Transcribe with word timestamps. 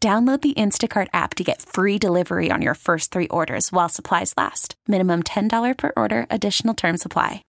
Download 0.00 0.40
the 0.40 0.54
Instacart 0.54 1.08
app 1.12 1.34
to 1.34 1.44
get 1.44 1.62
free 1.62 1.98
delivery 1.98 2.50
on 2.50 2.62
your 2.62 2.74
first 2.74 3.10
three 3.10 3.28
orders 3.28 3.72
while 3.72 3.88
supplies 3.88 4.34
last. 4.36 4.74
Minimum 4.86 5.22
$10 5.22 5.76
per 5.76 5.92
order, 5.96 6.26
additional 6.30 6.74
term 6.74 6.96
supply. 6.96 7.42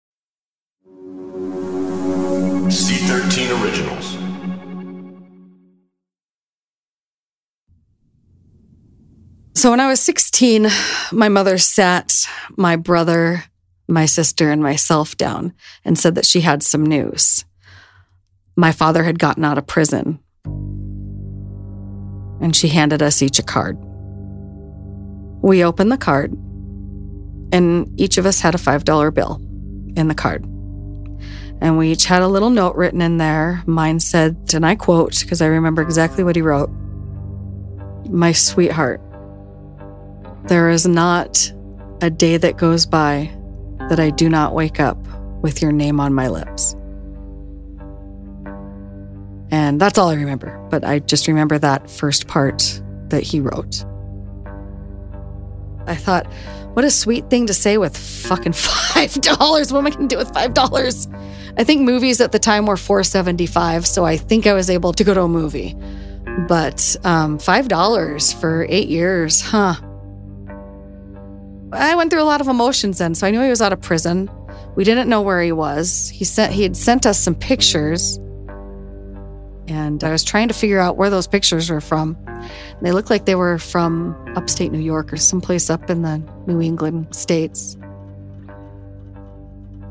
C13 2.69 3.63
Originals. 3.63 4.17
So 9.55 9.71
when 9.71 9.81
I 9.81 9.89
was 9.89 10.01
16, 10.01 10.69
my 11.13 11.29
mother 11.29 11.59
sat 11.59 12.29
my 12.57 12.77
brother, 12.77 13.45
my 13.89 14.07
sister, 14.07 14.51
and 14.51 14.63
myself 14.63 15.17
down 15.17 15.53
and 15.85 15.99
said 15.99 16.15
that 16.15 16.27
she 16.27 16.43
had 16.43 16.63
some 16.63 16.85
news. 16.85 17.45
My 18.55 18.71
father 18.71 19.05
had 19.05 19.19
gotten 19.19 19.45
out 19.45 19.59
of 19.59 19.67
prison 19.67 20.21
and 22.41 22.55
she 22.55 22.69
handed 22.69 23.03
us 23.03 23.23
each 23.23 23.39
a 23.39 23.43
card. 23.43 23.77
We 25.43 25.65
opened 25.65 25.93
the 25.93 25.99
card, 25.99 26.33
and 27.53 27.89
each 28.01 28.19
of 28.19 28.27
us 28.27 28.41
had 28.41 28.55
a 28.55 28.59
$5 28.59 29.15
bill 29.15 29.41
in 29.97 30.09
the 30.09 30.15
card. 30.15 30.45
And 31.61 31.79
we 31.79 31.93
each 31.93 32.05
had 32.05 32.23
a 32.23 32.29
little 32.29 32.51
note 32.51 32.77
written 32.77 33.01
in 33.01 33.17
there. 33.17 33.63
Mine 33.67 33.99
said, 34.01 34.37
and 34.53 34.67
I 34.67 34.75
quote, 34.75 35.21
because 35.21 35.41
I 35.41 35.47
remember 35.47 35.83
exactly 35.83 36.23
what 36.23 36.37
he 36.37 36.43
wrote 36.43 36.71
My 38.11 38.33
sweetheart, 38.33 39.01
there 40.45 40.69
is 40.69 40.87
not 40.87 41.53
a 42.03 42.11
day 42.11 42.37
that 42.37 42.59
goes 42.59 42.85
by 42.85 43.31
that 43.89 43.99
I 43.99 44.11
do 44.11 44.29
not 44.29 44.55
wake 44.55 44.81
up 44.81 44.99
with 45.43 45.63
your 45.63 45.73
name 45.73 46.01
on 46.01 46.13
my 46.13 46.29
lips. 46.29 46.77
And 49.51 49.81
that's 49.81 49.99
all 49.99 50.09
I 50.09 50.15
remember. 50.15 50.59
But 50.71 50.85
I 50.85 50.99
just 50.99 51.29
remember 51.29 51.59
that 51.59 51.91
first 51.91 52.27
part 52.27 52.83
that 53.09 53.23
he 53.23 53.41
wrote. 53.41 53.85
I 55.87 55.95
thought, 55.95 56.27
what 56.75 56.85
a 56.85 56.91
sweet 56.91 57.31
thing 57.31 57.47
to 57.47 57.55
say 57.55 57.79
with 57.79 57.97
fucking 57.97 58.53
five 58.55 59.15
dollars. 59.15 59.73
What 59.73 59.79
am 59.81 59.87
I 59.87 59.91
gonna 59.91 60.09
do 60.09 60.19
with 60.19 60.33
five 60.35 60.53
dollars? 60.53 61.09
I 61.57 61.65
think 61.65 61.83
movies 61.83 62.21
at 62.21 62.33
the 62.33 62.39
time 62.39 62.67
were 62.67 62.77
four 62.77 63.03
seventy 63.03 63.47
five, 63.47 63.87
so 63.87 64.05
I 64.05 64.17
think 64.17 64.47
I 64.47 64.53
was 64.53 64.69
able 64.69 64.93
to 64.93 65.05
go 65.05 65.15
to 65.15 65.23
a 65.23 65.29
movie. 65.29 65.77
But 66.49 66.97
um, 67.05 67.39
five 67.39 67.69
dollars 67.69 68.33
for 68.33 68.67
eight 68.69 68.89
years, 68.89 69.41
huh? 69.41 69.75
I 71.73 71.95
went 71.95 72.11
through 72.11 72.23
a 72.23 72.25
lot 72.25 72.41
of 72.41 72.49
emotions 72.49 72.99
then, 72.99 73.15
so 73.15 73.27
I 73.27 73.31
knew 73.31 73.41
he 73.43 73.49
was 73.49 73.63
out 73.63 73.73
of 73.73 73.81
prison. 73.81 74.31
We 74.77 74.85
didn't 74.85 75.09
know 75.09 75.23
where 75.23 75.43
he 75.43 75.53
was. 75.53 76.11
He 76.11 76.25
sent 76.25 76.53
he 76.53 76.63
had 76.63 76.77
sent 76.77 77.07
us 77.07 77.19
some 77.19 77.35
pictures 77.35 78.19
and 79.69 80.03
I 80.05 80.11
was 80.11 80.23
trying 80.23 80.49
to 80.49 80.55
figure 80.55 80.79
out 80.79 80.97
where 80.97 81.11
those 81.11 81.27
pictures 81.27 81.71
were 81.71 81.81
from. 81.81 82.17
They 82.83 82.93
looked 82.93 83.11
like 83.11 83.25
they 83.25 83.35
were 83.35 83.59
from 83.59 84.15
upstate 84.37 84.73
New 84.73 84.81
York 84.81 85.13
or 85.13 85.17
someplace 85.17 85.71
up 85.71 85.91
in 85.91 86.03
the 86.03 86.23
New 86.47 86.61
England 86.61 87.15
states. 87.15 87.77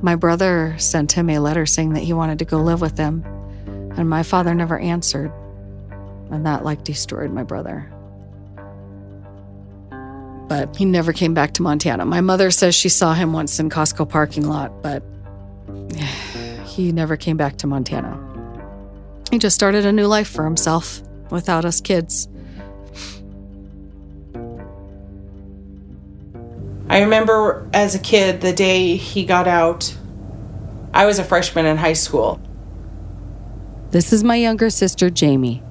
My 0.02 0.16
brother 0.16 0.76
sent 0.78 1.12
him 1.12 1.30
a 1.30 1.40
letter 1.40 1.66
saying 1.66 1.94
that 1.94 2.04
he 2.04 2.14
wanted 2.14 2.40
to 2.40 2.46
go 2.46 2.62
live 2.62 2.82
with 2.82 2.98
him, 2.98 3.24
and 3.98 4.10
my 4.10 4.24
father 4.24 4.54
never 4.54 4.78
answered. 4.80 5.32
And 6.32 6.46
that 6.46 6.64
like 6.64 6.84
destroyed 6.84 7.32
my 7.32 7.44
brother. 7.44 7.92
But 10.48 10.76
he 10.76 10.86
never 10.86 11.12
came 11.12 11.34
back 11.34 11.54
to 11.54 11.64
Montana. 11.64 12.06
My 12.06 12.22
mother 12.22 12.52
says 12.52 12.76
she 12.76 12.90
saw 12.90 13.14
him 13.14 13.34
once 13.34 13.60
in 13.60 13.70
Costco 13.70 14.08
parking 14.08 14.48
lot, 14.48 14.82
but 14.82 15.04
he 16.66 16.92
never 16.92 17.18
came 17.18 17.38
back 17.38 17.58
to 17.58 17.68
Montana. 17.68 18.25
He 19.36 19.40
just 19.40 19.56
started 19.56 19.86
a 19.86 19.92
new 19.92 20.08
life 20.08 20.30
for 20.30 20.46
himself 20.46 21.02
without 21.30 21.66
us 21.66 21.82
kids. 21.82 22.30
I 26.88 27.02
remember 27.02 27.68
as 27.74 27.96
a 27.96 28.00
kid, 28.00 28.40
the 28.40 28.54
day 28.54 28.96
he 28.96 29.26
got 29.26 29.46
out, 29.46 29.94
I 30.94 31.06
was 31.06 31.20
a 31.20 31.26
freshman 31.26 31.66
in 31.66 31.76
high 31.76 31.92
school. 31.92 32.40
This 33.92 34.14
is 34.14 34.24
my 34.24 34.38
younger 34.38 34.70
sister, 34.70 35.10
Jamie. 35.10 35.62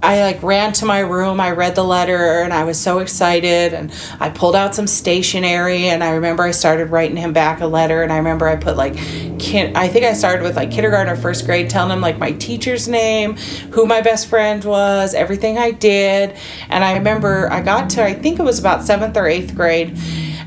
I 0.00 0.22
like 0.22 0.42
ran 0.44 0.72
to 0.74 0.84
my 0.84 1.00
room, 1.00 1.40
I 1.40 1.50
read 1.50 1.74
the 1.74 1.82
letter 1.82 2.42
and 2.42 2.52
I 2.52 2.62
was 2.62 2.78
so 2.78 3.00
excited 3.00 3.74
and 3.74 3.92
I 4.20 4.30
pulled 4.30 4.54
out 4.54 4.72
some 4.74 4.86
stationery 4.86 5.88
and 5.88 6.04
I 6.04 6.12
remember 6.12 6.44
I 6.44 6.52
started 6.52 6.90
writing 6.90 7.16
him 7.16 7.32
back 7.32 7.60
a 7.60 7.66
letter 7.66 8.04
and 8.04 8.12
I 8.12 8.18
remember 8.18 8.46
I 8.46 8.54
put 8.54 8.76
like 8.76 8.96
kin- 9.40 9.74
I 9.76 9.88
think 9.88 10.04
I 10.04 10.12
started 10.12 10.44
with 10.44 10.54
like 10.54 10.70
kindergarten 10.70 11.12
or 11.12 11.16
first 11.16 11.46
grade 11.46 11.68
telling 11.68 11.90
him 11.90 12.00
like 12.00 12.16
my 12.16 12.30
teacher's 12.30 12.86
name, 12.86 13.36
who 13.72 13.86
my 13.86 14.00
best 14.00 14.28
friend 14.28 14.64
was, 14.64 15.14
everything 15.14 15.58
I 15.58 15.72
did. 15.72 16.36
And 16.68 16.84
I 16.84 16.96
remember 16.96 17.52
I 17.52 17.60
got 17.60 17.90
to 17.90 18.04
I 18.04 18.14
think 18.14 18.38
it 18.38 18.44
was 18.44 18.60
about 18.60 18.82
7th 18.82 19.16
or 19.16 19.24
8th 19.24 19.56
grade 19.56 19.98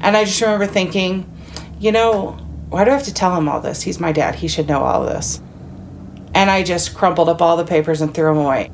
and 0.02 0.16
I 0.16 0.24
just 0.24 0.40
remember 0.40 0.66
thinking, 0.66 1.30
you 1.78 1.92
know, 1.92 2.32
why 2.70 2.86
do 2.86 2.92
I 2.92 2.94
have 2.94 3.04
to 3.04 3.14
tell 3.14 3.36
him 3.36 3.50
all 3.50 3.60
this? 3.60 3.82
He's 3.82 4.00
my 4.00 4.14
dad. 4.14 4.36
He 4.36 4.48
should 4.48 4.70
know 4.70 4.82
all 4.84 5.06
this. 5.06 5.42
And 6.34 6.50
I 6.50 6.64
just 6.64 6.96
crumpled 6.96 7.28
up 7.28 7.42
all 7.42 7.58
the 7.58 7.66
papers 7.66 8.00
and 8.00 8.14
threw 8.14 8.34
them 8.34 8.46
away. 8.46 8.72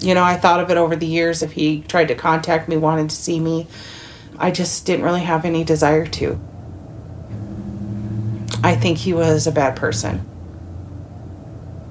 You 0.00 0.14
know, 0.14 0.22
I 0.22 0.36
thought 0.36 0.60
of 0.60 0.70
it 0.70 0.76
over 0.76 0.96
the 0.96 1.06
years 1.06 1.42
if 1.42 1.52
he 1.52 1.82
tried 1.82 2.08
to 2.08 2.14
contact 2.14 2.68
me, 2.68 2.76
wanted 2.76 3.10
to 3.10 3.16
see 3.16 3.38
me. 3.38 3.66
I 4.38 4.50
just 4.50 4.86
didn't 4.86 5.04
really 5.04 5.20
have 5.20 5.44
any 5.44 5.62
desire 5.64 6.06
to. 6.06 6.40
I 8.62 8.74
think 8.74 8.98
he 8.98 9.12
was 9.12 9.46
a 9.46 9.52
bad 9.52 9.76
person. 9.76 10.26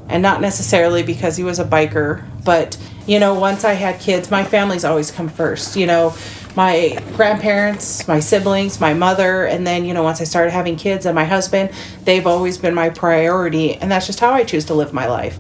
And 0.08 0.24
not 0.24 0.42
necessarily 0.42 1.04
because 1.04 1.38
he 1.38 1.44
was 1.44 1.60
a 1.60 1.66
biker, 1.66 2.26
but, 2.44 2.78
you 3.06 3.20
know, 3.20 3.36
once 3.36 3.64
I 3.64 3.74
had 3.74 4.00
kids, 4.00 4.32
my 4.32 4.44
family's 4.44 4.84
always 4.84 5.12
come 5.12 5.30
first. 5.30 5.76
You 5.76 5.86
know, 5.86 6.16
my 6.56 6.98
grandparents, 7.16 8.08
my 8.08 8.20
siblings, 8.20 8.80
my 8.80 8.96
mother, 8.96 9.46
and 9.46 9.68
then, 9.68 9.86
you 9.86 9.94
know, 9.94 10.02
once 10.02 10.20
I 10.20 10.24
started 10.24 10.50
having 10.50 10.78
kids 10.78 11.06
and 11.06 11.14
my 11.14 11.26
husband, 11.26 11.70
they've 12.06 12.26
always 12.26 12.58
been 12.58 12.74
my 12.74 12.90
priority. 12.90 13.76
And 13.76 13.92
that's 13.92 14.08
just 14.08 14.20
how 14.20 14.32
I 14.32 14.44
choose 14.44 14.66
to 14.66 14.74
live 14.74 14.94
my 14.94 15.06
life. 15.08 15.40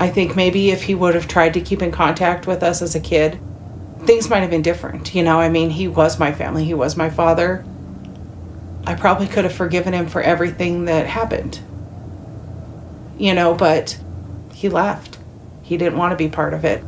I 0.00 0.08
think 0.08 0.36
maybe 0.36 0.70
if 0.70 0.82
he 0.82 0.94
would 0.94 1.14
have 1.14 1.26
tried 1.26 1.54
to 1.54 1.60
keep 1.60 1.82
in 1.82 1.90
contact 1.90 2.46
with 2.46 2.62
us 2.62 2.82
as 2.82 2.94
a 2.94 3.00
kid, 3.00 3.40
things 4.04 4.30
might 4.30 4.40
have 4.40 4.50
been 4.50 4.62
different. 4.62 5.14
You 5.14 5.24
know, 5.24 5.40
I 5.40 5.48
mean, 5.48 5.70
he 5.70 5.88
was 5.88 6.18
my 6.18 6.32
family, 6.32 6.64
he 6.64 6.74
was 6.74 6.96
my 6.96 7.10
father. 7.10 7.64
I 8.86 8.94
probably 8.94 9.26
could 9.26 9.44
have 9.44 9.52
forgiven 9.52 9.92
him 9.92 10.06
for 10.06 10.22
everything 10.22 10.86
that 10.86 11.06
happened. 11.06 11.60
You 13.18 13.34
know, 13.34 13.54
but 13.54 13.98
he 14.54 14.68
left. 14.68 15.18
He 15.62 15.76
didn't 15.76 15.98
want 15.98 16.12
to 16.12 16.16
be 16.16 16.28
part 16.28 16.54
of 16.54 16.64
it. 16.64 16.82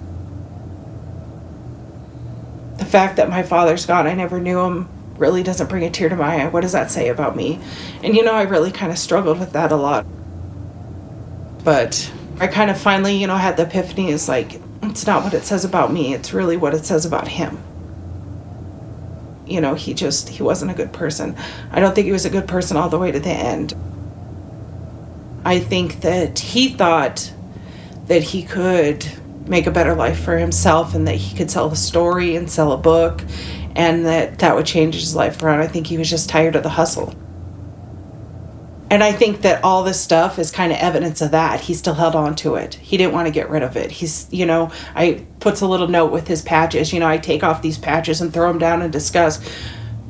The 2.79 2.87
fact 2.87 3.17
that 3.17 3.29
my 3.29 3.43
father's 3.43 3.85
gone, 3.85 4.07
I 4.07 4.15
never 4.15 4.41
knew 4.41 4.61
him, 4.61 4.89
really 5.17 5.43
doesn't 5.43 5.69
bring 5.69 5.85
a 5.85 5.91
tear 5.91 6.09
to 6.09 6.17
my 6.17 6.43
eye. 6.43 6.49
What 6.49 6.63
does 6.63 6.73
that 6.73 6.91
say 6.91 7.09
about 7.09 7.37
me? 7.37 7.61
And 8.03 8.17
you 8.17 8.25
know, 8.25 8.33
I 8.33 8.43
really 8.43 8.73
kind 8.73 8.91
of 8.91 8.99
struggled 8.99 9.39
with 9.39 9.53
that 9.53 9.71
a 9.71 9.77
lot. 9.77 10.07
But 11.63 12.11
I 12.41 12.47
kind 12.47 12.71
of 12.71 12.81
finally, 12.81 13.17
you 13.17 13.27
know, 13.27 13.37
had 13.37 13.59
the 13.59 13.65
epiphany 13.65 14.11
is 14.11 14.27
like, 14.27 14.63
it's 14.83 15.07
not 15.07 15.23
what 15.23 15.35
it 15.35 15.45
says 15.45 15.67
about 15.67 15.93
me, 15.93 16.15
it's 16.15 16.33
really 16.33 16.57
what 16.57 16.73
it 16.73 16.87
says 16.87 17.05
about 17.05 17.29
him. 17.29 17.63
You 19.47 19.61
know, 19.61 19.75
he 19.75 19.93
just, 19.93 20.31
he 20.31 20.43
wasn't 20.43 20.71
a 20.71 20.75
good 20.75 20.91
person. 20.91 21.37
I 21.71 21.81
don't 21.81 21.95
think 21.95 22.07
he 22.07 22.13
was 22.13 22.25
a 22.25 22.31
good 22.31 22.49
person 22.49 22.79
all 22.79 22.89
the 22.89 22.99
way 22.99 23.13
to 23.13 23.21
the 23.21 23.29
end. 23.29 23.75
I 25.45 25.59
think 25.59 26.01
that 26.01 26.39
he 26.39 26.71
thought 26.71 27.31
that 28.07 28.23
he 28.23 28.43
could 28.43 29.07
make 29.47 29.67
a 29.67 29.71
better 29.71 29.95
life 29.95 30.19
for 30.19 30.39
himself 30.39 30.95
and 30.95 31.07
that 31.09 31.17
he 31.17 31.37
could 31.37 31.51
sell 31.51 31.71
a 31.71 31.77
story 31.77 32.37
and 32.37 32.51
sell 32.51 32.73
a 32.73 32.79
book 32.79 33.23
and 33.77 34.07
that 34.07 34.39
that 34.39 34.55
would 34.55 34.67
change 34.67 34.95
his 34.95 35.15
life 35.15 35.43
around. 35.43 35.61
I 35.61 35.67
think 35.67 35.87
he 35.87 35.99
was 35.99 36.09
just 36.09 36.31
tired 36.31 36.57
of 36.57 36.63
the 36.63 36.71
hustle. 36.71 37.15
And 38.91 39.05
I 39.05 39.13
think 39.13 39.43
that 39.43 39.63
all 39.63 39.85
this 39.85 40.01
stuff 40.01 40.37
is 40.39 40.51
kind 40.51 40.73
of 40.73 40.79
evidence 40.79 41.23
of 41.23 41.31
that. 41.31 41.61
He 41.61 41.75
still 41.75 41.95
held 41.95 42.17
on 42.17 42.35
to 42.37 42.57
it. 42.57 42.75
He 42.75 42.97
didn't 42.97 43.13
want 43.13 43.27
to 43.29 43.33
get 43.33 43.49
rid 43.49 43.63
of 43.63 43.77
it. 43.77 43.93
He's, 43.93 44.27
you 44.33 44.45
know, 44.47 44.73
I 44.97 45.25
puts 45.39 45.61
a 45.61 45.67
little 45.69 45.87
note 45.87 46.11
with 46.11 46.27
his 46.27 46.43
patches. 46.43 46.93
You 46.93 46.99
know, 46.99 47.07
I 47.07 47.17
take 47.19 47.45
off 47.45 47.63
these 47.63 47.79
patches 47.79 48.21
and 48.21 48.33
throw 48.33 48.49
them 48.49 48.59
down 48.59 48.83
in 48.83 48.91
disgust. 48.91 49.43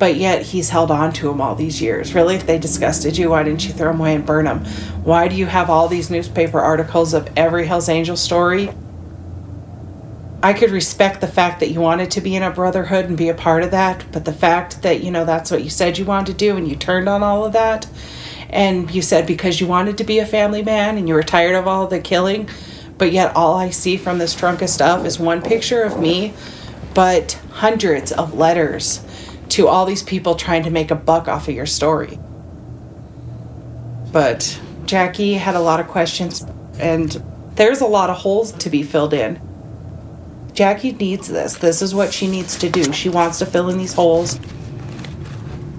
but 0.01 0.15
yet 0.15 0.41
he's 0.41 0.71
held 0.71 0.89
on 0.89 1.13
to 1.13 1.27
them 1.27 1.39
all 1.39 1.53
these 1.53 1.79
years. 1.79 2.15
Really, 2.15 2.33
if 2.33 2.47
they 2.47 2.57
disgusted 2.57 3.19
you, 3.19 3.29
why 3.29 3.43
didn't 3.43 3.67
you 3.67 3.71
throw 3.71 3.91
them 3.91 3.99
away 3.99 4.15
and 4.15 4.25
burn 4.25 4.45
them? 4.45 4.65
Why 5.03 5.27
do 5.27 5.35
you 5.35 5.45
have 5.45 5.69
all 5.69 5.87
these 5.87 6.09
newspaper 6.09 6.59
articles 6.59 7.13
of 7.13 7.29
every 7.37 7.67
Hells 7.67 7.87
Angel 7.87 8.17
story? 8.17 8.71
I 10.41 10.53
could 10.53 10.71
respect 10.71 11.21
the 11.21 11.27
fact 11.27 11.59
that 11.59 11.69
you 11.69 11.79
wanted 11.81 12.09
to 12.09 12.21
be 12.21 12.35
in 12.35 12.41
a 12.41 12.49
brotherhood 12.49 13.05
and 13.05 13.15
be 13.15 13.29
a 13.29 13.35
part 13.35 13.61
of 13.61 13.69
that, 13.69 14.03
but 14.11 14.25
the 14.25 14.33
fact 14.33 14.81
that, 14.81 15.03
you 15.03 15.11
know, 15.11 15.23
that's 15.23 15.51
what 15.51 15.63
you 15.63 15.69
said 15.69 15.99
you 15.99 16.05
wanted 16.05 16.31
to 16.31 16.37
do 16.37 16.57
and 16.57 16.67
you 16.67 16.75
turned 16.75 17.07
on 17.07 17.21
all 17.21 17.45
of 17.45 17.53
that, 17.53 17.85
and 18.51 18.91
you 18.93 19.01
said 19.01 19.25
because 19.25 19.61
you 19.61 19.67
wanted 19.67 19.97
to 19.97 20.03
be 20.03 20.19
a 20.19 20.25
family 20.25 20.63
man 20.63 20.97
and 20.97 21.07
you 21.07 21.13
were 21.13 21.23
tired 21.23 21.55
of 21.55 21.67
all 21.67 21.87
the 21.87 21.99
killing, 21.99 22.49
but 22.97 23.11
yet 23.11 23.35
all 23.35 23.55
I 23.55 23.69
see 23.69 23.97
from 23.97 24.17
this 24.17 24.35
trunk 24.35 24.61
of 24.61 24.69
stuff 24.69 25.05
is 25.05 25.19
one 25.19 25.41
picture 25.41 25.83
of 25.83 25.99
me, 25.99 26.33
but 26.93 27.39
hundreds 27.51 28.11
of 28.11 28.33
letters 28.33 29.03
to 29.49 29.67
all 29.67 29.85
these 29.85 30.03
people 30.03 30.35
trying 30.35 30.63
to 30.63 30.69
make 30.69 30.91
a 30.91 30.95
buck 30.95 31.27
off 31.27 31.47
of 31.47 31.55
your 31.55 31.65
story. 31.65 32.19
But 34.11 34.59
Jackee 34.85 35.33
had 35.33 35.55
a 35.55 35.59
lot 35.59 35.79
of 35.79 35.87
questions, 35.87 36.45
and 36.79 37.23
there's 37.55 37.81
a 37.81 37.85
lot 37.85 38.09
of 38.09 38.17
holes 38.17 38.51
to 38.53 38.69
be 38.69 38.83
filled 38.83 39.13
in. 39.13 39.39
Jackee 40.53 40.91
needs 40.91 41.27
this. 41.27 41.55
This 41.55 41.81
is 41.81 41.95
what 41.95 42.13
she 42.13 42.27
needs 42.27 42.57
to 42.59 42.69
do. 42.69 42.91
She 42.91 43.07
wants 43.07 43.39
to 43.39 43.45
fill 43.45 43.69
in 43.69 43.77
these 43.77 43.93
holes. 43.93 44.37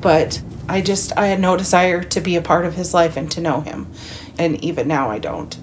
But 0.01 0.43
I 0.69 0.81
just, 0.81 1.17
I 1.17 1.27
had 1.27 1.41
no 1.41 1.57
desire 1.57 2.03
to 2.03 2.21
be 2.21 2.37
a 2.37 2.43
part 2.43 2.65
of 2.65 2.75
his 2.75 2.95
life 2.95 3.17
and 3.17 3.31
to 3.33 3.41
know 3.41 3.61
him. 3.61 3.93
And 4.39 4.63
even 4.65 4.89
now, 4.89 5.11
I 5.11 5.19
don't. 5.19 5.57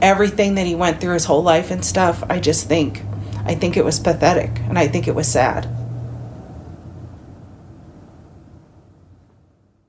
Everything 0.00 0.54
that 0.54 0.66
he 0.66 0.74
went 0.74 1.00
through 1.00 1.14
his 1.14 1.24
whole 1.24 1.42
life 1.42 1.70
and 1.70 1.84
stuff, 1.84 2.22
I 2.28 2.38
just 2.40 2.68
think, 2.68 3.02
I 3.44 3.54
think 3.54 3.76
it 3.76 3.84
was 3.84 3.98
pathetic 4.00 4.60
and 4.60 4.78
I 4.78 4.88
think 4.88 5.08
it 5.08 5.14
was 5.14 5.28
sad. 5.28 5.68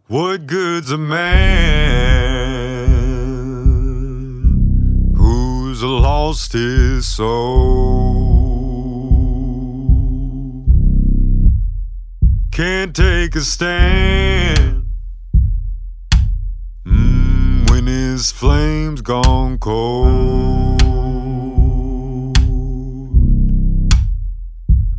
What 0.07 0.47
good's 0.47 0.91
a 0.91 0.97
man 0.97 2.87
who's 5.15 5.83
lost 5.83 6.53
his 6.53 7.05
soul? 7.05 8.18
Can't 12.59 12.93
take 12.93 13.37
a 13.37 13.39
stand 13.39 14.83
mm, 16.85 17.69
when 17.69 17.87
his 17.87 18.33
flame's 18.33 18.99
gone 18.99 19.57
cold. 19.59 20.81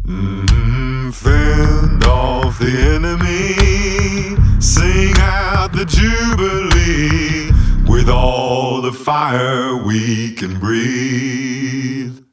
Mm, 0.07 1.13
fend 1.13 2.03
off 2.05 2.59
the 2.59 2.73
enemy, 2.97 4.39
sing 4.59 5.13
out 5.19 5.75
the 5.75 5.85
jubilee 5.85 7.51
with 7.87 8.09
all 8.09 8.81
the 8.81 8.93
fire 8.93 9.77
we 9.77 10.33
can 10.33 10.59
breathe. 10.59 12.25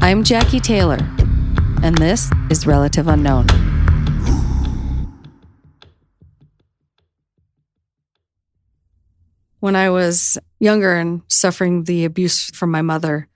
I'm 0.00 0.24
Jackee 0.24 0.60
Taylor, 0.60 1.00
and 1.82 1.96
this 1.98 2.30
is 2.50 2.66
Relative 2.66 3.08
Unknown. 3.08 3.46
When 9.60 9.74
I 9.74 9.90
was 9.90 10.38
younger 10.60 10.94
and 10.94 11.22
suffering 11.28 11.84
the 11.84 12.04
abuse 12.04 12.50
from 12.50 12.70
my 12.70 12.82
mother, 12.82 13.28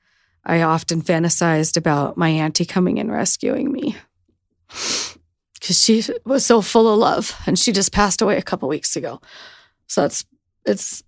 I 0.45 0.63
often 0.63 1.03
fantasized 1.03 1.77
about 1.77 2.17
my 2.17 2.29
auntie 2.29 2.65
coming 2.65 2.99
and 2.99 3.11
rescuing 3.11 3.71
me. 3.73 3.97
Because 4.69 5.81
she 5.81 6.05
was 6.25 6.45
so 6.45 6.61
full 6.63 6.93
of 6.93 6.99
love, 6.99 7.37
and 7.47 7.59
she 7.59 7.73
just 7.73 7.93
passed 7.93 8.23
away 8.23 8.37
a 8.37 8.43
couple 8.43 8.69
weeks 8.69 8.97
ago. 8.97 9.21
So 9.87 10.05
it's 10.05 10.25
it's 10.65 11.03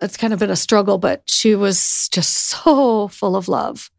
it's 0.00 0.16
kind 0.16 0.32
of 0.32 0.38
been 0.38 0.50
a 0.50 0.56
struggle, 0.56 0.98
but 0.98 1.22
she 1.26 1.54
was 1.54 2.08
just 2.10 2.34
so 2.34 3.08
full 3.08 3.36
of 3.36 3.48
love. 3.48 3.90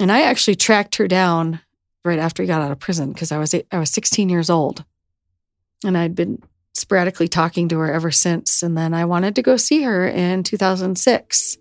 And 0.00 0.10
I 0.10 0.22
actually 0.22 0.56
tracked 0.56 0.96
her 0.96 1.06
down 1.06 1.60
right 2.04 2.18
after 2.18 2.42
he 2.42 2.46
got 2.46 2.62
out 2.62 2.72
of 2.72 2.78
prison 2.78 3.12
because 3.12 3.30
I 3.30 3.38
was 3.38 3.54
I 3.54 3.78
was 3.78 3.90
16 3.90 4.30
years 4.30 4.48
old, 4.48 4.84
and 5.84 5.96
I'd 5.96 6.14
been 6.14 6.42
sporadically 6.74 7.28
talking 7.28 7.68
to 7.68 7.78
her 7.78 7.92
ever 7.92 8.10
since. 8.10 8.62
And 8.62 8.76
then 8.76 8.94
I 8.94 9.04
wanted 9.04 9.34
to 9.36 9.42
go 9.42 9.56
see 9.58 9.82
her 9.82 10.08
in 10.08 10.42
2006. 10.42 11.58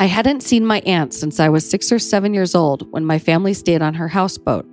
I 0.00 0.06
hadn't 0.06 0.42
seen 0.42 0.66
my 0.66 0.80
aunt 0.80 1.12
since 1.12 1.38
I 1.38 1.50
was 1.50 1.68
six 1.68 1.92
or 1.92 1.98
seven 1.98 2.32
years 2.32 2.54
old 2.54 2.90
when 2.90 3.04
my 3.04 3.18
family 3.18 3.54
stayed 3.54 3.82
on 3.82 3.94
her 3.94 4.08
houseboat. 4.08 4.66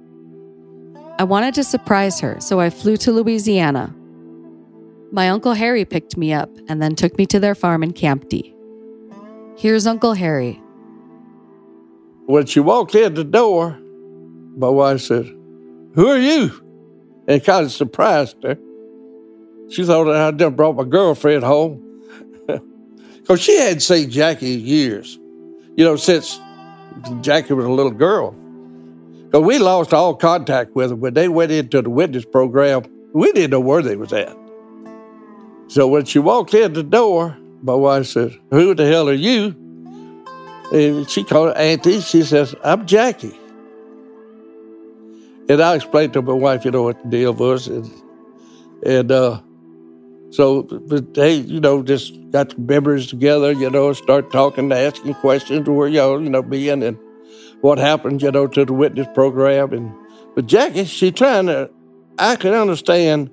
I 1.20 1.24
wanted 1.24 1.54
to 1.56 1.64
surprise 1.66 2.20
her, 2.22 2.40
so 2.40 2.62
I 2.62 2.70
flew 2.70 2.96
to 2.98 3.12
Louisiana. 3.12 3.94
My 5.12 5.30
Uncle 5.30 5.54
Harry 5.54 5.84
picked 5.84 6.16
me 6.16 6.32
up 6.32 6.50
and 6.70 6.82
then 6.82 6.96
took 6.96 7.18
me 7.18 7.26
to 7.28 7.40
their 7.40 7.56
farm 7.56 7.84
in 7.84 7.92
Campti. 7.92 8.56
Here's 9.60 9.86
Uncle 9.86 10.14
Harry. 10.14 10.54
When 12.28 12.46
she 12.46 12.62
walked 12.62 12.96
in 12.96 13.14
the 13.14 13.26
door, 13.26 13.78
my 14.56 14.70
wife 14.70 15.02
said, 15.02 15.26
Who 15.96 16.08
are 16.08 16.18
you? 16.18 16.50
And 17.28 17.44
kind 17.44 17.66
of 17.66 17.72
surprised 17.74 18.42
her. 18.42 18.58
She 19.70 19.84
thought 19.84 20.10
I 20.10 20.32
just 20.32 20.56
brought 20.56 20.78
my 20.78 20.86
girlfriend 20.86 21.44
home. 21.44 21.86
Because 23.18 23.42
she 23.42 23.58
hadn't 23.58 23.82
seen 23.82 24.10
Jackee 24.10 24.54
in 24.54 24.62
years, 24.62 25.20
you 25.76 25.84
know, 25.84 25.98
since 25.98 26.40
Jackee 27.20 27.54
was 27.54 27.66
a 27.66 27.70
little 27.70 27.92
girl. 27.92 28.32
Because 29.26 29.44
we 29.44 29.60
lost 29.60 29.94
all 29.94 30.16
contact 30.16 30.74
with 30.74 30.90
them 30.90 31.02
when 31.02 31.14
they 31.14 31.28
went 31.28 31.52
into 31.52 31.82
the 31.82 31.90
witness 31.90 32.24
program. 32.24 32.84
We 33.14 33.32
didn't 33.34 33.52
know 33.52 33.60
where 33.60 33.82
they 33.82 33.98
was 33.98 34.14
at. 34.14 34.36
So 35.68 35.86
when 35.86 36.06
she 36.06 36.18
walked 36.18 36.54
in 36.54 36.72
the 36.72 36.82
door, 36.82 37.38
my 37.62 37.74
wife 37.74 38.08
said, 38.08 38.38
Who 38.52 38.74
the 38.74 38.86
hell 38.86 39.10
are 39.10 39.14
you? 39.14 39.56
And 40.72 41.10
she 41.10 41.24
called 41.24 41.50
her 41.50 41.58
Auntie. 41.58 42.02
She 42.02 42.24
says, 42.24 42.56
I'm 42.64 42.86
Jackee. 42.86 43.36
And 45.50 45.62
I 45.62 45.76
explained 45.76 46.14
to 46.14 46.22
my 46.22 46.34
wife, 46.34 46.64
you 46.64 46.72
know, 46.72 46.84
what 46.84 47.02
the 47.04 47.10
deal 47.10 47.34
was. 47.34 47.68
And, 47.68 47.92
and 48.86 49.12
uh, 49.12 49.42
so 50.30 50.64
but 50.64 51.16
they, 51.16 51.34
you 51.36 51.60
know, 51.60 51.82
just 51.82 52.14
got 52.32 52.58
members 52.58 53.08
together, 53.08 53.52
you 53.52 53.70
know, 53.70 53.92
start 53.94 54.32
talking, 54.32 54.72
asking 54.72 55.16
questions 55.16 55.68
where 55.68 55.88
y'all, 55.88 56.22
you 56.22 56.30
know, 56.30 56.44
being 56.44 56.84
and 56.84 56.98
what 57.62 57.80
happened, 57.80 58.22
you 58.22 58.32
know, 58.32 58.46
to 58.48 58.64
the 58.64 58.74
witness 58.74 59.08
program. 59.16 59.74
And 59.74 59.92
but 60.36 60.46
Jackee, 60.46 60.86
she 60.86 61.12
trying 61.12 61.48
to, 61.48 61.72
I 62.20 62.36
can 62.36 62.54
understand 62.54 63.32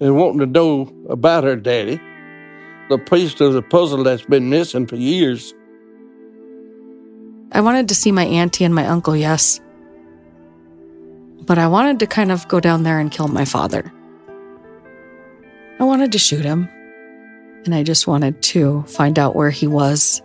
and 0.00 0.16
wanting 0.16 0.40
to 0.40 0.46
know 0.46 0.92
about 1.10 1.44
her 1.44 1.56
daddy, 1.56 2.00
the 2.88 2.98
piece 2.98 3.40
of 3.40 3.52
the 3.52 3.62
puzzle 3.62 4.02
that's 4.02 4.22
been 4.22 4.48
missing 4.48 4.86
for 4.86 4.96
years. 4.96 5.54
I 7.52 7.60
wanted 7.60 7.88
to 7.88 7.94
see 7.94 8.12
my 8.12 8.24
auntie 8.24 8.64
and 8.64 8.74
my 8.74 8.86
uncle, 8.86 9.16
yes. 9.16 9.60
But 11.46 11.58
I 11.58 11.66
wanted 11.66 11.98
to 12.00 12.06
kind 12.06 12.30
of 12.30 12.46
go 12.48 12.60
down 12.60 12.82
there 12.82 12.98
and 12.98 13.10
kill 13.10 13.28
my 13.28 13.44
father. 13.44 13.92
I 15.80 15.84
wanted 15.84 16.12
to 16.12 16.18
shoot 16.18 16.44
him. 16.44 16.68
And 17.64 17.74
I 17.74 17.82
just 17.82 18.06
wanted 18.06 18.40
to 18.42 18.82
find 18.84 19.18
out 19.18 19.34
where 19.36 19.50
he 19.50 19.66
was. 19.66 20.22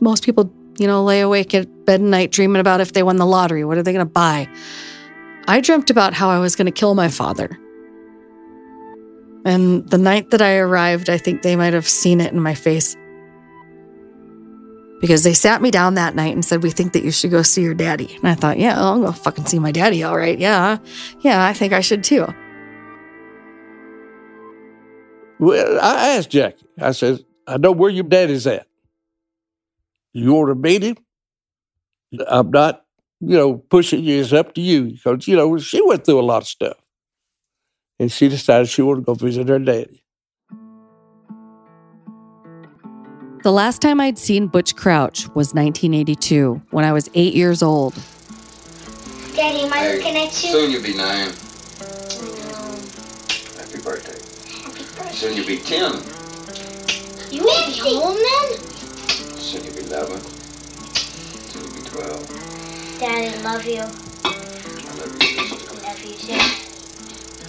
Most 0.00 0.24
people, 0.24 0.52
you 0.78 0.86
know, 0.86 1.04
lay 1.04 1.20
awake 1.20 1.54
at 1.54 1.84
bed 1.84 2.00
at 2.00 2.06
night 2.06 2.32
dreaming 2.32 2.60
about 2.60 2.80
if 2.80 2.92
they 2.92 3.02
won 3.02 3.16
the 3.16 3.26
lottery, 3.26 3.64
what 3.64 3.78
are 3.78 3.82
they 3.82 3.92
going 3.92 4.04
to 4.04 4.10
buy? 4.10 4.48
I 5.46 5.60
dreamt 5.60 5.90
about 5.90 6.14
how 6.14 6.28
I 6.28 6.38
was 6.38 6.56
going 6.56 6.66
to 6.66 6.72
kill 6.72 6.94
my 6.94 7.08
father. 7.08 7.58
And 9.44 9.88
the 9.90 9.98
night 9.98 10.30
that 10.30 10.40
I 10.40 10.56
arrived, 10.56 11.10
I 11.10 11.18
think 11.18 11.42
they 11.42 11.56
might 11.56 11.72
have 11.72 11.88
seen 11.88 12.20
it 12.20 12.32
in 12.32 12.40
my 12.40 12.54
face. 12.54 12.96
Because 15.00 15.24
they 15.24 15.34
sat 15.34 15.60
me 15.60 15.72
down 15.72 15.94
that 15.94 16.14
night 16.14 16.32
and 16.32 16.44
said, 16.44 16.62
We 16.62 16.70
think 16.70 16.92
that 16.92 17.02
you 17.02 17.10
should 17.10 17.32
go 17.32 17.42
see 17.42 17.62
your 17.62 17.74
daddy. 17.74 18.14
And 18.16 18.28
I 18.28 18.34
thought, 18.34 18.58
Yeah, 18.58 18.80
I'll 18.80 19.00
go 19.00 19.10
fucking 19.10 19.46
see 19.46 19.58
my 19.58 19.72
daddy, 19.72 20.04
all 20.04 20.16
right. 20.16 20.38
Yeah. 20.38 20.78
Yeah, 21.20 21.44
I 21.44 21.52
think 21.52 21.72
I 21.72 21.80
should 21.80 22.04
too. 22.04 22.26
Well, 25.40 25.80
I 25.82 26.10
asked 26.16 26.30
Jackee, 26.30 26.64
I 26.80 26.92
said, 26.92 27.24
I 27.48 27.56
know 27.56 27.72
where 27.72 27.90
your 27.90 28.04
daddy's 28.04 28.46
at. 28.46 28.68
You 30.12 30.34
want 30.34 30.50
to 30.50 30.54
meet 30.54 30.84
him? 30.84 30.96
I'm 32.28 32.50
not, 32.52 32.84
you 33.20 33.36
know, 33.36 33.54
pushing 33.54 34.04
you. 34.04 34.20
It's 34.20 34.32
up 34.32 34.54
to 34.54 34.60
you. 34.60 34.92
Because, 34.92 35.26
you 35.26 35.34
know, 35.34 35.58
she 35.58 35.82
went 35.82 36.04
through 36.04 36.20
a 36.20 36.22
lot 36.22 36.42
of 36.42 36.48
stuff. 36.48 36.76
And 38.02 38.10
she 38.10 38.28
decided 38.28 38.68
she 38.68 38.82
wanted 38.82 39.02
to 39.02 39.04
go 39.04 39.14
visit 39.14 39.48
her 39.48 39.60
daddy. 39.60 40.02
The 43.44 43.52
last 43.52 43.80
time 43.80 44.00
I'd 44.00 44.18
seen 44.18 44.48
Butch 44.48 44.74
Crouch 44.74 45.28
was 45.36 45.54
1982 45.54 46.62
when 46.72 46.84
I 46.84 46.92
was 46.92 47.08
eight 47.14 47.32
years 47.32 47.62
old. 47.62 47.94
Daddy, 49.36 49.60
am 49.60 49.72
I 49.72 49.94
looking 49.94 50.16
at 50.16 50.24
you? 50.24 50.50
Soon 50.50 50.72
you'll 50.72 50.82
be 50.82 50.96
nine. 50.96 51.28
I 51.28 52.24
know. 52.26 52.74
Happy 53.56 53.80
birthday. 53.80 54.18
Happy 54.64 54.82
birthday. 54.82 55.12
Soon 55.12 55.36
you'll 55.36 55.46
be 55.46 55.58
ten. 55.58 56.02
You 57.30 57.44
won't 57.44 57.66
be 57.68 57.78
home 57.78 58.16
then? 58.18 58.58
Soon 59.38 59.62
you'll 59.62 59.74
be 59.76 59.82
eleven. 59.82 60.20
Well, 61.94 62.18
Dad, 62.98 63.38
I 63.38 63.42
love 63.44 63.64
you. 63.64 63.82
I 64.24 64.94
love 64.98 65.22
you. 65.22 65.46
sister. 65.46 65.70
I 65.70 65.88
love 65.88 66.04
you 66.04 66.14
too. 66.16 66.71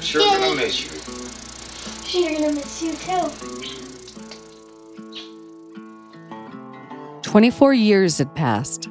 Sure 0.04 0.22
gonna 0.40 0.56
miss 0.56 0.84
you. 0.84 0.90
She's 2.04 2.40
gonna 2.40 2.54
miss 2.54 2.82
you 2.84 2.94
too. 2.94 3.30
24 7.22 7.74
years 7.74 8.18
had 8.18 8.36
passed. 8.36 8.90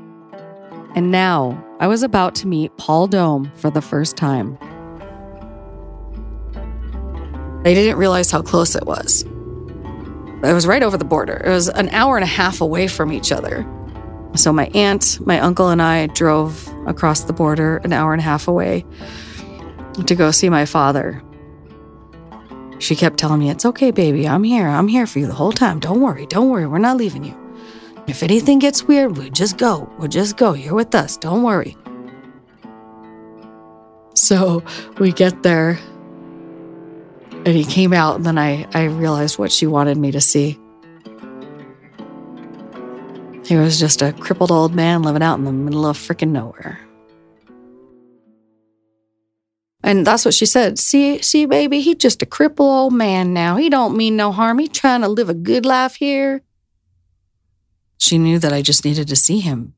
And 0.94 1.10
now 1.10 1.62
I 1.80 1.86
was 1.86 2.02
about 2.02 2.34
to 2.36 2.46
meet 2.46 2.76
Paul 2.76 3.06
Dome 3.06 3.52
for 3.56 3.70
the 3.70 3.82
first 3.82 4.16
time. 4.16 4.58
I 7.64 7.74
didn't 7.74 7.98
realize 7.98 8.30
how 8.30 8.42
close 8.42 8.74
it 8.74 8.86
was. 8.86 9.22
It 9.22 10.52
was 10.52 10.66
right 10.66 10.82
over 10.82 10.96
the 10.96 11.04
border. 11.04 11.40
It 11.44 11.50
was 11.50 11.68
an 11.68 11.90
hour 11.90 12.16
and 12.16 12.24
a 12.24 12.26
half 12.26 12.60
away 12.60 12.88
from 12.88 13.12
each 13.12 13.30
other. 13.30 13.64
So 14.34 14.52
my 14.52 14.66
aunt, 14.74 15.24
my 15.24 15.38
uncle, 15.38 15.68
and 15.68 15.80
I 15.80 16.06
drove 16.08 16.68
across 16.86 17.24
the 17.24 17.32
border 17.32 17.76
an 17.84 17.92
hour 17.92 18.12
and 18.12 18.20
a 18.20 18.24
half 18.24 18.48
away 18.48 18.84
to 19.94 20.14
go 20.14 20.30
see 20.30 20.48
my 20.48 20.64
father. 20.64 21.22
She 22.78 22.96
kept 22.96 23.18
telling 23.18 23.38
me, 23.38 23.50
It's 23.50 23.64
okay, 23.64 23.90
baby. 23.90 24.26
I'm 24.26 24.42
here. 24.42 24.66
I'm 24.66 24.88
here 24.88 25.06
for 25.06 25.20
you 25.20 25.26
the 25.26 25.34
whole 25.34 25.52
time. 25.52 25.78
Don't 25.78 26.00
worry. 26.00 26.26
Don't 26.26 26.50
worry. 26.50 26.66
We're 26.66 26.78
not 26.78 26.96
leaving 26.96 27.24
you. 27.24 27.38
If 28.08 28.22
anything 28.22 28.58
gets 28.58 28.82
weird, 28.82 29.16
we 29.16 29.30
just 29.30 29.56
go. 29.56 29.88
We'll 29.98 30.08
just 30.08 30.36
go. 30.36 30.54
You're 30.54 30.74
with 30.74 30.94
us. 30.94 31.16
Don't 31.16 31.44
worry. 31.44 31.76
So 34.14 34.62
we 34.98 35.12
get 35.12 35.42
there, 35.42 35.78
and 37.30 37.48
he 37.48 37.64
came 37.64 37.92
out, 37.92 38.16
and 38.16 38.26
then 38.26 38.38
I, 38.38 38.66
I 38.74 38.84
realized 38.84 39.38
what 39.38 39.52
she 39.52 39.66
wanted 39.66 39.96
me 39.96 40.10
to 40.10 40.20
see. 40.20 40.58
He 43.44 43.56
was 43.56 43.78
just 43.78 44.02
a 44.02 44.12
crippled 44.12 44.50
old 44.50 44.74
man 44.74 45.02
living 45.02 45.22
out 45.22 45.38
in 45.38 45.44
the 45.44 45.52
middle 45.52 45.86
of 45.86 45.96
freaking 45.96 46.30
nowhere. 46.30 46.80
And 49.82 50.06
that's 50.06 50.24
what 50.24 50.34
she 50.34 50.46
said. 50.46 50.78
See, 50.78 51.20
see, 51.22 51.44
baby, 51.44 51.80
he 51.80 51.94
just 51.94 52.22
a 52.22 52.26
cripple 52.26 52.60
old 52.60 52.92
man 52.92 53.32
now. 53.34 53.56
He 53.56 53.68
don't 53.68 53.96
mean 53.96 54.16
no 54.16 54.30
harm. 54.30 54.58
He 54.58 54.68
trying 54.68 55.00
to 55.00 55.08
live 55.08 55.28
a 55.28 55.34
good 55.34 55.66
life 55.66 55.96
here. 55.96 56.42
She 57.98 58.18
knew 58.18 58.38
that 58.38 58.52
I 58.52 58.62
just 58.62 58.84
needed 58.84 59.08
to 59.08 59.16
see 59.16 59.40
him. 59.40 59.74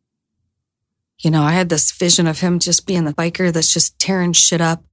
You 1.19 1.31
know, 1.31 1.43
I 1.43 1.53
had 1.53 1.69
this 1.69 1.93
vision 1.93 2.27
of 2.27 2.41
him 2.41 2.59
just 2.59 2.87
being 2.87 3.05
the 3.05 3.15
biker 3.15 3.53
that's 3.53 3.73
just 3.73 3.99
tearing 3.99 4.33
shit 4.33 4.61
up. 4.61 4.85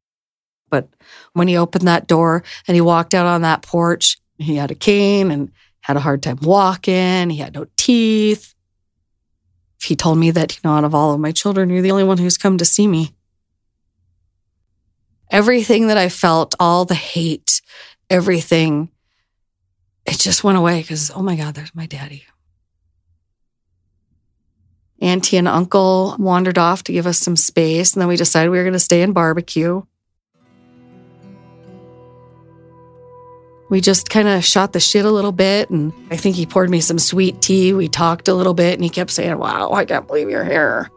But 0.70 0.88
when 1.34 1.48
he 1.48 1.58
opened 1.58 1.88
that 1.88 2.08
door 2.08 2.44
and 2.68 2.76
he 2.76 2.82
walked 2.82 3.14
out 3.14 3.26
on 3.26 3.42
that 3.42 3.64
porch, 3.64 4.18
he 4.38 4.56
had 4.56 4.72
a 4.72 4.76
cane 4.76 5.30
and 5.32 5.52
had 5.82 5.98
a 5.98 6.02
hard 6.02 6.24
time 6.24 6.40
walking. 6.42 7.30
He 7.30 7.38
had 7.38 7.54
no 7.54 7.68
teeth. 7.76 8.54
He 9.84 9.96
told 9.96 10.20
me 10.20 10.32
that, 10.32 10.56
you 10.56 10.62
know, 10.64 10.76
out 10.76 10.84
of 10.84 10.96
all 10.96 11.14
of 11.14 11.20
my 11.20 11.32
children, 11.32 11.70
you're 11.70 11.82
the 11.82 11.92
only 11.92 12.04
one 12.04 12.20
who's 12.20 12.38
come 12.38 12.58
to 12.60 12.66
see 12.66 12.88
me. 12.88 13.14
Everything 15.32 15.88
that 15.88 15.98
I 15.98 16.10
felt, 16.10 16.56
all 16.60 16.84
the 16.84 16.94
hate, 16.94 17.62
everything, 18.10 18.90
it 20.06 20.20
just 20.20 20.44
went 20.44 20.58
away 20.58 20.82
because, 20.82 21.10
oh 21.10 21.22
my 21.22 21.38
God, 21.38 21.56
there's 21.56 21.74
my 21.74 21.86
daddy. 21.86 22.26
Auntie 25.00 25.38
and 25.38 25.48
uncle 25.48 26.16
wandered 26.20 26.58
off 26.58 26.84
to 26.84 26.92
give 26.92 27.08
us 27.08 27.18
some 27.18 27.38
space, 27.38 27.94
and 27.94 28.02
then 28.02 28.10
we 28.10 28.18
decided 28.18 28.50
we 28.50 28.58
were 28.58 28.64
going 28.64 28.74
to 28.74 28.80
stay 28.80 29.02
and 29.02 29.14
barbecue. 29.14 29.82
We 33.70 33.80
just 33.80 34.10
kind 34.10 34.28
of 34.28 34.44
shot 34.44 34.74
the 34.74 34.82
shit 34.82 35.06
a 35.06 35.12
little 35.12 35.32
bit, 35.32 35.70
and 35.70 35.94
I 36.12 36.18
think 36.18 36.36
he 36.36 36.46
poured 36.46 36.70
me 36.70 36.82
some 36.82 37.00
sweet 37.00 37.42
tea. 37.42 37.74
We 37.74 37.88
talked 37.88 38.28
a 38.28 38.34
little 38.34 38.54
bit, 38.54 38.74
and 38.74 38.84
he 38.84 38.90
kept 38.90 39.12
saying, 39.12 39.38
Wow, 39.38 39.72
I 39.72 39.86
can't 39.86 40.06
believe 40.06 40.30
you're 40.30 40.44
here. 40.44 40.92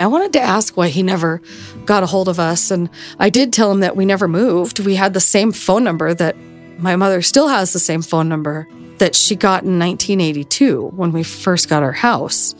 I 0.00 0.06
wanted 0.06 0.32
to 0.34 0.40
ask 0.40 0.76
why 0.76 0.88
he 0.88 1.02
never 1.02 1.40
got 1.84 2.02
a 2.02 2.06
hold 2.06 2.28
of 2.28 2.40
us, 2.40 2.70
and 2.70 2.90
I 3.18 3.30
did 3.30 3.52
tell 3.52 3.70
him 3.70 3.80
that 3.80 3.96
we 3.96 4.04
never 4.04 4.26
moved. 4.26 4.80
We 4.80 4.96
had 4.96 5.14
the 5.14 5.20
same 5.20 5.52
phone 5.52 5.84
number 5.84 6.12
that 6.14 6.36
my 6.78 6.96
mother 6.96 7.22
still 7.22 7.48
has 7.48 7.72
the 7.72 7.78
same 7.78 8.02
phone 8.02 8.28
number 8.28 8.68
that 8.98 9.14
she 9.14 9.36
got 9.36 9.62
in 9.62 9.78
1982 9.78 10.88
when 10.88 11.12
we 11.12 11.22
first 11.22 11.68
got 11.68 11.82
our 11.82 11.92
house. 11.92 12.54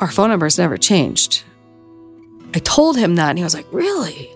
Our 0.00 0.10
phone 0.10 0.30
numbers 0.30 0.58
never 0.58 0.76
changed. 0.76 1.42
I 2.54 2.58
told 2.60 2.96
him 2.96 3.16
that, 3.16 3.30
and 3.30 3.38
he 3.38 3.44
was 3.44 3.54
like, 3.54 3.66
Really? 3.72 4.30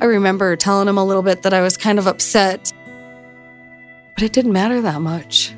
I 0.00 0.06
remember 0.06 0.56
telling 0.56 0.88
him 0.88 0.98
a 0.98 1.04
little 1.04 1.22
bit 1.22 1.42
that 1.42 1.54
I 1.54 1.60
was 1.60 1.76
kind 1.76 1.98
of 1.98 2.08
upset, 2.08 2.72
but 4.16 4.24
it 4.24 4.32
didn't 4.32 4.52
matter 4.52 4.80
that 4.80 5.00
much. 5.00 5.54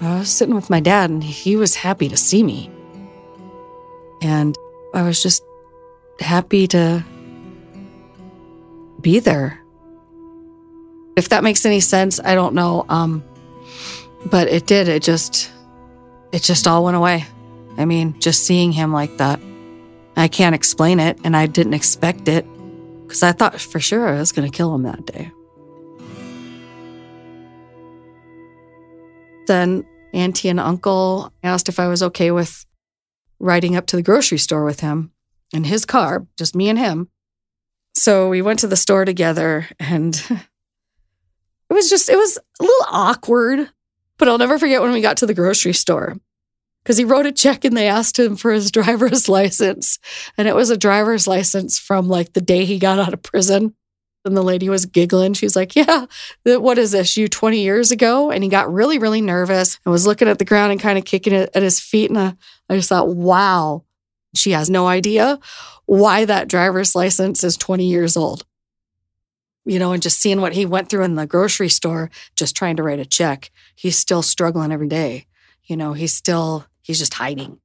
I 0.00 0.18
was 0.18 0.30
sitting 0.30 0.54
with 0.54 0.70
my 0.70 0.80
dad, 0.80 1.10
and 1.10 1.22
he 1.22 1.56
was 1.56 1.74
happy 1.74 2.08
to 2.08 2.16
see 2.16 2.42
me. 2.42 2.70
And 4.24 4.56
I 4.94 5.02
was 5.02 5.22
just 5.22 5.44
happy 6.18 6.66
to 6.68 7.04
be 9.02 9.20
there. 9.20 9.60
If 11.14 11.28
that 11.28 11.44
makes 11.44 11.66
any 11.66 11.80
sense, 11.80 12.18
I 12.24 12.34
don't 12.34 12.54
know. 12.54 12.86
Um, 12.88 13.22
but 14.24 14.48
it 14.48 14.66
did. 14.66 14.88
It 14.88 15.02
just, 15.02 15.52
it 16.32 16.42
just 16.42 16.66
all 16.66 16.84
went 16.84 16.96
away. 16.96 17.26
I 17.76 17.84
mean, 17.84 18.18
just 18.18 18.44
seeing 18.44 18.72
him 18.72 18.94
like 18.94 19.14
that, 19.18 19.40
I 20.16 20.28
can't 20.28 20.54
explain 20.54 21.00
it, 21.00 21.18
and 21.22 21.36
I 21.36 21.46
didn't 21.46 21.74
expect 21.74 22.26
it 22.26 22.46
because 23.02 23.22
I 23.22 23.32
thought 23.32 23.60
for 23.60 23.78
sure 23.78 24.08
I 24.08 24.18
was 24.18 24.32
going 24.32 24.50
to 24.50 24.56
kill 24.56 24.74
him 24.74 24.84
that 24.84 25.04
day. 25.04 25.30
Then 29.46 29.84
Auntie 30.14 30.48
and 30.48 30.60
Uncle 30.60 31.30
asked 31.42 31.68
if 31.68 31.78
I 31.78 31.88
was 31.88 32.02
okay 32.02 32.30
with 32.30 32.64
riding 33.38 33.76
up 33.76 33.86
to 33.86 33.96
the 33.96 34.02
grocery 34.02 34.38
store 34.38 34.64
with 34.64 34.80
him 34.80 35.12
in 35.52 35.64
his 35.64 35.84
car, 35.84 36.26
just 36.38 36.54
me 36.54 36.68
and 36.68 36.78
him. 36.78 37.08
So 37.94 38.28
we 38.28 38.42
went 38.42 38.58
to 38.60 38.66
the 38.66 38.76
store 38.76 39.04
together 39.04 39.68
and 39.78 40.14
it 40.30 41.72
was 41.72 41.88
just, 41.88 42.08
it 42.08 42.16
was 42.16 42.38
a 42.60 42.62
little 42.62 42.86
awkward, 42.90 43.70
but 44.18 44.28
I'll 44.28 44.38
never 44.38 44.58
forget 44.58 44.82
when 44.82 44.92
we 44.92 45.00
got 45.00 45.16
to 45.18 45.26
the 45.26 45.34
grocery 45.34 45.72
store 45.72 46.16
because 46.84 46.98
he 46.98 47.04
wrote 47.04 47.26
a 47.26 47.32
check 47.32 47.64
and 47.64 47.76
they 47.76 47.88
asked 47.88 48.18
him 48.18 48.36
for 48.36 48.52
his 48.52 48.70
driver's 48.72 49.28
license. 49.28 49.98
And 50.36 50.46
it 50.46 50.54
was 50.54 50.70
a 50.70 50.76
driver's 50.76 51.26
license 51.26 51.78
from 51.78 52.08
like 52.08 52.32
the 52.34 52.40
day 52.40 52.64
he 52.64 52.78
got 52.78 52.98
out 52.98 53.14
of 53.14 53.22
prison. 53.22 53.74
And 54.24 54.36
the 54.36 54.42
lady 54.42 54.70
was 54.70 54.86
giggling. 54.86 55.34
She's 55.34 55.54
like, 55.54 55.76
Yeah, 55.76 56.06
what 56.44 56.78
is 56.78 56.92
this? 56.92 57.16
You 57.16 57.28
20 57.28 57.60
years 57.60 57.90
ago? 57.90 58.30
And 58.30 58.42
he 58.42 58.48
got 58.48 58.72
really, 58.72 58.98
really 58.98 59.20
nervous 59.20 59.78
and 59.84 59.92
was 59.92 60.06
looking 60.06 60.28
at 60.28 60.38
the 60.38 60.44
ground 60.44 60.72
and 60.72 60.80
kind 60.80 60.98
of 60.98 61.04
kicking 61.04 61.34
it 61.34 61.50
at 61.54 61.62
his 61.62 61.78
feet. 61.78 62.10
And 62.10 62.18
I, 62.18 62.34
I 62.70 62.76
just 62.76 62.88
thought, 62.88 63.08
Wow, 63.08 63.84
she 64.34 64.52
has 64.52 64.70
no 64.70 64.86
idea 64.86 65.38
why 65.86 66.24
that 66.24 66.48
driver's 66.48 66.94
license 66.94 67.44
is 67.44 67.56
20 67.56 67.86
years 67.86 68.16
old. 68.16 68.44
You 69.66 69.78
know, 69.78 69.92
and 69.92 70.02
just 70.02 70.18
seeing 70.18 70.40
what 70.40 70.52
he 70.52 70.66
went 70.66 70.88
through 70.90 71.04
in 71.04 71.14
the 71.14 71.26
grocery 71.26 71.70
store, 71.70 72.10
just 72.36 72.56
trying 72.56 72.76
to 72.76 72.82
write 72.82 72.98
a 72.98 73.06
check. 73.06 73.50
He's 73.74 73.98
still 73.98 74.22
struggling 74.22 74.72
every 74.72 74.88
day. 74.88 75.26
You 75.64 75.76
know, 75.76 75.94
he's 75.94 76.14
still, 76.14 76.66
he's 76.82 76.98
just 76.98 77.14
hiding. 77.14 77.60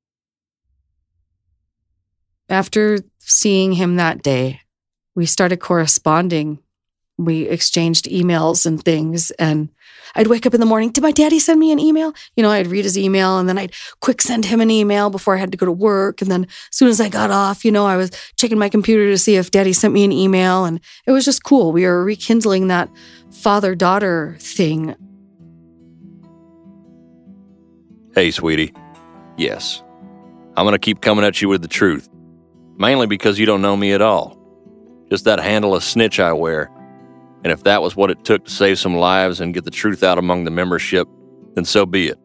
After 2.48 3.00
seeing 3.20 3.74
him 3.74 3.98
that 3.98 4.24
day, 4.24 4.62
we 5.20 5.26
started 5.26 5.58
corresponding. 5.58 6.60
We 7.18 7.42
exchanged 7.42 8.06
emails 8.06 8.66
and 8.66 8.82
things. 8.82 9.32
And 9.32 9.68
I'd 10.16 10.28
wake 10.28 10.46
up 10.46 10.54
in 10.54 10.62
the 10.62 10.66
morning. 10.66 10.92
Did 10.92 11.04
my 11.04 11.12
daddy 11.12 11.40
send 11.40 11.60
me 11.60 11.74
an 11.74 11.80
email? 11.80 12.14
You 12.38 12.42
know, 12.42 12.50
I'd 12.50 12.68
read 12.68 12.86
his 12.86 12.98
email 12.98 13.38
and 13.38 13.50
then 13.50 13.58
I'd 13.58 13.74
quick 14.00 14.22
send 14.22 14.46
him 14.46 14.62
an 14.62 14.72
email 14.72 15.10
before 15.10 15.36
I 15.36 15.40
had 15.40 15.52
to 15.52 15.58
go 15.58 15.66
to 15.66 15.74
work. 15.74 16.22
And 16.22 16.32
then 16.32 16.46
as 16.46 16.78
soon 16.78 16.88
as 16.88 17.02
I 17.02 17.10
got 17.10 17.32
off, 17.32 17.66
you 17.66 17.72
know, 17.72 17.86
I 17.86 17.98
was 17.98 18.12
checking 18.38 18.58
my 18.58 18.70
computer 18.70 19.10
to 19.10 19.18
see 19.18 19.36
if 19.36 19.52
daddy 19.52 19.74
sent 19.74 19.94
me 19.94 20.06
an 20.06 20.14
email. 20.14 20.64
And 20.64 20.80
it 21.06 21.12
was 21.12 21.26
just 21.26 21.44
cool. 21.44 21.74
We 21.74 21.84
were 21.84 22.02
rekindling 22.02 22.70
that 22.70 22.90
father 23.30 23.76
daughter 23.76 24.38
thing. 24.40 24.96
Hey, 28.16 28.32
sweetie. 28.32 28.74
Yes. 29.36 29.84
I'm 30.56 30.64
going 30.64 30.72
to 30.72 30.80
keep 30.80 31.02
coming 31.02 31.26
at 31.26 31.42
you 31.42 31.50
with 31.50 31.62
the 31.62 31.68
truth. 31.68 32.08
Mainly 32.78 33.06
because 33.06 33.38
you 33.38 33.46
don't 33.46 33.62
know 33.62 33.76
me 33.76 33.92
at 33.92 34.02
all. 34.02 34.39
Just 35.10 35.26
that 35.26 35.40
handle 35.40 35.76
of 35.76 35.84
snitch 35.84 36.20
I 36.20 36.34
wear. 36.34 36.72
And 37.44 37.52
if 37.52 37.64
that 37.64 37.82
was 37.82 37.96
what 37.96 38.12
it 38.12 38.24
took 38.24 38.46
to 38.46 38.52
save 38.52 38.80
some 38.80 38.96
lives 38.96 39.40
and 39.42 39.54
get 39.54 39.66
the 39.66 39.72
truth 39.72 40.04
out 40.04 40.18
among 40.18 40.44
the 40.44 40.52
membership, 40.52 41.08
then 41.56 41.66
so 41.66 41.86
be 41.86 42.08
it. 42.08 42.20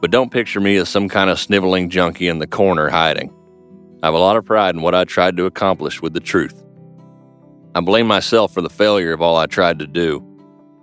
But 0.00 0.10
don't 0.10 0.32
picture 0.32 0.60
me 0.60 0.76
as 0.76 0.88
some 0.88 1.08
kind 1.08 1.30
of 1.30 1.38
sniveling 1.38 1.90
junkie 1.90 2.28
in 2.28 2.38
the 2.38 2.46
corner 2.46 2.88
hiding. 2.88 3.32
I 4.02 4.06
have 4.06 4.14
a 4.14 4.18
lot 4.18 4.36
of 4.36 4.44
pride 4.44 4.74
in 4.74 4.82
what 4.82 4.94
I 4.94 5.04
tried 5.04 5.36
to 5.36 5.46
accomplish 5.46 6.02
with 6.02 6.12
the 6.12 6.20
truth. 6.20 6.62
I 7.74 7.80
blame 7.80 8.06
myself 8.06 8.54
for 8.54 8.62
the 8.62 8.70
failure 8.70 9.12
of 9.12 9.20
all 9.20 9.36
I 9.36 9.46
tried 9.46 9.78
to 9.80 9.86
do. 9.86 10.22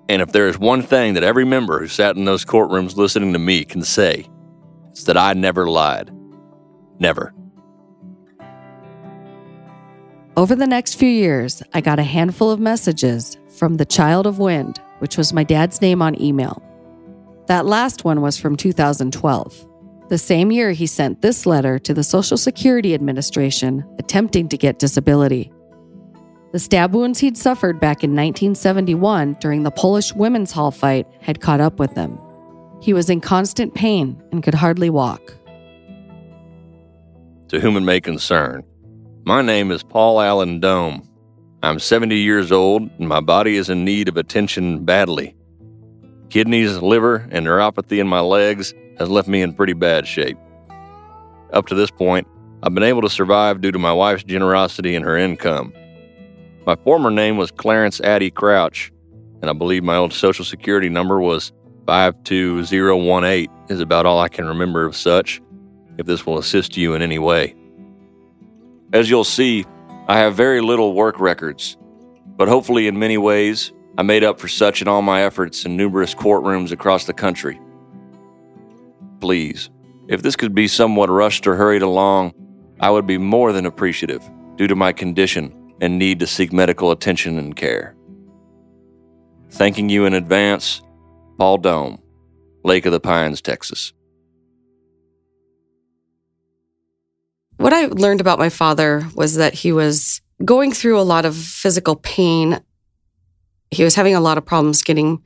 And 0.10 0.22
if 0.22 0.31
there 0.31 0.48
is 0.48 0.60
one 0.60 0.81
thing 0.81 1.13
that 1.13 1.24
every 1.24 1.45
member 1.45 1.79
who 1.79 1.88
sat 1.88 2.15
in 2.17 2.25
those 2.25 2.45
courtrooms 2.45 2.98
listening 2.98 3.33
to 3.33 3.39
me 3.39 3.65
can 3.65 3.81
say, 3.81 4.27
it's 4.91 5.05
that 5.05 5.17
I 5.17 5.33
never 5.33 5.67
lied. 5.67 6.12
Never. 7.00 7.33
Over 10.35 10.55
the 10.55 10.65
next 10.65 10.95
few 10.95 11.09
years, 11.09 11.61
I 11.75 11.81
got 11.81 11.99
a 11.99 12.03
handful 12.03 12.49
of 12.49 12.59
messages 12.59 13.37
from 13.49 13.77
the 13.77 13.85
Child 13.85 14.25
of 14.25 14.39
Wind, 14.39 14.81
which 14.97 15.15
was 15.15 15.31
my 15.31 15.43
dad's 15.43 15.79
name 15.79 16.01
on 16.01 16.19
email. 16.19 16.59
That 17.45 17.67
last 17.67 18.03
one 18.03 18.19
was 18.19 18.35
from 18.39 18.55
2012. 18.55 19.67
The 20.09 20.17
same 20.17 20.51
year, 20.51 20.71
he 20.71 20.87
sent 20.87 21.21
this 21.21 21.45
letter 21.45 21.77
to 21.77 21.93
the 21.93 22.03
Social 22.03 22.35
Security 22.35 22.95
Administration 22.95 23.85
attempting 23.99 24.49
to 24.49 24.57
get 24.57 24.79
disability. 24.79 25.51
The 26.51 26.57
stab 26.57 26.95
wounds 26.95 27.19
he'd 27.19 27.37
suffered 27.37 27.79
back 27.79 28.03
in 28.03 28.09
1971 28.11 29.37
during 29.39 29.61
the 29.61 29.69
Polish 29.69 30.13
Women's 30.13 30.51
Hall 30.51 30.71
fight 30.71 31.05
had 31.21 31.41
caught 31.41 31.61
up 31.61 31.77
with 31.77 31.95
him. 31.95 32.17
He 32.81 32.91
was 32.91 33.07
in 33.07 33.21
constant 33.21 33.75
pain 33.75 34.19
and 34.31 34.41
could 34.41 34.55
hardly 34.55 34.89
walk. 34.89 35.21
To 37.49 37.59
whom 37.59 37.77
it 37.77 37.81
may 37.81 38.01
concern, 38.01 38.63
my 39.25 39.42
name 39.42 39.72
is 39.72 39.84
Paul 39.84 40.20
Allen 40.20 40.60
Dome. 40.60 41.08
I'm 41.62 41.80
70 41.80 42.18
years 42.18 42.51
old 42.51 42.89
and 43.00 43.08
my 43.08 43.22
body 43.22 43.56
is 43.56 43.70
in 43.70 43.86
need 43.86 44.10
of 44.10 44.18
attention 44.18 44.84
badly. 44.84 45.34
Kidneys, 46.30 46.80
liver, 46.80 47.25
and 47.32 47.48
neuropathy 47.48 48.00
in 48.00 48.08
my 48.08 48.20
legs 48.20 48.74
has 49.00 49.10
left 49.10 49.30
me 49.30 49.42
in 49.42 49.53
pretty 49.53 49.72
bad 49.72 50.06
shape. 50.06 50.38
Up 51.53 51.68
to 51.68 51.75
this 51.75 51.89
point, 51.89 52.27
I've 52.63 52.74
been 52.74 52.84
able 52.84 53.01
to 53.01 53.10
survive 53.10 53.62
due 53.62 53.72
to 53.72 53.80
my 53.80 53.94
wife's 53.94 54.25
generosity 54.25 54.94
and 54.94 55.06
her 55.06 55.15
income. 55.15 55.74
My 56.65 56.75
former 56.75 57.10
name 57.10 57.38
was 57.38 57.50
Clarence 57.50 58.01
Addy 58.01 58.30
Crouch, 58.30 58.92
and 59.42 59.50
I 59.50 59.53
believe 59.53 59.86
my 59.86 59.96
old 59.96 60.12
social 60.12 60.44
security 60.44 60.89
number 60.89 61.22
was 61.22 61.53
52018 61.88 63.50
is 63.70 63.80
about 63.80 64.06
all 64.06 64.20
I 64.20 64.27
can 64.27 64.48
remember 64.48 64.86
of 64.86 64.98
such, 64.98 65.42
if 65.98 66.08
this 66.08 66.25
will 66.25 66.38
assist 66.38 66.75
you 66.75 66.94
in 66.94 67.01
any 67.01 67.20
way. 67.20 67.56
As 68.93 69.09
you'll 69.09 69.23
see, 69.23 69.65
I 70.07 70.19
have 70.19 70.35
very 70.35 70.62
little 70.62 70.93
work 70.93 71.19
records, 71.19 71.77
but 72.38 72.47
hopefully 72.47 72.88
in 72.88 73.00
many 73.00 73.17
ways, 73.17 73.73
I 73.97 74.03
made 74.03 74.23
up 74.23 74.39
for 74.39 74.47
such 74.47 74.83
in 74.83 74.88
all 74.88 75.01
my 75.01 75.23
efforts 75.23 75.65
in 75.65 75.75
numerous 75.75 76.13
courtrooms 76.13 76.71
across 76.71 77.05
the 77.05 77.13
country. 77.13 77.59
Please, 79.19 79.71
if 80.07 80.21
this 80.21 80.35
could 80.35 80.53
be 80.53 80.67
somewhat 80.67 81.09
rushed 81.09 81.47
or 81.47 81.55
hurried 81.55 81.81
along, 81.81 82.33
I 82.79 82.91
would 82.91 83.07
be 83.07 83.17
more 83.17 83.51
than 83.51 83.65
appreciative 83.65 84.29
due 84.57 84.67
to 84.67 84.75
my 84.75 84.93
condition 84.93 85.73
and 85.81 85.97
need 85.97 86.19
to 86.19 86.27
seek 86.27 86.53
medical 86.53 86.91
attention 86.91 87.39
and 87.39 87.55
care. 87.55 87.95
Thanking 89.50 89.89
you 89.89 90.05
in 90.05 90.13
advance, 90.13 90.83
Paul 91.39 91.57
Dome, 91.57 92.00
Lake 92.63 92.85
of 92.85 92.91
the 92.91 93.00
Pines, 93.00 93.41
Texas. 93.41 93.91
What 97.63 97.72
I 97.72 97.86
learned 97.86 98.20
about 98.20 98.39
my 98.39 98.50
father 98.50 99.08
was 99.15 99.36
that 99.36 99.53
he 99.53 99.72
was 99.72 100.20
going 100.43 100.74
through 100.74 101.00
a 101.00 101.10
lot 101.13 101.24
of 101.24 101.34
physical 101.34 101.96
pain. 101.96 102.60
He 103.72 103.86
was 103.86 103.96
having 103.96 104.15
a 104.15 104.20
lot 104.20 104.38
of 104.38 104.46
problems 104.46 104.84
getting 104.84 105.24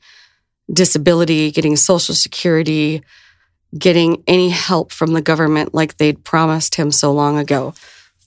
disability, 0.71 1.49
getting 1.49 1.75
Social 1.75 2.13
Security, 2.13 3.01
getting 3.75 4.23
any 4.27 4.51
help 4.51 4.91
from 4.91 5.13
the 5.13 5.21
government 5.21 5.73
like 5.73 5.97
they'd 5.97 6.23
promised 6.23 6.75
him 6.75 6.91
so 6.91 7.11
long 7.11 7.39
ago. 7.39 7.73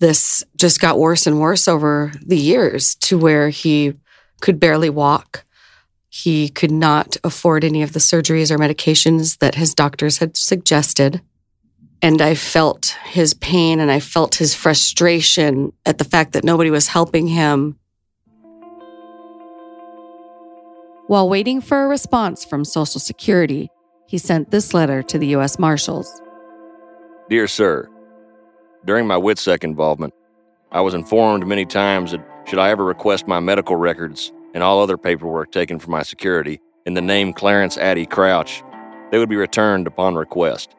This 0.00 0.42
just 0.56 0.80
got 0.80 0.98
worse 0.98 1.28
and 1.28 1.38
worse 1.38 1.68
over 1.68 2.10
the 2.20 2.36
years 2.36 2.96
to 3.02 3.16
where 3.16 3.50
he 3.50 3.92
could 4.40 4.58
barely 4.58 4.90
walk. 4.90 5.44
He 6.08 6.48
could 6.48 6.72
not 6.72 7.16
afford 7.22 7.62
any 7.62 7.84
of 7.84 7.92
the 7.92 8.00
surgeries 8.00 8.50
or 8.50 8.58
medications 8.58 9.38
that 9.38 9.54
his 9.54 9.72
doctors 9.72 10.18
had 10.18 10.36
suggested. 10.36 11.20
And 12.02 12.22
I 12.22 12.34
felt 12.34 12.96
his 13.04 13.34
pain 13.34 13.80
and 13.80 13.90
I 13.90 14.00
felt 14.00 14.36
his 14.36 14.54
frustration 14.54 15.72
at 15.84 15.98
the 15.98 16.04
fact 16.04 16.32
that 16.32 16.44
nobody 16.44 16.70
was 16.70 16.88
helping 16.88 17.26
him. 17.26 17.78
While 21.06 21.28
waiting 21.28 21.60
for 21.60 21.84
a 21.84 21.88
response 21.88 22.44
from 22.44 22.64
Social 22.64 23.00
Security, 23.00 23.68
he 24.06 24.16
sent 24.16 24.50
this 24.50 24.72
letter 24.72 25.02
to 25.02 25.18
the 25.18 25.28
U.S. 25.28 25.58
Marshals 25.58 26.20
Dear 27.28 27.46
Sir, 27.46 27.88
during 28.84 29.06
my 29.06 29.14
WITSEC 29.14 29.62
involvement, 29.62 30.12
I 30.72 30.80
was 30.80 30.94
informed 30.94 31.46
many 31.46 31.64
times 31.64 32.10
that 32.10 32.26
should 32.44 32.58
I 32.58 32.70
ever 32.70 32.84
request 32.84 33.28
my 33.28 33.38
medical 33.38 33.76
records 33.76 34.32
and 34.52 34.64
all 34.64 34.82
other 34.82 34.96
paperwork 34.96 35.52
taken 35.52 35.78
for 35.78 35.90
my 35.90 36.02
security 36.02 36.60
in 36.86 36.94
the 36.94 37.00
name 37.00 37.32
Clarence 37.32 37.78
Addy 37.78 38.04
Crouch, 38.04 38.64
they 39.12 39.18
would 39.18 39.28
be 39.28 39.36
returned 39.36 39.86
upon 39.86 40.16
request. 40.16 40.74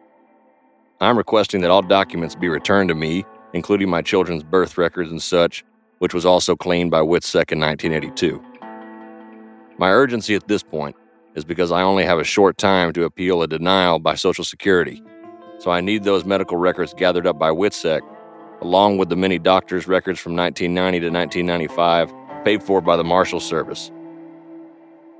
I'm 1.01 1.17
requesting 1.17 1.61
that 1.61 1.71
all 1.71 1.81
documents 1.81 2.35
be 2.35 2.47
returned 2.47 2.89
to 2.89 2.95
me, 2.95 3.25
including 3.53 3.89
my 3.89 4.03
children's 4.03 4.43
birth 4.43 4.77
records 4.77 5.09
and 5.09 5.19
such, 5.19 5.65
which 5.97 6.13
was 6.13 6.27
also 6.27 6.55
cleaned 6.55 6.91
by 6.91 6.99
WITSEC 6.99 7.51
in 7.51 7.59
1982. 7.59 8.39
My 9.79 9.89
urgency 9.89 10.35
at 10.35 10.47
this 10.47 10.61
point 10.61 10.95
is 11.33 11.43
because 11.43 11.71
I 11.71 11.81
only 11.81 12.03
have 12.03 12.19
a 12.19 12.23
short 12.23 12.59
time 12.59 12.93
to 12.93 13.05
appeal 13.05 13.41
a 13.41 13.47
denial 13.47 13.97
by 13.97 14.13
Social 14.13 14.43
Security, 14.43 15.01
so 15.57 15.71
I 15.71 15.81
need 15.81 16.03
those 16.03 16.23
medical 16.23 16.57
records 16.57 16.93
gathered 16.93 17.25
up 17.25 17.39
by 17.39 17.49
WITSEC, 17.49 18.01
along 18.61 18.99
with 18.99 19.09
the 19.09 19.15
many 19.15 19.39
doctor's 19.39 19.87
records 19.87 20.19
from 20.19 20.35
1990 20.35 20.99
to 20.99 21.09
1995 21.09 22.45
paid 22.45 22.61
for 22.61 22.79
by 22.79 22.95
the 22.95 23.03
Marshal 23.03 23.39
Service. 23.39 23.89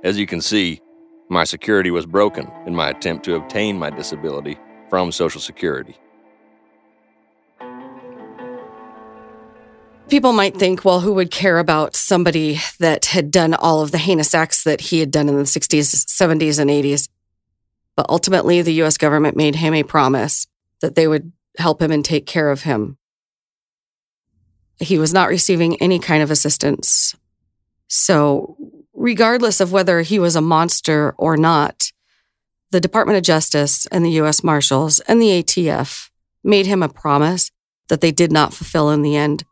As 0.04 0.16
you 0.16 0.28
can 0.28 0.40
see, 0.40 0.80
my 1.28 1.42
security 1.42 1.90
was 1.90 2.06
broken 2.06 2.48
in 2.66 2.74
my 2.76 2.90
attempt 2.90 3.24
to 3.24 3.34
obtain 3.34 3.76
my 3.76 3.90
disability 3.90 4.56
from 4.92 5.10
Social 5.10 5.40
Security. 5.40 5.96
People 10.10 10.34
might 10.34 10.54
think, 10.54 10.84
well, 10.84 11.00
who 11.00 11.14
would 11.14 11.30
care 11.30 11.58
about 11.58 11.96
somebody 11.96 12.58
that 12.78 13.06
had 13.06 13.30
done 13.30 13.54
all 13.54 13.80
of 13.80 13.90
the 13.90 13.96
heinous 13.96 14.34
acts 14.34 14.64
that 14.64 14.82
he 14.82 15.00
had 15.00 15.10
done 15.10 15.30
in 15.30 15.36
the 15.36 15.44
60s, 15.44 16.04
70s, 16.04 16.58
and 16.58 16.68
80s? 16.68 17.08
But 17.96 18.04
ultimately, 18.10 18.60
the 18.60 18.82
US 18.82 18.98
government 18.98 19.34
made 19.34 19.54
him 19.54 19.72
a 19.72 19.82
promise 19.82 20.46
that 20.82 20.94
they 20.94 21.08
would 21.08 21.32
help 21.56 21.80
him 21.80 21.90
and 21.90 22.04
take 22.04 22.26
care 22.26 22.50
of 22.50 22.64
him. 22.64 22.98
He 24.78 24.98
was 24.98 25.14
not 25.14 25.30
receiving 25.30 25.80
any 25.80 26.00
kind 26.00 26.22
of 26.22 26.30
assistance. 26.30 27.16
So, 27.88 28.58
regardless 28.92 29.58
of 29.58 29.72
whether 29.72 30.02
he 30.02 30.18
was 30.18 30.36
a 30.36 30.42
monster 30.42 31.14
or 31.16 31.38
not, 31.38 31.92
the 32.72 32.80
Department 32.80 33.18
of 33.18 33.22
Justice 33.22 33.86
and 33.86 34.04
the 34.04 34.12
US 34.22 34.42
Marshals 34.42 35.00
and 35.00 35.20
the 35.20 35.42
ATF 35.42 36.08
made 36.42 36.66
him 36.66 36.82
a 36.82 36.88
promise 36.88 37.50
that 37.88 38.00
they 38.00 38.10
did 38.10 38.32
not 38.32 38.54
fulfill 38.54 38.90
in 38.90 39.02
the 39.02 39.14
end. 39.14 39.44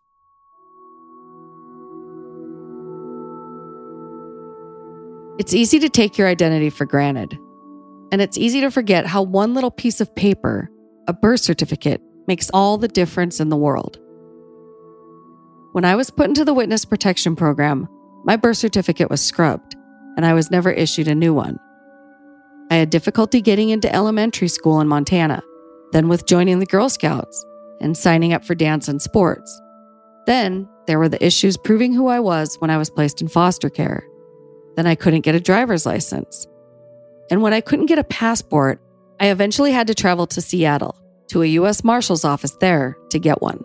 It's 5.39 5.53
easy 5.53 5.79
to 5.81 5.89
take 5.91 6.17
your 6.17 6.29
identity 6.29 6.71
for 6.71 6.87
granted. 6.87 7.39
And 8.11 8.21
it's 8.23 8.39
easy 8.39 8.63
to 8.63 8.71
forget 8.71 9.07
how 9.07 9.23
one 9.23 9.55
little 9.55 9.71
piece 9.71 10.01
of 10.01 10.15
paper, 10.15 10.71
a 11.07 11.13
birth 11.13 11.41
certificate, 11.41 12.01
makes 12.27 12.51
all 12.53 12.79
the 12.79 12.89
difference 12.89 13.39
in 13.39 13.51
the 13.51 13.57
world. 13.57 13.99
When 15.73 15.85
I 15.85 15.95
was 15.95 16.11
put 16.11 16.29
into 16.29 16.45
the 16.45 16.55
witness 16.55 16.85
protection 16.85 17.37
program, 17.37 17.87
my 18.25 18.37
birth 18.37 18.57
certificate 18.57 19.11
was 19.11 19.21
scrubbed, 19.21 19.77
and 20.17 20.27
I 20.27 20.33
was 20.33 20.51
never 20.51 20.71
issued 20.71 21.07
a 21.07 21.15
new 21.15 21.33
one. 21.33 21.59
I 22.71 22.77
had 22.77 22.91
difficulty 22.91 23.41
getting 23.41 23.71
into 23.71 23.93
elementary 23.93 24.47
school 24.47 24.81
in 24.81 24.87
Montana, 24.87 25.43
then 25.91 26.09
with 26.09 26.27
joining 26.27 26.61
the 26.61 26.67
Girl 26.67 26.89
Scouts 26.89 27.45
and 27.81 27.97
signing 27.97 28.33
up 28.33 28.45
for 28.45 28.55
dance 28.55 28.87
and 28.87 29.03
sports. 29.03 29.61
Then 30.27 30.69
there 30.87 31.01
were 31.01 31.09
the 31.09 31.25
issues 31.25 31.57
proving 31.57 31.93
who 31.93 32.07
I 32.07 32.21
was 32.21 32.57
when 32.61 32.71
I 32.71 32.79
was 32.79 32.89
placed 32.89 33.21
in 33.21 33.29
foster 33.29 33.71
care. 33.71 34.07
Then 34.77 34.87
I 34.87 34.95
couldn't 34.95 35.23
get 35.23 35.35
a 35.35 35.41
driver's 35.41 35.85
license. 35.85 36.47
And 37.29 37.43
when 37.43 37.53
I 37.53 37.61
couldn't 37.61 37.87
get 37.87 37.99
a 37.99 38.05
passport, 38.05 38.81
I 39.19 39.27
eventually 39.31 39.73
had 39.73 39.89
to 39.89 39.95
travel 39.95 40.29
to 40.29 40.41
Seattle 40.41 40.97
to 41.29 41.43
a 41.43 41.47
U.S. 41.47 41.83
Marshal's 41.83 42.25
office 42.25 42.57
there 42.61 42.97
to 43.11 43.19
get 43.19 43.43
one. 43.43 43.65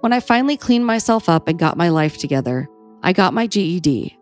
When 0.00 0.12
I 0.12 0.20
finally 0.20 0.56
cleaned 0.56 0.86
myself 0.86 1.28
up 1.28 1.48
and 1.48 1.58
got 1.58 1.78
my 1.78 1.88
life 1.88 2.18
together, 2.18 2.68
I 3.02 3.12
got 3.12 3.34
my 3.34 3.46
GED 3.46 4.15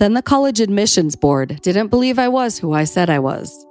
then 0.00 0.14
the 0.14 0.22
college 0.22 0.60
admissions 0.60 1.14
board 1.14 1.60
didn't 1.60 1.88
believe 1.88 2.18
I 2.18 2.28
was 2.28 2.58
who 2.58 2.72
I 2.72 2.84
said 2.84 3.10
I 3.10 3.18
was. 3.18 3.66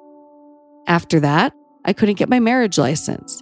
After 0.86 1.20
that, 1.22 1.54
I 1.86 1.94
couldn't 1.94 2.20
get 2.20 2.30
my 2.30 2.39
marriage 2.39 2.78
license. 2.78 3.42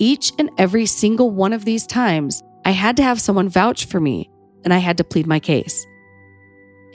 Each 0.00 0.32
and 0.40 0.50
every 0.58 0.86
single 0.86 1.30
one 1.30 1.52
of 1.52 1.64
these 1.64 1.86
times, 1.86 2.42
I 2.64 2.72
had 2.72 2.96
to 2.96 3.04
have 3.04 3.20
someone 3.20 3.48
vouch 3.48 3.86
for 3.86 4.00
me 4.00 4.28
and 4.64 4.74
I 4.74 4.78
had 4.78 4.96
to 4.98 5.04
plead 5.04 5.28
my 5.28 5.38
case. 5.38 5.86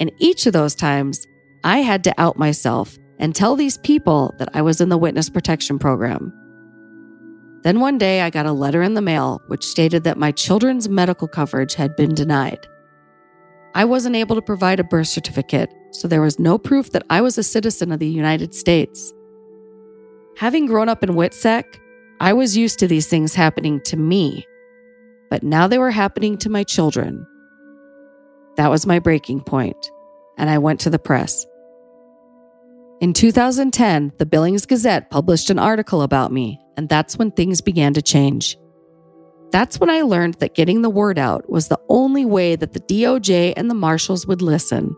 And 0.02 0.12
each 0.18 0.46
of 0.48 0.54
those 0.54 0.76
times, 0.76 1.26
I 1.64 1.78
had 1.78 2.04
to 2.04 2.14
out 2.18 2.38
myself 2.38 2.98
and 3.20 3.34
tell 3.34 3.56
these 3.56 3.78
people 3.78 4.36
that 4.38 4.50
I 4.54 4.62
was 4.62 4.82
in 4.82 4.90
the 4.90 4.98
witness 4.98 5.30
protection 5.30 5.80
program. 5.80 6.34
Then 7.64 7.80
one 7.80 7.98
day, 7.98 8.20
I 8.20 8.30
got 8.30 8.46
a 8.46 8.52
letter 8.52 8.82
in 8.82 8.96
the 8.96 9.02
mail 9.02 9.42
which 9.48 9.64
stated 9.64 10.04
that 10.04 10.18
my 10.18 10.34
children's 10.34 10.90
medical 10.90 11.30
coverage 11.30 11.76
had 11.76 11.96
been 11.96 12.14
denied. 12.14 12.68
I 13.76 13.86
wasn't 13.86 14.16
able 14.16 14.36
to 14.36 14.42
provide 14.42 14.80
a 14.80 14.84
birth 14.84 15.08
certificate, 15.08 15.74
so 15.92 16.08
there 16.08 16.22
was 16.22 16.40
no 16.40 16.58
proof 16.58 16.92
that 16.92 17.04
I 17.10 17.22
was 17.22 17.38
a 17.38 17.44
citizen 17.44 17.92
of 17.92 18.00
the 18.00 18.08
United 18.08 18.54
States. 18.54 19.14
Having 20.38 20.68
grown 20.68 20.90
up 20.90 21.04
in 21.04 21.12
WITSEC, 21.12 21.64
I 22.20 22.34
was 22.34 22.56
used 22.56 22.80
to 22.80 22.88
these 22.88 23.08
things 23.08 23.34
happening 23.34 23.82
to 23.86 23.98
me, 23.98 24.46
but 25.30 25.44
now 25.44 25.68
they 25.68 25.78
were 25.78 25.92
happening 25.92 26.38
to 26.40 26.50
my 26.50 26.64
children. 26.64 27.26
That 28.58 28.70
was 28.70 28.86
my 28.86 29.00
breaking 29.00 29.42
point, 29.42 29.92
and 30.38 30.50
I 30.50 30.60
went 30.60 30.80
to 30.82 30.90
the 30.90 31.00
press. 31.00 31.46
In 33.02 33.14
2010, 33.14 34.14
the 34.18 34.26
Billings 34.26 34.66
Gazette 34.66 35.10
published 35.10 35.50
an 35.50 35.60
article 35.60 36.04
about 36.04 36.32
me, 36.32 36.60
and 36.78 36.88
that's 36.88 37.18
when 37.18 37.32
things 37.32 37.60
began 37.60 37.94
to 37.96 38.02
change. 38.02 38.58
That's 39.54 39.80
when 39.80 39.92
I 39.92 40.02
learned 40.02 40.34
that 40.36 40.56
getting 40.56 40.82
the 40.82 40.90
word 40.90 41.20
out 41.20 41.48
was 41.48 41.68
the 41.68 41.80
only 41.88 42.26
way 42.26 42.56
that 42.56 42.74
the 42.74 42.80
DOJ 42.80 43.54
and 43.56 43.70
the 43.70 43.76
marshals 43.76 44.26
would 44.26 44.42
listen. 44.42 44.96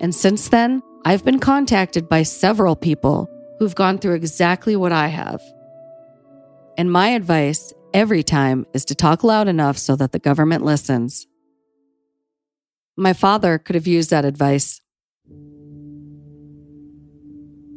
And 0.00 0.12
since 0.12 0.48
then, 0.48 0.82
I've 1.04 1.24
been 1.24 1.38
contacted 1.38 2.08
by 2.08 2.24
several 2.24 2.74
people 2.74 3.30
who've 3.60 3.76
gone 3.76 3.98
through 3.98 4.14
exactly 4.14 4.74
what 4.74 4.90
I 4.90 5.06
have. 5.06 5.40
And 6.76 6.90
my 6.90 7.10
advice 7.10 7.72
every 7.94 8.24
time 8.24 8.66
is 8.74 8.84
to 8.86 8.96
talk 8.96 9.22
loud 9.22 9.46
enough 9.46 9.78
so 9.78 9.94
that 9.94 10.10
the 10.10 10.18
government 10.18 10.64
listens. 10.64 11.28
My 12.96 13.12
father 13.12 13.58
could 13.58 13.76
have 13.76 13.86
used 13.86 14.10
that 14.10 14.24
advice. 14.24 14.80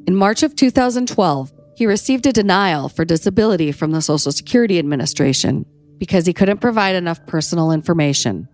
In 0.08 0.16
March 0.16 0.42
of 0.42 0.56
2012, 0.56 1.54
he 1.76 1.86
received 1.86 2.26
a 2.26 2.32
denial 2.32 2.90
for 2.90 3.06
disability 3.06 3.72
from 3.72 3.92
the 3.92 4.02
Social 4.02 4.32
Security 4.32 4.78
Administration 4.80 5.66
because 5.98 6.26
he 6.26 6.34
couldn't 6.34 6.62
provide 6.62 6.96
enough 6.96 7.26
personal 7.26 7.72
information. 7.72 8.48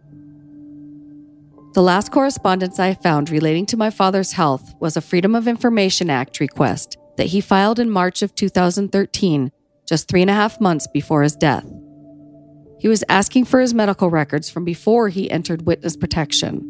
The 1.73 1.81
last 1.81 2.11
correspondence 2.11 2.79
I 2.79 2.95
found 2.95 3.29
relating 3.29 3.65
to 3.67 3.77
my 3.77 3.89
father's 3.89 4.31
health 4.31 4.73
was 4.79 4.97
a 4.97 5.01
Freedom 5.01 5.35
of 5.35 5.47
Information 5.47 6.09
Act 6.09 6.39
request 6.39 6.97
that 7.17 7.27
he 7.27 7.41
filed 7.41 7.79
in 7.79 7.89
March 7.89 8.21
of 8.21 8.33
2013, 8.33 9.51
just 9.87 10.07
three 10.07 10.21
and 10.21 10.31
a 10.31 10.33
half 10.33 10.59
months 10.59 10.87
before 10.87 11.21
his 11.21 11.35
death. 11.35 11.65
He 12.79 12.87
was 12.87 13.03
asking 13.09 13.45
for 13.45 13.59
his 13.59 13.73
medical 13.73 14.09
records 14.09 14.49
from 14.49 14.63
before 14.63 15.09
he 15.09 15.29
entered 15.29 15.65
witness 15.65 15.97
protection. 15.97 16.63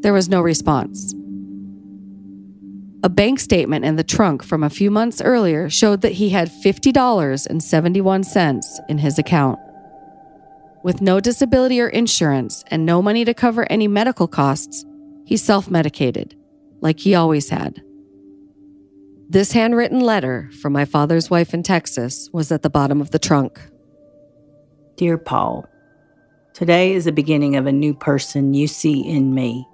There 0.00 0.12
was 0.12 0.28
no 0.28 0.42
response. 0.42 1.14
A 3.04 3.08
bank 3.10 3.38
statement 3.38 3.84
in 3.84 3.94
the 3.96 4.02
trunk 4.02 4.42
from 4.42 4.62
a 4.62 4.70
few 4.70 4.90
months 4.90 5.20
earlier 5.20 5.68
showed 5.68 6.00
that 6.00 6.12
he 6.12 6.30
had 6.30 6.48
$50.71 6.48 8.80
in 8.88 8.96
his 8.96 9.18
account. 9.18 9.58
With 10.82 11.02
no 11.02 11.20
disability 11.20 11.82
or 11.82 11.88
insurance 11.88 12.64
and 12.68 12.86
no 12.86 13.02
money 13.02 13.26
to 13.26 13.34
cover 13.34 13.70
any 13.70 13.88
medical 13.88 14.26
costs, 14.26 14.86
he 15.26 15.36
self 15.36 15.70
medicated, 15.70 16.34
like 16.80 16.98
he 16.98 17.14
always 17.14 17.50
had. 17.50 17.82
This 19.28 19.52
handwritten 19.52 20.00
letter 20.00 20.50
from 20.62 20.72
my 20.72 20.86
father's 20.86 21.28
wife 21.28 21.52
in 21.52 21.62
Texas 21.62 22.30
was 22.32 22.50
at 22.50 22.62
the 22.62 22.70
bottom 22.70 23.02
of 23.02 23.10
the 23.10 23.18
trunk. 23.18 23.60
Dear 24.96 25.18
Paul, 25.18 25.66
today 26.54 26.94
is 26.94 27.04
the 27.04 27.12
beginning 27.12 27.56
of 27.56 27.66
a 27.66 27.72
new 27.72 27.92
person 27.92 28.54
you 28.54 28.66
see 28.66 29.06
in 29.06 29.34
me. 29.34 29.68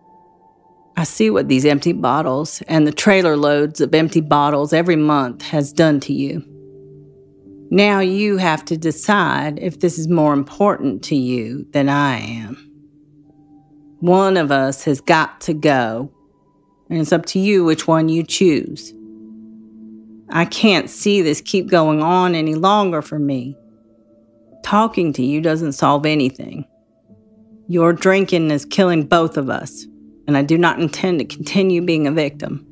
I 0.97 1.05
see 1.05 1.31
what 1.31 1.49
these 1.49 1.65
empty 1.65 1.93
bottles 1.93 2.63
and 2.69 2.87
the 2.87 2.93
trailer 2.93 3.37
loads 3.37 3.81
of 3.81 3.95
empty 3.95 4.21
bottles 4.21 4.73
every 4.73 4.97
month 4.97 5.43
has 5.43 5.73
done 5.73 6.01
to 6.01 6.13
you. 6.13 6.45
Now 7.71 8.01
you 8.01 8.37
have 8.37 8.65
to 8.67 8.77
decide 8.77 9.59
if 9.61 9.81
this 9.81 9.99
is 9.99 10.09
more 10.09 10.33
important 10.33 11.05
to 11.05 11.17
you 11.17 11.67
than 11.71 11.89
I 11.89 12.19
am. 12.19 12.67
One 14.01 14.37
of 14.37 14.51
us 14.51 14.85
has 14.85 15.01
got 15.01 15.41
to 15.43 15.55
go, 15.55 16.11
and 16.89 16.99
it's 16.99 17.13
up 17.13 17.27
to 17.27 17.39
you 17.39 17.65
which 17.65 17.87
one 17.87 18.09
you 18.09 18.25
choose. 18.25 18.93
I 20.31 20.45
can't 20.45 20.91
see 20.91 21.23
this 21.23 21.41
keep 21.41 21.69
going 21.69 22.03
on 22.03 22.35
any 22.35 22.55
longer 22.55 23.03
for 23.03 23.19
me. 23.19 23.57
Talking 24.63 25.13
to 25.15 25.23
you 25.23 25.41
doesn't 25.41 25.73
solve 25.73 26.07
anything. 26.07 26.67
Your 27.69 27.93
drinking 27.93 28.51
is 28.51 28.65
killing 28.65 29.07
both 29.07 29.37
of 29.37 29.49
us 29.49 29.87
and 30.31 30.39
I 30.39 30.43
do 30.43 30.57
not 30.57 30.79
intend 30.79 31.19
to 31.19 31.25
continue 31.25 31.83
being 31.83 32.07
a 32.07 32.13
victim. 32.13 32.65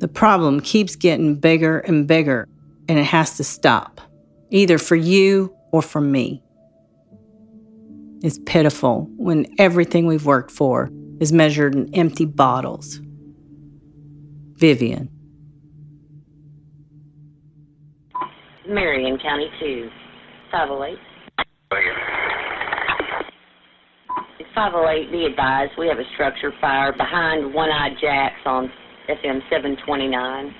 The 0.00 0.06
problem 0.06 0.60
keeps 0.60 0.94
getting 0.94 1.34
bigger 1.34 1.78
and 1.78 2.06
bigger, 2.06 2.46
and 2.90 2.98
it 2.98 3.06
has 3.06 3.38
to 3.38 3.44
stop, 3.44 4.02
either 4.50 4.76
for 4.76 4.96
you 4.96 5.56
or 5.72 5.80
for 5.80 6.02
me. 6.02 6.42
It's 8.22 8.38
pitiful 8.44 9.08
when 9.16 9.46
everything 9.58 10.06
we've 10.06 10.26
worked 10.26 10.50
for 10.50 10.90
is 11.20 11.32
measured 11.32 11.74
in 11.74 11.88
empty 11.94 12.26
bottles. 12.26 13.00
Vivian. 14.56 15.08
Marion 18.68 19.18
County 19.18 19.48
2, 19.58 19.88
508. 20.52 22.19
508, 24.54 25.12
be 25.12 25.26
advised, 25.26 25.72
we 25.78 25.86
have 25.88 25.98
a 25.98 26.04
structure 26.14 26.52
fire 26.60 26.92
behind 26.92 27.54
One 27.54 27.70
Eye 27.70 27.94
Jacks 28.00 28.40
on 28.44 28.70
FM 29.08 29.40
729. 29.50 30.54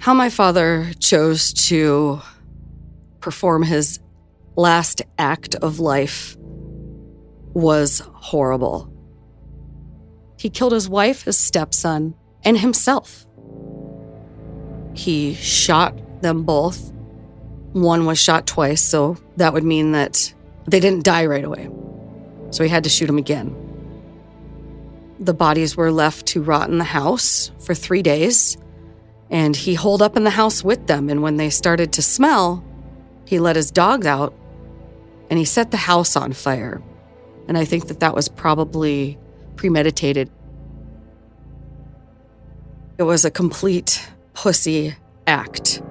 How 0.00 0.14
my 0.14 0.30
father 0.30 0.92
chose 1.00 1.52
to 1.68 2.20
perform 3.20 3.62
his 3.62 4.00
last 4.56 5.02
act 5.18 5.54
of 5.56 5.80
life 5.80 6.36
was 7.54 8.00
horrible. 8.14 8.92
He 10.38 10.50
killed 10.50 10.72
his 10.72 10.88
wife, 10.88 11.24
his 11.24 11.36
stepson, 11.36 12.14
and 12.44 12.58
himself. 12.58 13.26
He 14.94 15.34
shot 15.34 16.22
them 16.22 16.44
both 16.44 16.92
one 17.72 18.06
was 18.06 18.18
shot 18.18 18.46
twice, 18.46 18.82
so 18.82 19.16
that 19.36 19.52
would 19.52 19.64
mean 19.64 19.92
that 19.92 20.32
they 20.66 20.80
didn't 20.80 21.04
die 21.04 21.26
right 21.26 21.44
away. 21.44 21.68
So 22.50 22.64
he 22.64 22.70
had 22.70 22.84
to 22.84 22.90
shoot 22.90 23.08
him 23.08 23.18
again. 23.18 23.54
The 25.20 25.34
bodies 25.34 25.76
were 25.76 25.90
left 25.90 26.26
to 26.28 26.42
rot 26.42 26.70
in 26.70 26.78
the 26.78 26.84
house 26.84 27.50
for 27.58 27.74
three 27.74 28.02
days, 28.02 28.56
and 29.30 29.54
he 29.54 29.74
holed 29.74 30.00
up 30.00 30.16
in 30.16 30.24
the 30.24 30.30
house 30.30 30.64
with 30.64 30.86
them. 30.86 31.10
And 31.10 31.22
when 31.22 31.36
they 31.36 31.50
started 31.50 31.92
to 31.94 32.02
smell, 32.02 32.64
he 33.26 33.38
let 33.38 33.56
his 33.56 33.70
dog 33.70 34.06
out 34.06 34.34
and 35.28 35.38
he 35.38 35.44
set 35.44 35.70
the 35.70 35.76
house 35.76 36.16
on 36.16 36.32
fire. 36.32 36.80
And 37.46 37.58
I 37.58 37.64
think 37.64 37.88
that 37.88 38.00
that 38.00 38.14
was 38.14 38.28
probably 38.28 39.18
premeditated. 39.56 40.30
It 42.96 43.02
was 43.02 43.24
a 43.24 43.30
complete 43.30 44.08
pussy 44.32 44.96
act 45.26 45.82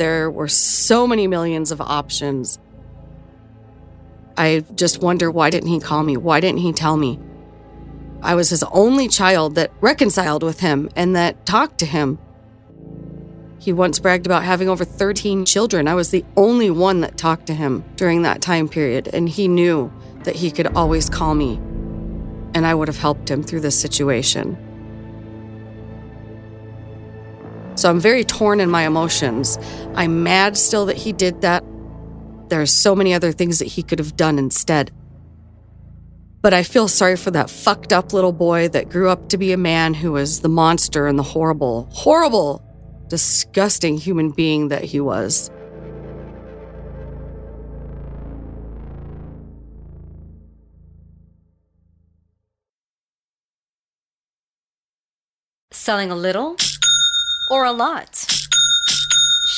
there 0.00 0.30
were 0.30 0.48
so 0.48 1.06
many 1.06 1.26
millions 1.26 1.70
of 1.70 1.78
options. 1.78 2.58
I 4.34 4.64
just 4.74 5.02
wonder 5.02 5.30
why 5.30 5.50
didn't 5.50 5.68
he 5.68 5.78
call 5.78 6.02
me? 6.02 6.16
Why 6.16 6.40
didn't 6.40 6.60
he 6.60 6.72
tell 6.72 6.96
me? 6.96 7.20
I 8.22 8.34
was 8.34 8.48
his 8.48 8.62
only 8.72 9.08
child 9.08 9.56
that 9.56 9.70
reconciled 9.82 10.42
with 10.42 10.60
him 10.60 10.88
and 10.96 11.14
that 11.16 11.44
talked 11.44 11.76
to 11.80 11.84
him. 11.84 12.18
He 13.58 13.74
once 13.74 13.98
bragged 13.98 14.24
about 14.24 14.42
having 14.42 14.70
over 14.70 14.86
13 14.86 15.44
children. 15.44 15.86
I 15.86 15.94
was 15.94 16.10
the 16.10 16.24
only 16.34 16.70
one 16.70 17.02
that 17.02 17.18
talked 17.18 17.44
to 17.48 17.54
him 17.54 17.84
during 17.96 18.22
that 18.22 18.40
time 18.40 18.70
period, 18.70 19.10
and 19.12 19.28
he 19.28 19.48
knew 19.48 19.92
that 20.24 20.36
he 20.36 20.50
could 20.50 20.68
always 20.68 21.10
call 21.10 21.34
me, 21.34 21.56
and 22.54 22.66
I 22.66 22.74
would 22.74 22.88
have 22.88 22.96
helped 22.96 23.30
him 23.30 23.42
through 23.42 23.60
this 23.60 23.78
situation. 23.78 24.56
So 27.74 27.88
I'm 27.88 28.00
very 28.00 28.24
torn 28.24 28.60
in 28.60 28.70
my 28.70 28.86
emotions. 28.86 29.58
I'm 29.94 30.22
mad 30.22 30.56
still 30.56 30.86
that 30.86 30.96
he 30.96 31.12
did 31.12 31.40
that. 31.40 31.64
There 32.48 32.60
are 32.60 32.66
so 32.66 32.94
many 32.94 33.14
other 33.14 33.32
things 33.32 33.58
that 33.58 33.68
he 33.68 33.82
could 33.82 33.98
have 33.98 34.16
done 34.16 34.38
instead. 34.38 34.90
But 36.42 36.54
I 36.54 36.62
feel 36.62 36.88
sorry 36.88 37.16
for 37.16 37.30
that 37.32 37.50
fucked 37.50 37.92
up 37.92 38.12
little 38.12 38.32
boy 38.32 38.68
that 38.68 38.88
grew 38.88 39.10
up 39.10 39.28
to 39.28 39.38
be 39.38 39.52
a 39.52 39.58
man 39.58 39.92
who 39.92 40.12
was 40.12 40.40
the 40.40 40.48
monster 40.48 41.06
and 41.06 41.18
the 41.18 41.22
horrible, 41.22 41.88
horrible, 41.92 42.62
disgusting 43.08 43.98
human 43.98 44.30
being 44.30 44.68
that 44.68 44.84
he 44.84 45.00
was. 45.00 45.50
Selling 55.72 56.10
a 56.10 56.16
little 56.16 56.56
or 57.50 57.64
a 57.64 57.72
lot? 57.72 58.39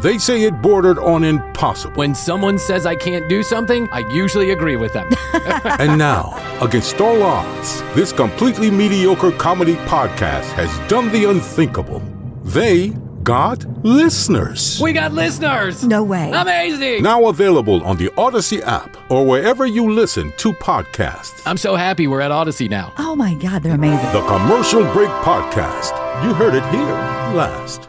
They 0.00 0.18
say 0.18 0.44
it 0.44 0.62
bordered 0.62 0.98
on 0.98 1.24
impossible. 1.24 1.96
When 1.96 2.14
someone 2.14 2.58
says 2.58 2.86
I 2.86 2.94
can't 2.94 3.28
do 3.28 3.42
something, 3.42 3.88
I 3.90 4.00
usually 4.12 4.52
agree 4.52 4.76
with 4.76 4.92
them. 4.92 5.08
and 5.34 5.98
now, 5.98 6.36
against 6.60 7.00
all 7.00 7.22
odds, 7.22 7.82
this 7.94 8.12
completely 8.12 8.70
mediocre 8.70 9.32
comedy 9.32 9.74
podcast 9.86 10.52
has 10.52 10.70
done 10.88 11.10
the 11.10 11.28
unthinkable. 11.28 12.00
They 12.44 12.90
got 13.24 13.62
listeners. 13.84 14.80
We 14.80 14.92
got 14.92 15.12
listeners. 15.12 15.84
No 15.84 16.02
way. 16.02 16.30
Amazing. 16.32 17.02
Now 17.02 17.26
available 17.26 17.84
on 17.84 17.96
the 17.96 18.10
Odyssey 18.16 18.62
app 18.62 18.96
or 19.10 19.26
wherever 19.26 19.66
you 19.66 19.92
listen 19.92 20.32
to 20.38 20.52
podcasts. 20.52 21.42
I'm 21.44 21.58
so 21.58 21.76
happy 21.76 22.06
we're 22.06 22.20
at 22.20 22.30
Odyssey 22.30 22.68
now. 22.68 22.92
Oh 22.98 23.14
my 23.14 23.34
God, 23.34 23.62
they're 23.64 23.74
amazing. 23.74 24.12
The 24.12 24.24
Commercial 24.26 24.82
Break 24.92 25.10
Podcast. 25.26 25.92
You 26.24 26.32
heard 26.32 26.54
it 26.54 26.64
here 26.70 26.94
last. 27.34 27.88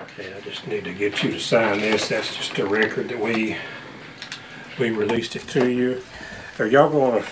Okay, 0.00 0.34
I 0.34 0.40
just 0.40 0.51
need 0.66 0.84
to 0.84 0.92
get 0.94 1.22
you 1.22 1.30
to 1.32 1.40
sign 1.40 1.80
this. 1.80 2.08
That's 2.08 2.36
just 2.36 2.58
a 2.58 2.66
record 2.66 3.08
that 3.08 3.18
we 3.20 3.56
we 4.78 4.90
released 4.90 5.36
it 5.36 5.46
to 5.48 5.70
you. 5.70 6.02
Are 6.58 6.66
y'all 6.66 6.90
going 6.90 7.22
to? 7.22 7.28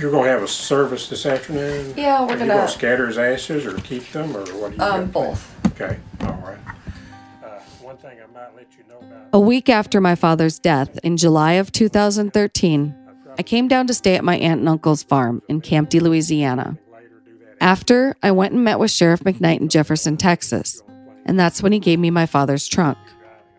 You're 0.00 0.10
going 0.10 0.24
to 0.24 0.30
have 0.30 0.42
a 0.42 0.48
service 0.48 1.08
this 1.08 1.26
afternoon. 1.26 1.94
Yeah, 1.96 2.20
we're 2.22 2.28
Are 2.28 2.32
you 2.32 2.38
gonna- 2.38 2.54
going 2.54 2.66
to 2.66 2.72
scatter 2.72 3.06
his 3.06 3.18
ashes 3.18 3.66
or 3.66 3.74
keep 3.78 4.10
them, 4.12 4.34
or 4.36 4.40
what? 4.54 4.70
Do 4.70 4.76
you 4.78 4.82
Um, 4.82 5.00
got 5.04 5.12
both. 5.12 5.56
Okay, 5.80 5.98
all 6.22 6.42
right. 6.44 6.58
Uh, 7.44 7.48
one 7.80 7.96
thing 7.98 8.16
I 8.18 8.32
might 8.32 8.54
let 8.56 8.66
you 8.76 8.84
know 8.88 8.98
about. 8.98 9.28
A 9.32 9.38
week 9.40 9.68
after 9.68 10.00
my 10.00 10.14
father's 10.14 10.58
death 10.58 10.98
in 11.02 11.16
July 11.16 11.52
of 11.52 11.72
2013, 11.72 12.94
I 13.38 13.42
came 13.42 13.68
down 13.68 13.86
to 13.86 13.94
stay 13.94 14.14
at 14.16 14.24
my 14.24 14.36
aunt 14.36 14.60
and 14.60 14.68
uncle's 14.68 15.02
farm 15.02 15.42
in 15.48 15.60
Campti, 15.60 16.00
Louisiana. 16.00 16.76
After, 17.60 18.16
I 18.22 18.32
went 18.32 18.52
and 18.54 18.64
met 18.64 18.78
with 18.80 18.90
Sheriff 18.90 19.20
McKnight 19.20 19.60
in 19.60 19.68
Jefferson, 19.68 20.16
Texas, 20.16 20.82
and 21.24 21.38
that's 21.38 21.62
when 21.62 21.72
he 21.72 21.78
gave 21.78 21.98
me 21.98 22.10
my 22.10 22.26
father's 22.26 22.68
trunk. 22.68 22.98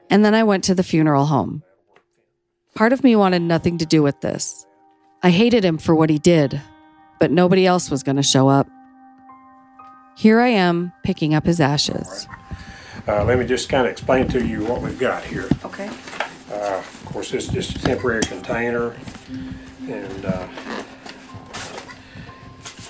And 0.09 0.23
then 0.23 0.35
I 0.35 0.43
went 0.43 0.63
to 0.65 0.75
the 0.75 0.83
funeral 0.83 1.25
home. 1.25 1.63
Part 2.75 2.93
of 2.93 3.03
me 3.03 3.15
wanted 3.15 3.41
nothing 3.41 3.77
to 3.79 3.85
do 3.85 4.01
with 4.03 4.21
this. 4.21 4.65
I 5.21 5.29
hated 5.29 5.63
him 5.63 5.77
for 5.77 5.95
what 5.95 6.09
he 6.09 6.19
did, 6.19 6.61
but 7.19 7.31
nobody 7.31 7.65
else 7.65 7.89
was 7.89 8.03
going 8.03 8.17
to 8.17 8.23
show 8.23 8.49
up. 8.49 8.67
Here 10.17 10.39
I 10.39 10.49
am 10.49 10.91
picking 11.03 11.33
up 11.33 11.45
his 11.45 11.59
ashes. 11.59 12.27
Uh, 13.07 13.23
let 13.25 13.39
me 13.39 13.45
just 13.45 13.69
kind 13.69 13.85
of 13.85 13.91
explain 13.91 14.27
to 14.29 14.45
you 14.45 14.63
what 14.65 14.81
we've 14.81 14.99
got 14.99 15.23
here. 15.23 15.49
Okay. 15.65 15.89
Uh, 16.51 16.77
of 16.77 17.05
course, 17.05 17.31
this 17.31 17.47
is 17.47 17.53
just 17.53 17.75
a 17.75 17.79
temporary 17.79 18.21
container, 18.21 18.95
and 19.87 20.25
uh, 20.25 20.47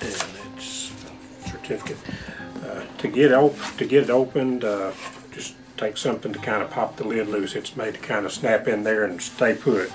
and 0.00 0.12
it's 0.52 0.90
a 1.44 1.48
certificate. 1.48 1.96
To 3.04 3.10
get 3.10 3.34
op- 3.34 3.76
to 3.76 3.84
get 3.84 4.04
it 4.04 4.08
opened, 4.08 4.64
uh, 4.64 4.92
just 5.30 5.56
take 5.76 5.98
something 5.98 6.32
to 6.32 6.38
kind 6.38 6.62
of 6.62 6.70
pop 6.70 6.96
the 6.96 7.06
lid 7.06 7.28
loose. 7.28 7.54
It's 7.54 7.76
made 7.76 7.92
to 7.92 8.00
kind 8.00 8.24
of 8.24 8.32
snap 8.32 8.66
in 8.66 8.82
there 8.82 9.04
and 9.04 9.20
stay 9.20 9.54
put. 9.54 9.92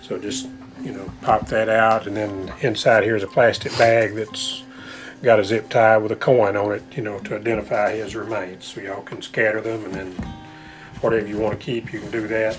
So 0.00 0.16
just 0.16 0.48
you 0.82 0.92
know, 0.92 1.12
pop 1.20 1.48
that 1.48 1.68
out, 1.68 2.06
and 2.06 2.16
then 2.16 2.50
inside 2.62 3.04
here's 3.04 3.22
a 3.22 3.26
plastic 3.26 3.76
bag 3.76 4.14
that's 4.14 4.62
got 5.22 5.38
a 5.38 5.44
zip 5.44 5.68
tie 5.68 5.98
with 5.98 6.12
a 6.12 6.16
coin 6.16 6.56
on 6.56 6.72
it, 6.72 6.82
you 6.92 7.02
know, 7.02 7.18
to 7.18 7.36
identify 7.36 7.94
his 7.94 8.16
remains. 8.16 8.64
So 8.64 8.80
y'all 8.80 9.02
can 9.02 9.20
scatter 9.20 9.60
them, 9.60 9.84
and 9.84 9.92
then 9.92 10.12
whatever 11.02 11.26
you 11.26 11.36
want 11.36 11.60
to 11.60 11.62
keep, 11.62 11.92
you 11.92 12.00
can 12.00 12.10
do 12.10 12.26
that. 12.28 12.56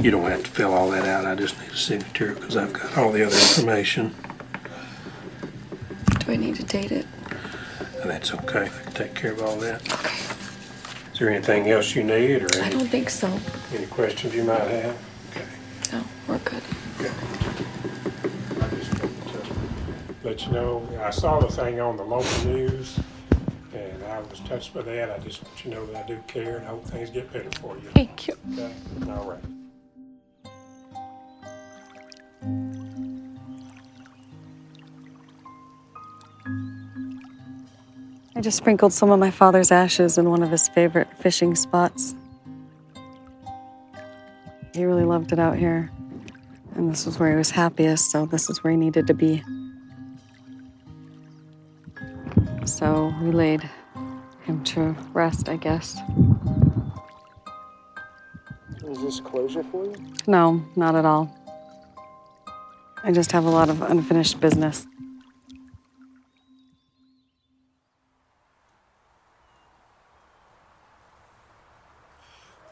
You 0.00 0.12
don't 0.12 0.30
have 0.30 0.44
to 0.44 0.50
fill 0.52 0.72
all 0.72 0.90
that 0.90 1.06
out. 1.06 1.26
I 1.26 1.34
just 1.34 1.60
need 1.60 1.72
a 1.72 1.76
signature 1.76 2.34
because 2.34 2.56
I've 2.56 2.72
got 2.72 2.96
all 2.96 3.10
the 3.10 3.26
other 3.26 3.34
information. 3.34 4.14
Do 6.20 6.30
I 6.30 6.36
need 6.36 6.54
to 6.54 6.62
date 6.62 6.92
it? 6.92 7.04
And 8.02 8.10
that's 8.10 8.32
okay. 8.32 8.64
I 8.64 8.68
can 8.68 8.92
take 8.92 9.14
care 9.14 9.32
of 9.32 9.42
all 9.42 9.56
that. 9.58 9.82
Is 11.12 11.18
there 11.18 11.30
anything 11.30 11.68
else 11.68 11.96
you 11.96 12.04
need 12.04 12.42
or 12.42 12.48
I 12.62 12.66
any, 12.66 12.76
don't 12.76 12.86
think 12.88 13.10
so. 13.10 13.40
any 13.74 13.86
questions 13.86 14.34
you 14.34 14.44
might 14.44 14.60
have? 14.60 14.96
Okay. 15.30 15.44
No, 15.92 16.04
we're 16.28 16.38
good. 16.38 16.62
Okay. 17.00 17.10
I 18.60 18.68
just 18.76 19.02
want 19.02 19.28
to 19.28 19.40
let 20.22 20.46
you 20.46 20.52
know, 20.52 20.88
I 21.02 21.10
saw 21.10 21.40
the 21.40 21.48
thing 21.48 21.80
on 21.80 21.96
the 21.96 22.04
local 22.04 22.44
news 22.44 23.00
and 23.74 24.02
I 24.04 24.20
was 24.20 24.38
touched 24.40 24.74
by 24.74 24.82
that. 24.82 25.10
I 25.10 25.18
just 25.18 25.42
want 25.42 25.64
you 25.64 25.70
to 25.72 25.76
know 25.76 25.86
that 25.86 26.04
I 26.04 26.06
do 26.06 26.18
care 26.28 26.58
and 26.58 26.66
I 26.66 26.70
hope 26.70 26.84
things 26.84 27.10
get 27.10 27.32
better 27.32 27.50
for 27.60 27.74
you. 27.76 27.90
Thank 27.94 28.28
you. 28.28 28.34
Okay? 28.54 28.72
All 29.10 29.24
right. 29.28 29.42
I 38.38 38.40
just 38.40 38.58
sprinkled 38.58 38.92
some 38.92 39.10
of 39.10 39.18
my 39.18 39.32
father's 39.32 39.72
ashes 39.72 40.16
in 40.16 40.30
one 40.30 40.44
of 40.44 40.50
his 40.52 40.68
favorite 40.68 41.08
fishing 41.18 41.56
spots. 41.56 42.14
He 44.72 44.84
really 44.84 45.02
loved 45.02 45.32
it 45.32 45.40
out 45.40 45.58
here. 45.58 45.90
And 46.76 46.88
this 46.88 47.04
was 47.04 47.18
where 47.18 47.30
he 47.30 47.36
was 47.36 47.50
happiest, 47.50 48.12
so 48.12 48.26
this 48.26 48.48
is 48.48 48.62
where 48.62 48.70
he 48.70 48.76
needed 48.76 49.08
to 49.08 49.14
be. 49.14 49.42
So 52.64 53.12
we 53.20 53.32
laid 53.32 53.68
him 54.44 54.62
to 54.66 54.94
rest, 55.12 55.48
I 55.48 55.56
guess. 55.56 55.96
Is 58.86 59.02
this 59.02 59.18
closure 59.18 59.64
for 59.64 59.84
you? 59.84 59.96
No, 60.28 60.64
not 60.76 60.94
at 60.94 61.04
all. 61.04 61.36
I 63.02 63.10
just 63.10 63.32
have 63.32 63.46
a 63.46 63.50
lot 63.50 63.68
of 63.68 63.82
unfinished 63.82 64.38
business. 64.38 64.86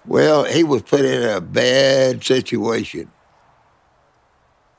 Well, 0.07 0.45
he 0.45 0.62
was 0.62 0.83
put 0.83 1.05
in 1.05 1.23
a 1.23 1.40
bad 1.40 2.23
situation. 2.23 3.11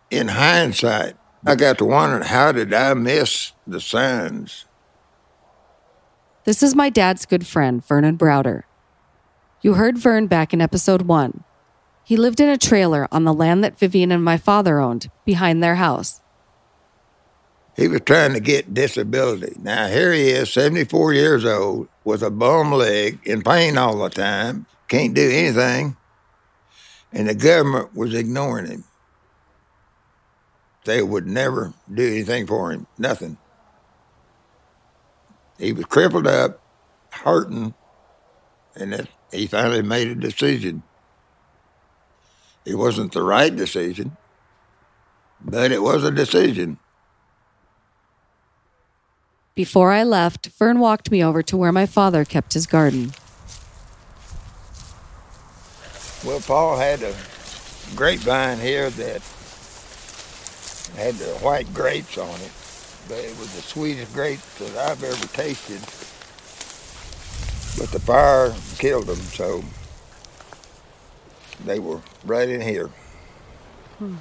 In 0.09 0.29
hindsight, 0.29 1.15
I 1.45 1.55
got 1.55 1.77
to 1.79 1.85
wondering 1.85 2.23
how 2.23 2.51
did 2.51 2.73
I 2.73 2.93
miss 2.93 3.51
the 3.65 3.81
signs? 3.81 4.65
This 6.45 6.63
is 6.63 6.75
my 6.75 6.89
dad's 6.89 7.25
good 7.25 7.45
friend, 7.45 7.85
Vernon 7.85 8.17
Browder. 8.17 8.63
You 9.61 9.73
heard 9.73 9.97
Vern 9.97 10.27
back 10.27 10.53
in 10.53 10.61
episode 10.61 11.01
one. 11.01 11.43
He 12.05 12.15
lived 12.15 12.39
in 12.39 12.47
a 12.47 12.57
trailer 12.57 13.05
on 13.11 13.25
the 13.25 13.33
land 13.33 13.65
that 13.65 13.77
Vivian 13.77 14.13
and 14.13 14.23
my 14.23 14.37
father 14.37 14.79
owned 14.79 15.09
behind 15.25 15.61
their 15.61 15.75
house. 15.75 16.21
He 17.75 17.89
was 17.89 18.01
trying 18.05 18.33
to 18.33 18.39
get 18.39 18.73
disability. 18.73 19.57
Now 19.59 19.87
here 19.87 20.13
he 20.13 20.29
is, 20.29 20.51
74 20.53 21.13
years 21.13 21.43
old, 21.43 21.89
with 22.05 22.23
a 22.23 22.31
bum 22.31 22.71
leg, 22.71 23.19
in 23.25 23.41
pain 23.41 23.77
all 23.77 23.97
the 23.97 24.09
time, 24.09 24.65
can't 24.87 25.13
do 25.13 25.29
anything, 25.29 25.97
and 27.11 27.27
the 27.27 27.35
government 27.35 27.95
was 27.95 28.13
ignoring 28.13 28.67
him. 28.67 28.83
They 30.85 31.01
would 31.01 31.27
never 31.27 31.73
do 31.93 32.07
anything 32.07 32.47
for 32.47 32.71
him, 32.71 32.87
nothing. 32.97 33.37
He 35.59 35.73
was 35.73 35.85
crippled 35.85 36.27
up, 36.27 36.61
hurting, 37.09 37.73
and 38.75 38.93
it, 38.93 39.07
he 39.31 39.47
finally 39.47 39.81
made 39.81 40.07
a 40.07 40.15
decision. 40.15 40.83
It 42.65 42.75
wasn't 42.75 43.13
the 43.13 43.23
right 43.23 43.53
decision, 43.53 44.15
but 45.41 45.71
it 45.71 45.81
was 45.81 46.03
a 46.03 46.11
decision. 46.11 46.77
Before 49.55 49.91
I 49.91 50.03
left, 50.03 50.47
Vern 50.59 50.79
walked 50.79 51.09
me 51.09 51.23
over 51.23 51.41
to 51.41 51.57
where 51.57 51.71
my 51.71 51.87
father 51.87 52.23
kept 52.23 52.53
his 52.53 52.67
garden. 52.67 53.13
Well, 56.25 56.39
Paul 56.41 56.77
had 56.77 57.03
a 57.03 57.15
grapevine 57.95 58.59
here 58.59 58.89
that 58.89 59.21
had 60.95 61.13
the 61.15 61.37
white 61.41 61.71
grapes 61.73 62.17
on 62.17 62.41
it, 62.41 62.51
but 63.07 63.19
it 63.19 63.37
was 63.37 63.55
the 63.55 63.61
sweetest 63.61 64.13
grapes 64.13 64.57
that 64.57 64.75
I've 64.89 65.03
ever 65.03 65.27
tasted. 65.27 65.79
But 67.79 67.91
the 67.91 67.99
fire 67.99 68.53
killed 68.79 69.05
them, 69.05 69.17
so 69.17 69.63
they 71.63 71.77
were 71.77 72.01
right 72.25 72.49
in 72.49 72.61
here. 72.61 72.87
Hmm. 73.99 74.15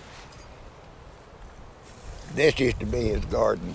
This 2.35 2.59
used 2.61 2.81
to 2.81 2.87
be 2.87 3.09
his 3.09 3.25
garden. 3.25 3.75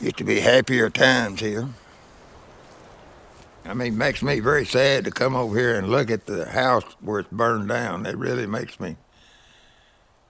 Used 0.00 0.16
to 0.16 0.24
be 0.24 0.40
happier 0.40 0.90
times 0.90 1.38
here. 1.38 1.68
I 3.66 3.72
mean, 3.72 3.94
it 3.94 3.96
makes 3.96 4.22
me 4.22 4.40
very 4.40 4.66
sad 4.66 5.04
to 5.06 5.10
come 5.10 5.34
over 5.34 5.58
here 5.58 5.76
and 5.76 5.88
look 5.88 6.10
at 6.10 6.26
the 6.26 6.44
house 6.50 6.84
where 7.00 7.20
it's 7.20 7.30
burned 7.30 7.68
down. 7.68 8.04
It 8.04 8.16
really 8.16 8.46
makes 8.46 8.78
me 8.78 8.96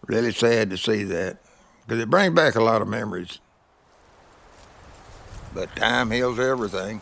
really 0.06 0.32
sad 0.32 0.70
to 0.70 0.76
see 0.76 1.02
that 1.04 1.38
because 1.86 2.00
it 2.00 2.10
brings 2.10 2.34
back 2.34 2.54
a 2.54 2.62
lot 2.62 2.80
of 2.80 2.88
memories. 2.88 3.40
But 5.52 5.74
time 5.76 6.10
heals 6.10 6.38
everything. 6.38 7.00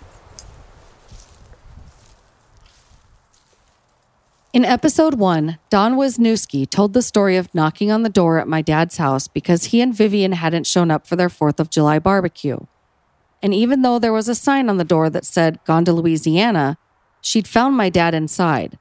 In 4.53 4.67
episode 4.67 5.15
one, 5.15 5.59
Dawn 5.71 5.95
Wisniewski 5.95 6.69
told 6.69 6.93
the 6.93 7.01
story 7.01 7.39
of 7.39 7.55
knocking 7.55 7.91
on 7.91 8.03
the 8.03 8.11
door 8.11 8.39
at 8.39 8.47
my 8.47 8.61
dad's 8.61 8.99
house 8.99 9.27
because 9.27 9.65
he 9.65 9.81
and 9.81 9.95
Vivian 9.95 10.33
hadn't 10.33 10.67
shown 10.67 10.91
up 10.91 11.07
for 11.07 11.17
their 11.17 11.31
4th 11.31 11.59
of 11.59 11.71
July 11.71 11.99
barbecue. 11.99 12.59
And 13.43 13.53
even 13.53 13.83
though 13.83 13.99
there 13.99 14.13
was 14.13 14.29
a 14.29 14.35
sign 14.35 14.69
on 14.69 14.77
the 14.77 14.85
door 14.85 15.11
that 15.11 15.25
said, 15.25 15.59
Gone 15.65 15.85
to 15.87 15.93
Louisiana, 15.93 16.79
she'd 17.21 17.49
found 17.49 17.77
my 17.77 17.89
dad 17.89 18.15
inside. 18.15 18.79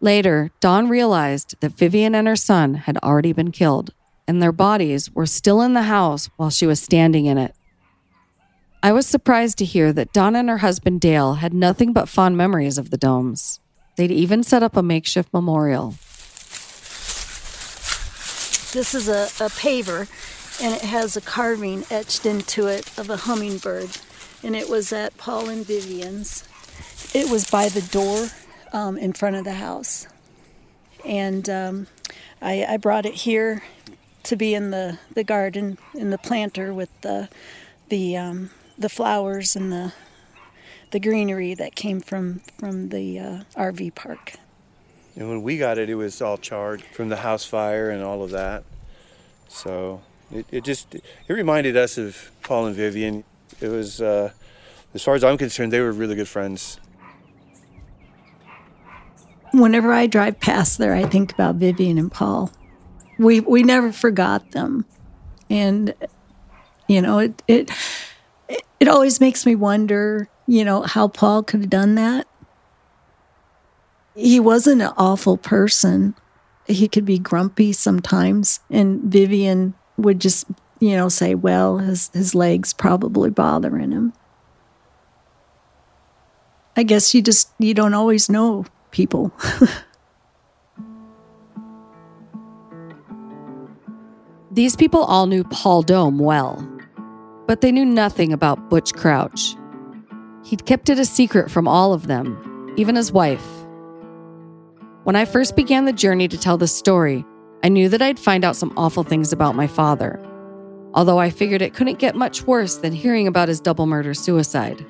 Later, 0.00 0.50
Dawn 0.60 0.88
realized 0.88 1.56
that 1.60 1.72
Vivian 1.72 2.14
and 2.14 2.28
her 2.28 2.36
son 2.36 2.74
had 2.74 2.98
already 2.98 3.32
been 3.32 3.50
killed, 3.50 3.92
and 4.28 4.40
their 4.40 4.52
bodies 4.52 5.10
were 5.14 5.26
still 5.26 5.62
in 5.62 5.72
the 5.72 5.82
house 5.82 6.28
while 6.36 6.50
she 6.50 6.66
was 6.66 6.80
standing 6.80 7.26
in 7.26 7.38
it. 7.38 7.54
I 8.82 8.92
was 8.92 9.06
surprised 9.06 9.58
to 9.58 9.64
hear 9.64 9.92
that 9.94 10.12
Dawn 10.12 10.36
and 10.36 10.48
her 10.48 10.58
husband 10.58 11.00
Dale 11.00 11.34
had 11.34 11.54
nothing 11.54 11.92
but 11.92 12.08
fond 12.08 12.36
memories 12.36 12.78
of 12.78 12.90
the 12.90 12.96
Domes. 12.96 13.58
They'd 13.96 14.12
even 14.12 14.42
set 14.42 14.62
up 14.62 14.76
a 14.76 14.82
makeshift 14.82 15.32
memorial. 15.32 15.94
This 18.72 18.94
is 18.94 19.08
a, 19.08 19.24
a 19.42 19.48
paver, 19.48 20.06
and 20.62 20.74
it 20.74 20.82
has 20.82 21.16
a 21.16 21.20
carving 21.20 21.84
etched 21.90 22.24
into 22.24 22.66
it 22.66 22.96
of 22.98 23.10
a 23.10 23.16
hummingbird. 23.16 23.90
And 24.42 24.56
it 24.56 24.68
was 24.68 24.92
at 24.92 25.16
Paul 25.16 25.48
and 25.48 25.66
Vivian's. 25.66 26.44
It 27.14 27.30
was 27.30 27.50
by 27.50 27.68
the 27.68 27.82
door 27.82 28.28
um, 28.72 28.96
in 28.96 29.12
front 29.12 29.36
of 29.36 29.44
the 29.44 29.54
house. 29.54 30.06
And 31.04 31.48
um, 31.48 31.86
I, 32.40 32.64
I 32.64 32.76
brought 32.76 33.06
it 33.06 33.14
here 33.14 33.62
to 34.24 34.36
be 34.36 34.54
in 34.54 34.70
the, 34.70 34.98
the 35.14 35.24
garden, 35.24 35.78
in 35.94 36.10
the 36.10 36.18
planter 36.18 36.74
with 36.74 36.90
the, 37.02 37.28
the, 37.88 38.16
um, 38.16 38.50
the 38.78 38.88
flowers 38.88 39.56
and 39.56 39.72
the, 39.72 39.92
the 40.90 41.00
greenery 41.00 41.54
that 41.54 41.74
came 41.74 42.00
from, 42.00 42.40
from 42.58 42.88
the 42.88 43.18
uh, 43.18 43.42
RV 43.56 43.94
park. 43.94 44.34
And 45.14 45.28
when 45.28 45.42
we 45.42 45.58
got 45.58 45.78
it, 45.78 45.88
it 45.88 45.94
was 45.94 46.20
all 46.20 46.36
charred 46.36 46.82
from 46.82 47.08
the 47.08 47.16
house 47.16 47.44
fire 47.44 47.90
and 47.90 48.02
all 48.02 48.22
of 48.22 48.30
that. 48.30 48.64
So 49.48 50.02
it, 50.30 50.46
it 50.50 50.64
just 50.64 50.94
it 50.94 51.02
reminded 51.28 51.76
us 51.76 51.98
of 51.98 52.30
Paul 52.42 52.66
and 52.66 52.76
Vivian. 52.76 53.24
It 53.60 53.68
was, 53.68 54.00
uh, 54.00 54.32
as 54.94 55.02
far 55.02 55.14
as 55.14 55.24
I'm 55.24 55.38
concerned, 55.38 55.72
they 55.72 55.80
were 55.80 55.92
really 55.92 56.14
good 56.14 56.28
friends. 56.28 56.80
Whenever 59.52 59.92
I 59.92 60.06
drive 60.06 60.40
past 60.40 60.78
there, 60.78 60.94
I 60.94 61.04
think 61.04 61.32
about 61.32 61.56
Vivian 61.56 61.98
and 61.98 62.10
Paul. 62.10 62.50
We 63.18 63.40
we 63.40 63.62
never 63.62 63.92
forgot 63.92 64.50
them, 64.50 64.84
and 65.48 65.94
you 66.88 67.00
know 67.00 67.18
it 67.18 67.42
it 67.48 67.70
it, 68.48 68.62
it 68.80 68.88
always 68.88 69.20
makes 69.20 69.46
me 69.46 69.54
wonder, 69.54 70.28
you 70.46 70.64
know, 70.64 70.82
how 70.82 71.08
Paul 71.08 71.42
could 71.42 71.60
have 71.60 71.70
done 71.70 71.94
that. 71.94 72.26
He 74.14 74.40
wasn't 74.40 74.82
an 74.82 74.92
awful 74.96 75.36
person. 75.36 76.14
He 76.66 76.88
could 76.88 77.04
be 77.04 77.18
grumpy 77.18 77.72
sometimes, 77.72 78.60
and 78.68 79.00
Vivian 79.02 79.74
would 79.96 80.20
just, 80.20 80.46
you 80.80 80.96
know, 80.96 81.08
say, 81.08 81.34
"Well, 81.34 81.78
his 81.78 82.10
his 82.12 82.34
legs 82.34 82.72
probably 82.72 83.30
bothering 83.30 83.92
him." 83.92 84.12
I 86.76 86.82
guess 86.82 87.14
you 87.14 87.22
just 87.22 87.50
you 87.58 87.72
don't 87.72 87.94
always 87.94 88.28
know 88.28 88.66
people. 88.90 89.32
These 94.56 94.76
people 94.76 95.04
all 95.04 95.26
knew 95.26 95.44
Paul 95.44 95.82
Dome 95.82 96.18
well, 96.18 96.66
but 97.46 97.60
they 97.60 97.70
knew 97.70 97.84
nothing 97.84 98.32
about 98.32 98.70
Butch 98.70 98.94
Crouch. 98.94 99.54
He'd 100.44 100.64
kept 100.64 100.88
it 100.88 100.98
a 100.98 101.04
secret 101.04 101.50
from 101.50 101.68
all 101.68 101.92
of 101.92 102.06
them, 102.06 102.72
even 102.76 102.96
his 102.96 103.12
wife. 103.12 103.44
When 105.04 105.14
I 105.14 105.26
first 105.26 105.56
began 105.56 105.84
the 105.84 105.92
journey 105.92 106.26
to 106.28 106.38
tell 106.38 106.56
this 106.56 106.74
story, 106.74 107.24
I 107.66 107.68
knew 107.68 107.88
that 107.88 108.00
I'd 108.00 108.20
find 108.20 108.44
out 108.44 108.54
some 108.54 108.72
awful 108.76 109.02
things 109.02 109.32
about 109.32 109.56
my 109.56 109.66
father, 109.66 110.24
although 110.94 111.18
I 111.18 111.30
figured 111.30 111.62
it 111.62 111.74
couldn't 111.74 111.98
get 111.98 112.14
much 112.14 112.42
worse 112.42 112.76
than 112.76 112.92
hearing 112.92 113.26
about 113.26 113.48
his 113.48 113.58
double 113.58 113.86
murder 113.86 114.14
suicide. 114.14 114.86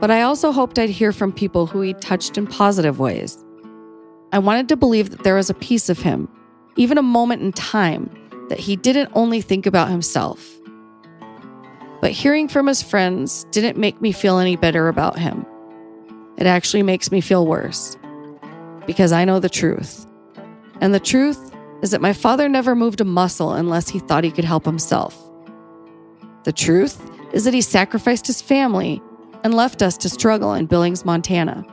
But 0.00 0.10
I 0.10 0.22
also 0.22 0.50
hoped 0.50 0.78
I'd 0.78 0.88
hear 0.88 1.12
from 1.12 1.30
people 1.30 1.66
who 1.66 1.82
he 1.82 1.92
touched 1.92 2.38
in 2.38 2.46
positive 2.46 2.98
ways. 2.98 3.44
I 4.32 4.38
wanted 4.38 4.70
to 4.70 4.78
believe 4.78 5.10
that 5.10 5.24
there 5.24 5.34
was 5.34 5.50
a 5.50 5.54
piece 5.54 5.90
of 5.90 5.98
him, 5.98 6.26
even 6.76 6.96
a 6.96 7.02
moment 7.02 7.42
in 7.42 7.52
time, 7.52 8.08
that 8.48 8.60
he 8.60 8.74
didn't 8.74 9.10
only 9.12 9.42
think 9.42 9.66
about 9.66 9.90
himself. 9.90 10.42
But 12.00 12.12
hearing 12.12 12.48
from 12.48 12.66
his 12.66 12.82
friends 12.82 13.44
didn't 13.50 13.76
make 13.76 14.00
me 14.00 14.12
feel 14.12 14.38
any 14.38 14.56
better 14.56 14.88
about 14.88 15.18
him. 15.18 15.44
It 16.38 16.46
actually 16.46 16.82
makes 16.82 17.12
me 17.12 17.20
feel 17.20 17.46
worse. 17.46 17.98
Because 18.86 19.12
I 19.12 19.26
know 19.26 19.38
the 19.38 19.50
truth. 19.50 20.06
And 20.80 20.94
the 20.94 21.00
truth 21.00 21.56
is 21.82 21.90
that 21.90 22.00
my 22.00 22.12
father 22.12 22.48
never 22.48 22.74
moved 22.74 23.00
a 23.00 23.04
muscle 23.04 23.52
unless 23.52 23.88
he 23.88 23.98
thought 23.98 24.24
he 24.24 24.30
could 24.30 24.44
help 24.44 24.64
himself. 24.64 25.30
The 26.44 26.52
truth 26.52 27.10
is 27.32 27.44
that 27.44 27.54
he 27.54 27.60
sacrificed 27.60 28.26
his 28.26 28.42
family 28.42 29.02
and 29.44 29.54
left 29.54 29.82
us 29.82 29.96
to 29.98 30.08
struggle 30.08 30.54
in 30.54 30.66
Billings, 30.66 31.04
Montana. 31.04 31.64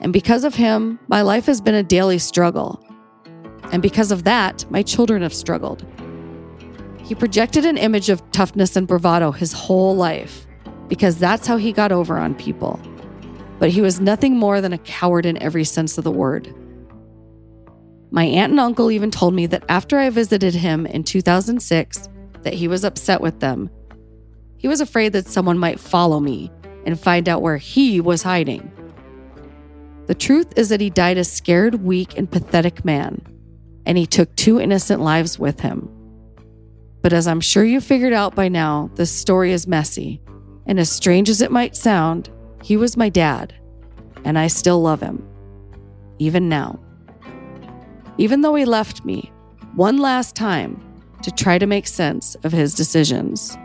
And 0.00 0.12
because 0.12 0.44
of 0.44 0.54
him, 0.54 0.98
my 1.08 1.22
life 1.22 1.46
has 1.46 1.60
been 1.60 1.74
a 1.74 1.82
daily 1.82 2.18
struggle. 2.18 2.84
And 3.72 3.82
because 3.82 4.12
of 4.12 4.24
that, 4.24 4.70
my 4.70 4.82
children 4.82 5.22
have 5.22 5.34
struggled. 5.34 5.84
He 7.02 7.14
projected 7.14 7.64
an 7.64 7.78
image 7.78 8.10
of 8.10 8.28
toughness 8.32 8.76
and 8.76 8.86
bravado 8.86 9.32
his 9.32 9.52
whole 9.52 9.96
life 9.96 10.46
because 10.88 11.18
that's 11.18 11.46
how 11.46 11.56
he 11.56 11.72
got 11.72 11.92
over 11.92 12.18
on 12.18 12.34
people. 12.34 12.80
But 13.58 13.70
he 13.70 13.80
was 13.80 14.00
nothing 14.00 14.36
more 14.36 14.60
than 14.60 14.72
a 14.72 14.78
coward 14.78 15.26
in 15.26 15.42
every 15.42 15.64
sense 15.64 15.98
of 15.98 16.04
the 16.04 16.10
word. 16.10 16.54
My 18.10 18.24
aunt 18.24 18.52
and 18.52 18.60
uncle 18.60 18.90
even 18.90 19.10
told 19.10 19.34
me 19.34 19.46
that 19.46 19.64
after 19.68 19.98
I 19.98 20.10
visited 20.10 20.54
him 20.54 20.86
in 20.86 21.04
2006 21.04 22.08
that 22.42 22.54
he 22.54 22.68
was 22.68 22.84
upset 22.84 23.20
with 23.20 23.40
them. 23.40 23.70
He 24.56 24.68
was 24.68 24.80
afraid 24.80 25.12
that 25.12 25.26
someone 25.26 25.58
might 25.58 25.80
follow 25.80 26.20
me 26.20 26.50
and 26.86 26.98
find 26.98 27.28
out 27.28 27.42
where 27.42 27.58
he 27.58 28.00
was 28.00 28.22
hiding. 28.22 28.72
The 30.06 30.14
truth 30.14 30.56
is 30.56 30.70
that 30.70 30.80
he 30.80 30.88
died 30.90 31.18
a 31.18 31.24
scared, 31.24 31.82
weak, 31.84 32.16
and 32.16 32.30
pathetic 32.30 32.84
man, 32.84 33.20
and 33.84 33.98
he 33.98 34.06
took 34.06 34.34
two 34.34 34.58
innocent 34.58 35.02
lives 35.02 35.38
with 35.38 35.60
him. 35.60 35.90
But 37.02 37.12
as 37.12 37.28
I'm 37.28 37.42
sure 37.42 37.64
you 37.64 37.80
figured 37.80 38.14
out 38.14 38.34
by 38.34 38.48
now, 38.48 38.90
this 38.94 39.12
story 39.12 39.52
is 39.52 39.66
messy. 39.66 40.22
And 40.66 40.80
as 40.80 40.90
strange 40.90 41.28
as 41.28 41.42
it 41.42 41.52
might 41.52 41.76
sound, 41.76 42.30
he 42.62 42.76
was 42.76 42.96
my 42.96 43.08
dad, 43.08 43.54
and 44.24 44.38
I 44.38 44.46
still 44.46 44.80
love 44.80 45.00
him, 45.00 45.26
even 46.18 46.48
now. 46.48 46.80
Even 48.20 48.40
though 48.40 48.56
he 48.56 48.64
left 48.64 49.04
me 49.04 49.30
one 49.74 49.98
last 49.98 50.34
time 50.34 50.82
to 51.22 51.30
try 51.30 51.56
to 51.56 51.66
make 51.66 51.86
sense 51.86 52.34
of 52.42 52.52
his 52.52 52.74
decisions. 52.74 53.56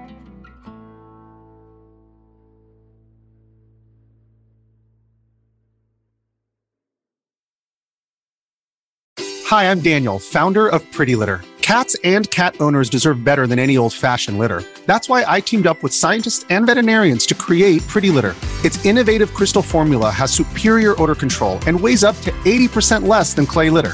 Hi, 9.47 9.70
I'm 9.70 9.82
Daniel, 9.82 10.20
founder 10.20 10.68
of 10.68 10.89
Pretty 10.91 11.16
Litter. 11.16 11.41
Cats 11.62 11.95
and 12.04 12.30
cat 12.30 12.56
owners 12.60 12.89
deserve 12.89 13.24
better 13.24 13.47
than 13.47 13.58
any 13.58 13.78
old 13.78 13.93
fashioned 13.93 14.38
litter. 14.38 14.64
That's 14.86 15.10
why 15.10 15.26
I 15.28 15.39
teamed 15.39 15.66
up 15.66 15.82
with 15.82 15.93
scientists 15.93 16.45
and 16.49 16.66
veterinarians 16.68 17.26
to 17.28 17.36
create 17.36 17.82
Pretty 17.88 18.10
Litter. 18.10 18.36
Its 18.64 18.84
innovative 18.86 19.34
crystal 19.34 19.62
formula 19.62 20.12
has 20.12 20.32
superior 20.32 20.99
odor 21.01 21.16
control 21.16 21.60
and 21.66 21.80
weighs 21.80 22.04
up 22.04 22.20
to 22.22 22.32
80% 22.32 23.08
less 23.08 23.34
than 23.34 23.45
clay 23.45 23.70
litter. 23.70 23.93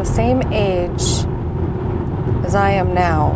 The 0.00 0.06
same 0.06 0.40
age 0.50 1.26
as 2.46 2.54
I 2.54 2.70
am 2.70 2.94
now 2.94 3.32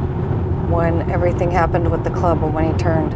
when 0.71 1.11
everything 1.11 1.51
happened 1.51 1.91
with 1.91 2.05
the 2.05 2.11
club 2.11 2.43
or 2.43 2.51
when 2.51 2.73
he 2.73 2.79
turned. 2.79 3.13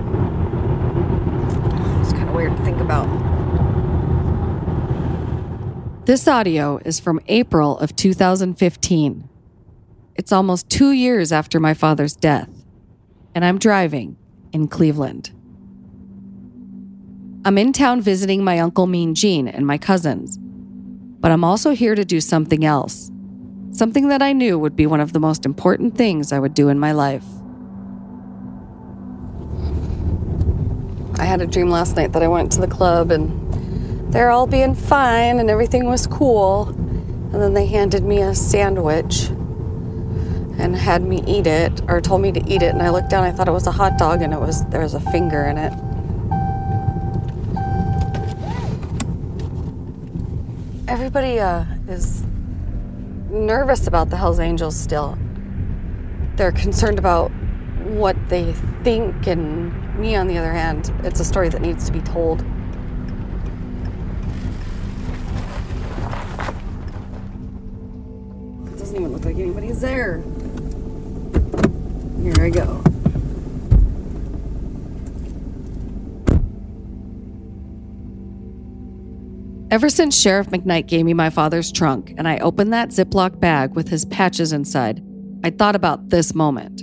It's 2.03 2.13
kind 2.13 2.29
of 2.29 2.35
weird 2.35 2.55
to 2.55 2.63
think 2.63 2.79
about. 2.79 3.07
This 6.05 6.29
audio 6.29 6.79
is 6.85 7.01
from 7.01 7.21
April 7.27 7.79
of 7.79 7.97
2015. 7.97 9.29
It's 10.15 10.31
almost 10.31 10.69
two 10.69 10.93
years 10.93 11.33
after 11.33 11.59
my 11.59 11.73
father's 11.73 12.15
death, 12.15 12.51
and 13.35 13.47
I'm 13.47 13.59
driving 13.59 14.19
in 14.53 14.69
Cleveland. 14.69 15.31
I'm 17.47 17.57
in 17.57 17.73
town 17.73 18.03
visiting 18.03 18.45
my 18.45 18.59
uncle 18.59 18.87
Mean 18.87 19.15
Gene 19.15 19.49
and 19.49 19.67
my 19.67 19.79
cousins, 19.79 20.37
but 20.37 21.31
I'm 21.31 21.45
also 21.45 21.71
here 21.71 21.95
to 21.95 22.05
do 22.05 22.21
something 22.21 22.63
else. 22.63 23.11
Something 23.79 24.09
that 24.09 24.23
I 24.23 24.33
knew 24.33 24.59
would 24.59 24.75
be 24.75 24.89
one 24.89 24.99
of 24.99 25.13
the 25.13 25.21
most 25.21 25.47
important 25.47 25.97
things 25.97 26.33
I 26.33 26.41
would 26.41 26.53
do 26.53 26.69
in 26.69 26.81
my 26.81 26.91
life. 26.91 27.23
I 31.17 31.25
had 31.25 31.41
a 31.41 31.47
dream 31.47 31.71
last 31.71 31.95
night 31.95 32.11
that 32.15 32.21
I 32.21 32.27
went 32.27 32.51
to 32.55 32.61
the 32.61 32.67
club 32.67 33.13
and 33.13 34.13
they're 34.13 34.31
all 34.31 34.49
being 34.49 34.75
fine 34.75 35.39
and 35.39 35.49
everything 35.49 35.85
was 35.85 36.09
cool. 36.09 36.71
And 36.71 37.35
then 37.35 37.55
they 37.55 37.67
handed 37.67 38.03
me 38.03 38.21
a 38.21 38.35
sandwich 38.35 39.27
and 40.59 40.75
had 40.75 41.05
me 41.05 41.23
eat 41.25 41.47
it 41.47 41.81
or 41.87 42.01
told 42.01 42.21
me 42.21 42.33
to 42.33 42.45
eat 42.53 42.63
it 42.63 42.75
and 42.75 42.83
I 42.83 42.91
looked 42.91 43.11
down 43.11 43.23
I 43.23 43.31
thought 43.31 43.47
it 43.47 43.53
was 43.53 43.69
a 43.69 43.71
hot 43.71 43.97
dog 43.97 44.23
and 44.23 44.35
it 44.35 44.41
was 44.41 44.65
there 44.71 44.81
was 44.81 44.95
a 44.95 45.01
finger 45.13 45.45
in 45.45 45.57
it. 45.57 45.73
Everybody 50.89 51.39
uh, 51.39 51.65
is 51.87 52.25
nervous 53.31 53.87
about 53.87 54.11
the 54.11 54.17
Hells 54.17 54.41
Angels 54.41 54.77
still. 54.77 55.19
They're 56.37 56.53
concerned 56.53 56.99
about 56.99 57.31
what 57.83 58.17
they 58.29 58.53
think, 58.83 59.27
and 59.27 59.99
me, 59.99 60.15
on 60.17 60.27
the 60.27 60.39
other 60.39 60.53
hand, 60.53 60.93
it's 61.03 61.21
a 61.21 61.25
story 61.25 61.49
that 61.49 61.61
needs 61.61 61.85
to 61.87 61.93
be 61.93 62.01
told. 62.01 62.41
It 68.67 68.79
doesn't 68.79 68.97
even 68.97 69.13
look 69.13 69.25
like 69.25 69.37
anybody's 69.37 69.81
there. 69.81 70.23
Here 72.23 72.45
I 72.45 72.51
go. 72.51 72.83
Ever 79.71 79.91
since 79.91 80.19
Sheriff 80.19 80.47
McKnight 80.47 80.87
gave 80.87 81.05
me 81.05 81.13
my 81.13 81.29
father's 81.29 81.71
trunk 81.71 82.15
and 82.17 82.27
I 82.27 82.39
opened 82.39 82.73
that 82.73 82.89
Ziploc 82.89 83.39
bag 83.39 83.75
with 83.75 83.89
his 83.89 84.07
patches 84.07 84.55
inside, 84.55 85.03
I 85.45 85.51
thought 85.51 85.77
about 85.77 86.09
this 86.09 86.35
moment. 86.35 86.81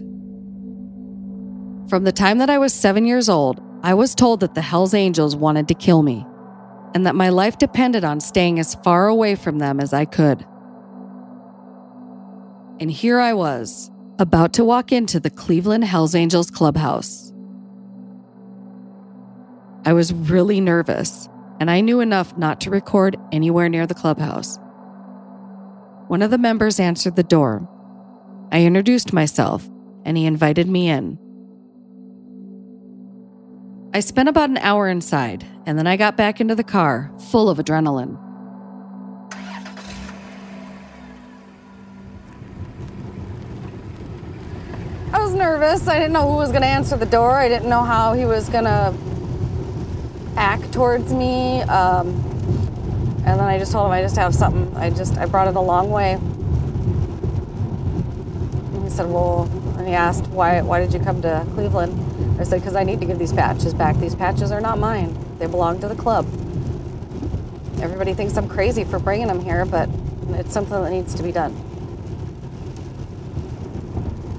From 1.89 2.03
the 2.03 2.11
time 2.11 2.37
that 2.37 2.49
I 2.51 2.59
was 2.59 2.75
seven 2.75 3.07
years 3.07 3.27
old, 3.27 3.59
I 3.81 3.95
was 3.95 4.13
told 4.13 4.39
that 4.41 4.53
the 4.53 4.61
Hells 4.61 4.93
Angels 4.93 5.35
wanted 5.35 5.67
to 5.69 5.73
kill 5.73 6.03
me 6.03 6.27
and 6.93 7.07
that 7.07 7.15
my 7.15 7.29
life 7.29 7.57
depended 7.57 8.03
on 8.03 8.19
staying 8.19 8.59
as 8.59 8.75
far 8.75 9.07
away 9.07 9.33
from 9.33 9.57
them 9.57 9.79
as 9.79 9.91
I 9.91 10.05
could. 10.05 10.45
And 12.79 12.91
here 12.91 13.19
I 13.19 13.33
was, 13.33 13.89
about 14.19 14.53
to 14.53 14.63
walk 14.63 14.91
into 14.91 15.19
the 15.19 15.31
Cleveland 15.31 15.85
Hells 15.85 16.13
Angels 16.13 16.51
clubhouse. 16.51 17.33
I 19.85 19.93
was 19.93 20.13
really 20.13 20.61
nervous 20.61 21.29
and 21.59 21.71
I 21.71 21.81
knew 21.81 21.99
enough 21.99 22.37
not 22.37 22.61
to 22.61 22.69
record 22.69 23.17
anywhere 23.31 23.69
near 23.69 23.87
the 23.87 23.93
clubhouse. 23.93 24.59
One 26.07 26.21
of 26.21 26.31
the 26.31 26.37
members 26.37 26.79
answered 26.79 27.15
the 27.15 27.23
door. 27.23 27.67
I 28.51 28.63
introduced 28.63 29.13
myself, 29.13 29.67
and 30.03 30.17
he 30.17 30.25
invited 30.25 30.67
me 30.67 30.89
in. 30.89 31.17
I 33.93 34.01
spent 34.01 34.29
about 34.29 34.49
an 34.49 34.57
hour 34.57 34.87
inside, 34.89 35.45
and 35.65 35.77
then 35.77 35.87
I 35.87 35.97
got 35.97 36.17
back 36.17 36.41
into 36.41 36.53
the 36.53 36.63
car, 36.63 37.11
full 37.31 37.49
of 37.49 37.57
adrenaline. 37.57 38.21
I 45.13 45.23
was 45.23 45.33
nervous. 45.33 45.87
I 45.87 45.97
didn't 45.97 46.11
know 46.11 46.29
who 46.29 46.35
was 46.35 46.49
going 46.49 46.61
to 46.61 46.67
answer 46.67 46.97
the 46.97 47.05
door. 47.05 47.31
I 47.31 47.47
didn't 47.47 47.69
know 47.69 47.83
how 47.83 48.13
he 48.13 48.25
was 48.25 48.49
going 48.49 48.65
to 48.65 48.93
act 50.35 50.71
towards 50.71 51.13
me. 51.13 51.61
Um, 51.63 52.09
and 53.25 53.39
then 53.39 53.47
I 53.47 53.57
just 53.57 53.71
told 53.71 53.87
him 53.87 53.91
I 53.91 54.01
just 54.01 54.15
have 54.17 54.35
something. 54.35 54.75
I 54.77 54.89
just 54.89 55.17
I 55.17 55.25
brought 55.25 55.47
it 55.47 55.55
a 55.55 55.61
long 55.61 55.89
way. 55.89 56.13
And 58.73 58.83
he 58.83 58.89
said, 58.89 59.09
"Well," 59.09 59.49
and 59.77 59.87
he 59.87 59.93
asked, 59.93 60.27
"Why? 60.27 60.61
Why 60.61 60.79
did 60.79 60.93
you 60.93 60.99
come 60.99 61.21
to 61.23 61.45
Cleveland?" 61.53 62.39
I 62.39 62.43
said, 62.43 62.59
"Because 62.61 62.75
I 62.75 62.83
need 62.83 62.99
to 62.99 63.05
give 63.05 63.17
these 63.17 63.33
patches 63.33 63.73
back. 63.73 63.97
These 63.97 64.15
patches 64.15 64.51
are 64.51 64.61
not 64.61 64.77
mine. 64.77 65.17
They 65.39 65.47
belong 65.47 65.79
to 65.79 65.87
the 65.87 65.95
club. 65.95 66.27
Everybody 67.81 68.13
thinks 68.13 68.37
I'm 68.37 68.47
crazy 68.47 68.83
for 68.83 68.99
bringing 68.99 69.27
them 69.27 69.41
here, 69.41 69.65
but 69.65 69.89
it's 70.33 70.53
something 70.53 70.81
that 70.81 70.91
needs 70.91 71.15
to 71.15 71.23
be 71.23 71.31
done." 71.31 71.55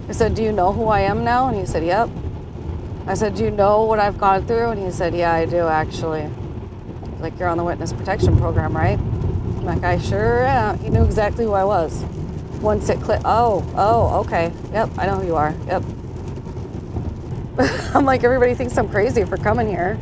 I 0.09 0.13
said, 0.13 0.35
"Do 0.35 0.43
you 0.43 0.53
know 0.53 0.73
who 0.73 0.87
I 0.87 1.01
am 1.01 1.25
now?" 1.25 1.49
And 1.49 1.57
he 1.57 1.67
said, 1.67 1.83
"Yep." 1.83 2.09
I 3.09 3.15
said, 3.15 3.37
Do 3.37 3.45
you 3.45 3.53
know 3.53 3.85
what 3.85 4.01
I've 4.01 4.19
gone 4.19 4.47
through? 4.47 4.71
And 4.71 4.83
he 4.83 4.91
said, 4.91 5.15
Yeah, 5.15 5.33
I 5.33 5.47
do 5.47 5.69
actually. 5.69 6.29
Like, 7.21 7.39
you're 7.39 7.49
on 7.49 7.57
the 7.57 7.65
witness 7.65 7.93
protection 7.93 8.37
program, 8.37 8.77
right? 8.77 8.99
I'm 8.99 9.65
like, 9.65 9.85
I 9.85 9.99
sure 9.99 10.45
am. 10.45 10.79
He 10.81 10.91
knew 10.91 11.05
exactly 11.05 11.45
who 11.45 11.53
I 11.53 11.65
was. 11.65 12.05
Once 12.61 12.89
it 12.89 13.01
clicked, 13.01 13.23
oh, 13.25 13.65
oh, 13.77 14.21
okay. 14.21 14.53
Yep, 14.73 14.91
I 14.99 15.07
know 15.07 15.17
who 15.17 15.27
you 15.27 15.37
are. 15.37 15.55
Yep. 15.67 15.83
I'm 17.95 18.05
like, 18.05 18.25
everybody 18.25 18.55
thinks 18.55 18.77
I'm 18.77 18.89
crazy 18.89 19.25
for 19.25 19.37
coming 19.37 19.69
here. 19.69 19.99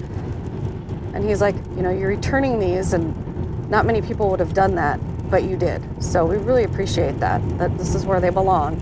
And 1.12 1.24
he's 1.24 1.40
like, 1.42 1.55
You 1.76 1.82
know, 1.82 1.90
you're 1.90 2.09
returning 2.09 2.59
these, 2.59 2.94
and 2.94 3.70
not 3.70 3.84
many 3.84 4.00
people 4.00 4.30
would 4.30 4.40
have 4.40 4.55
done 4.55 4.76
that, 4.76 4.98
but 5.30 5.44
you 5.44 5.57
did. 5.59 5.82
So 6.02 6.24
we 6.24 6.36
really 6.36 6.64
appreciate 6.64 7.20
that, 7.20 7.46
that 7.59 7.76
this 7.76 7.94
is 7.94 8.07
where 8.07 8.20
they 8.20 8.30
belong. 8.30 8.80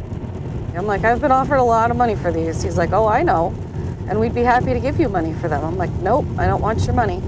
I'm 0.76 0.86
like, 0.86 1.04
I've 1.04 1.20
been 1.20 1.32
offered 1.32 1.56
a 1.56 1.62
lot 1.62 1.90
of 1.90 1.96
money 1.96 2.14
for 2.14 2.32
these. 2.32 2.62
He's 2.62 2.78
like, 2.78 2.92
Oh, 2.92 3.06
I 3.08 3.24
know 3.24 3.52
and 4.12 4.20
we'd 4.20 4.34
be 4.34 4.42
happy 4.42 4.74
to 4.74 4.78
give 4.78 5.00
you 5.00 5.08
money 5.08 5.32
for 5.32 5.48
them. 5.48 5.64
I'm 5.64 5.78
like, 5.78 5.90
nope, 6.02 6.26
I 6.36 6.46
don't 6.46 6.60
want 6.60 6.84
your 6.84 6.94
money. 6.94 7.18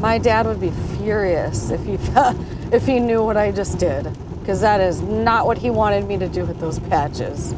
My 0.00 0.18
dad 0.18 0.46
would 0.46 0.60
be 0.60 0.70
furious 0.96 1.70
if 1.70 1.84
he 1.84 1.94
if 2.72 2.86
he 2.86 3.00
knew 3.00 3.24
what 3.24 3.36
I 3.36 3.50
just 3.50 3.80
did, 3.80 4.06
because 4.38 4.60
that 4.60 4.80
is 4.80 5.00
not 5.00 5.46
what 5.46 5.58
he 5.58 5.68
wanted 5.68 6.06
me 6.06 6.16
to 6.16 6.28
do 6.28 6.44
with 6.44 6.60
those 6.60 6.78
patches. 6.78 7.54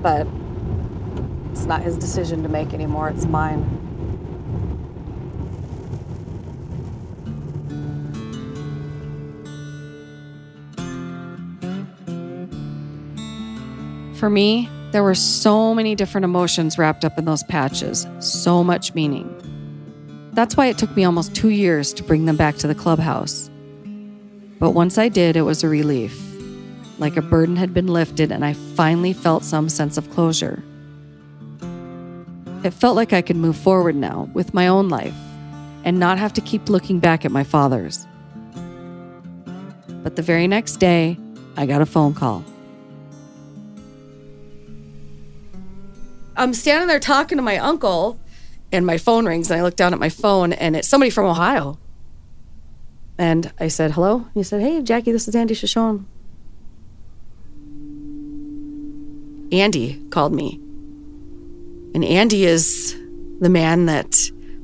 But 0.00 0.26
it's 1.52 1.66
not 1.66 1.82
his 1.82 1.98
decision 1.98 2.42
to 2.44 2.48
make 2.48 2.72
anymore, 2.72 3.10
it's 3.10 3.26
mine. 3.26 3.73
For 14.24 14.30
me, 14.30 14.70
there 14.90 15.02
were 15.02 15.14
so 15.14 15.74
many 15.74 15.94
different 15.94 16.24
emotions 16.24 16.78
wrapped 16.78 17.04
up 17.04 17.18
in 17.18 17.26
those 17.26 17.42
patches, 17.42 18.06
so 18.20 18.64
much 18.64 18.94
meaning. 18.94 19.28
That's 20.32 20.56
why 20.56 20.68
it 20.68 20.78
took 20.78 20.96
me 20.96 21.04
almost 21.04 21.34
two 21.34 21.50
years 21.50 21.92
to 21.92 22.02
bring 22.02 22.24
them 22.24 22.34
back 22.38 22.56
to 22.56 22.66
the 22.66 22.74
clubhouse. 22.74 23.50
But 24.58 24.70
once 24.70 24.96
I 24.96 25.10
did, 25.10 25.36
it 25.36 25.42
was 25.42 25.62
a 25.62 25.68
relief. 25.68 26.18
like 26.98 27.18
a 27.18 27.20
burden 27.20 27.56
had 27.56 27.74
been 27.74 27.86
lifted 27.86 28.32
and 28.32 28.46
I 28.46 28.54
finally 28.54 29.12
felt 29.12 29.44
some 29.44 29.68
sense 29.68 29.98
of 29.98 30.10
closure. 30.10 30.64
It 32.64 32.72
felt 32.72 32.96
like 32.96 33.12
I 33.12 33.20
could 33.20 33.36
move 33.36 33.58
forward 33.58 33.94
now 33.94 34.30
with 34.32 34.54
my 34.54 34.68
own 34.68 34.88
life 34.88 35.12
and 35.84 36.00
not 36.00 36.16
have 36.16 36.32
to 36.32 36.40
keep 36.40 36.70
looking 36.70 36.98
back 36.98 37.26
at 37.26 37.30
my 37.30 37.44
father's. 37.44 38.06
But 40.02 40.16
the 40.16 40.22
very 40.22 40.46
next 40.48 40.76
day, 40.76 41.18
I 41.58 41.66
got 41.66 41.82
a 41.82 41.86
phone 41.86 42.14
call. 42.14 42.42
I'm 46.36 46.54
standing 46.54 46.88
there 46.88 47.00
talking 47.00 47.38
to 47.38 47.42
my 47.42 47.58
uncle, 47.58 48.20
and 48.72 48.84
my 48.84 48.98
phone 48.98 49.26
rings, 49.26 49.50
and 49.50 49.60
I 49.60 49.62
look 49.62 49.76
down 49.76 49.92
at 49.92 50.00
my 50.00 50.08
phone, 50.08 50.52
and 50.52 50.74
it's 50.74 50.88
somebody 50.88 51.10
from 51.10 51.26
Ohio. 51.26 51.78
And 53.16 53.52
I 53.60 53.68
said, 53.68 53.92
Hello? 53.92 54.16
And 54.16 54.32
He 54.34 54.42
said, 54.42 54.60
Hey, 54.60 54.82
Jackee, 54.82 55.12
this 55.12 55.28
is 55.28 55.36
Andy 55.36 55.54
Shoshone. 55.54 56.06
Andy 59.52 60.02
called 60.10 60.34
me. 60.34 60.60
And 61.94 62.04
Andy 62.04 62.44
is 62.44 62.96
the 63.38 63.48
man 63.48 63.86
that 63.86 64.16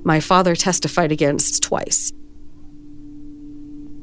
my 0.02 0.18
father 0.18 0.56
testified 0.56 1.12
against 1.12 1.62
twice. 1.62 2.12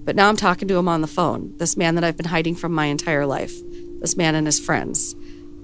But 0.06 0.16
now 0.16 0.30
I'm 0.30 0.38
talking 0.38 0.70
to 0.70 0.78
him 0.78 0.88
on 0.88 1.02
the 1.02 1.08
phone, 1.08 1.54
this 1.58 1.76
man 1.76 1.96
that 1.96 2.06
I've 2.06 2.16
been 2.16 2.28
hiding 2.28 2.56
from 2.56 2.72
my 2.72 2.86
entire 2.86 3.26
life, 3.26 3.54
this 4.00 4.16
man 4.16 4.36
and 4.36 4.48
his 4.48 4.58
friends. 4.58 5.17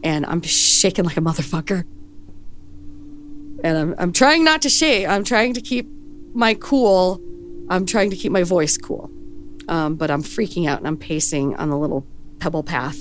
And 0.03 0.25
I'm 0.25 0.41
shaking 0.41 1.05
like 1.05 1.17
a 1.17 1.21
motherfucker. 1.21 1.85
And 3.63 3.77
I'm, 3.77 3.95
I'm 3.97 4.13
trying 4.13 4.43
not 4.43 4.61
to 4.63 4.69
shake. 4.69 5.07
I'm 5.07 5.23
trying 5.23 5.53
to 5.53 5.61
keep 5.61 5.87
my 6.33 6.53
cool. 6.55 7.21
I'm 7.69 7.85
trying 7.85 8.09
to 8.09 8.15
keep 8.15 8.31
my 8.31 8.43
voice 8.43 8.77
cool. 8.77 9.09
Um, 9.69 9.95
but 9.95 10.11
I'm 10.11 10.21
freaking 10.21 10.67
out 10.67 10.79
and 10.79 10.87
I'm 10.87 10.97
pacing 10.97 11.55
on 11.55 11.69
the 11.69 11.77
little 11.77 12.05
pebble 12.39 12.63
path. 12.63 12.97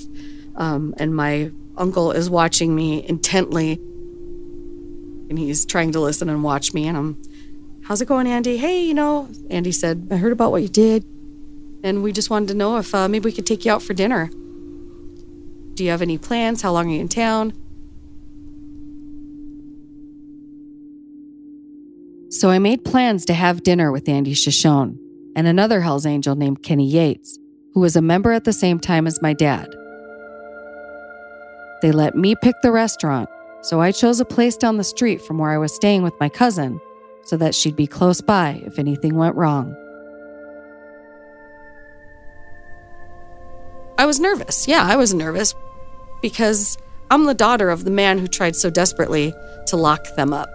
Um, 0.55 0.93
and 0.97 1.13
my 1.13 1.51
uncle 1.75 2.11
is 2.11 2.29
watching 2.29 2.73
me 2.73 3.05
intently. 3.07 3.73
And 5.29 5.37
he's 5.37 5.65
trying 5.65 5.91
to 5.91 5.99
listen 5.99 6.29
and 6.29 6.43
watch 6.43 6.73
me. 6.73 6.87
And 6.87 6.97
I'm, 6.97 7.21
how's 7.83 8.01
it 8.01 8.07
going, 8.07 8.27
Andy? 8.27 8.55
Hey, 8.57 8.85
you 8.85 8.93
know, 8.93 9.29
Andy 9.49 9.73
said, 9.73 10.07
I 10.11 10.15
heard 10.15 10.31
about 10.31 10.51
what 10.51 10.61
you 10.61 10.69
did. 10.69 11.03
And 11.83 12.01
we 12.01 12.13
just 12.13 12.29
wanted 12.29 12.47
to 12.49 12.53
know 12.53 12.77
if 12.77 12.95
uh, 12.95 13.09
maybe 13.09 13.25
we 13.25 13.33
could 13.33 13.45
take 13.45 13.65
you 13.65 13.71
out 13.71 13.81
for 13.81 13.93
dinner. 13.93 14.29
Do 15.75 15.83
you 15.83 15.89
have 15.89 16.01
any 16.01 16.17
plans? 16.17 16.61
How 16.61 16.71
long 16.71 16.87
are 16.87 16.93
you 16.93 16.99
in 16.99 17.07
town? 17.07 17.53
So 22.29 22.49
I 22.49 22.59
made 22.59 22.83
plans 22.83 23.25
to 23.25 23.33
have 23.33 23.63
dinner 23.63 23.91
with 23.91 24.09
Andy 24.09 24.33
Shoshone 24.33 24.97
and 25.35 25.47
another 25.47 25.81
Hells 25.81 26.05
Angel 26.05 26.35
named 26.35 26.63
Kenny 26.63 26.87
Yates, 26.87 27.39
who 27.73 27.79
was 27.79 27.95
a 27.95 28.01
member 28.01 28.31
at 28.31 28.43
the 28.43 28.53
same 28.53 28.79
time 28.79 29.07
as 29.07 29.21
my 29.21 29.33
dad. 29.33 29.67
They 31.81 31.91
let 31.91 32.15
me 32.15 32.35
pick 32.41 32.55
the 32.61 32.71
restaurant, 32.71 33.29
so 33.61 33.81
I 33.81 33.91
chose 33.91 34.19
a 34.19 34.25
place 34.25 34.57
down 34.57 34.77
the 34.77 34.83
street 34.83 35.21
from 35.21 35.37
where 35.37 35.51
I 35.51 35.57
was 35.57 35.75
staying 35.75 36.03
with 36.03 36.19
my 36.19 36.29
cousin 36.29 36.79
so 37.23 37.37
that 37.37 37.55
she'd 37.55 37.75
be 37.75 37.87
close 37.87 38.21
by 38.21 38.61
if 38.65 38.77
anything 38.77 39.15
went 39.15 39.35
wrong. 39.35 39.75
I 43.97 44.05
was 44.05 44.19
nervous. 44.19 44.67
Yeah, 44.67 44.83
I 44.83 44.95
was 44.95 45.13
nervous 45.13 45.55
because 46.21 46.77
I'm 47.11 47.25
the 47.25 47.33
daughter 47.33 47.69
of 47.69 47.83
the 47.83 47.91
man 47.91 48.17
who 48.17 48.27
tried 48.27 48.55
so 48.55 48.69
desperately 48.69 49.33
to 49.67 49.77
lock 49.77 50.03
them 50.15 50.33
up. 50.33 50.49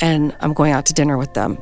And 0.00 0.36
I'm 0.40 0.52
going 0.52 0.72
out 0.72 0.86
to 0.86 0.92
dinner 0.92 1.18
with 1.18 1.34
them. 1.34 1.58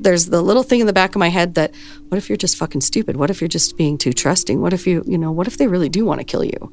There's 0.00 0.26
the 0.26 0.42
little 0.42 0.62
thing 0.62 0.80
in 0.80 0.86
the 0.86 0.92
back 0.92 1.10
of 1.10 1.18
my 1.18 1.28
head 1.28 1.54
that 1.54 1.74
what 2.08 2.18
if 2.18 2.28
you're 2.28 2.36
just 2.36 2.56
fucking 2.56 2.80
stupid? 2.80 3.16
What 3.16 3.30
if 3.30 3.40
you're 3.40 3.48
just 3.48 3.76
being 3.76 3.98
too 3.98 4.12
trusting? 4.12 4.60
What 4.60 4.72
if 4.72 4.86
you, 4.86 5.04
you 5.06 5.18
know, 5.18 5.30
what 5.30 5.46
if 5.46 5.58
they 5.58 5.68
really 5.68 5.88
do 5.88 6.04
want 6.04 6.20
to 6.20 6.24
kill 6.24 6.42
you? 6.42 6.72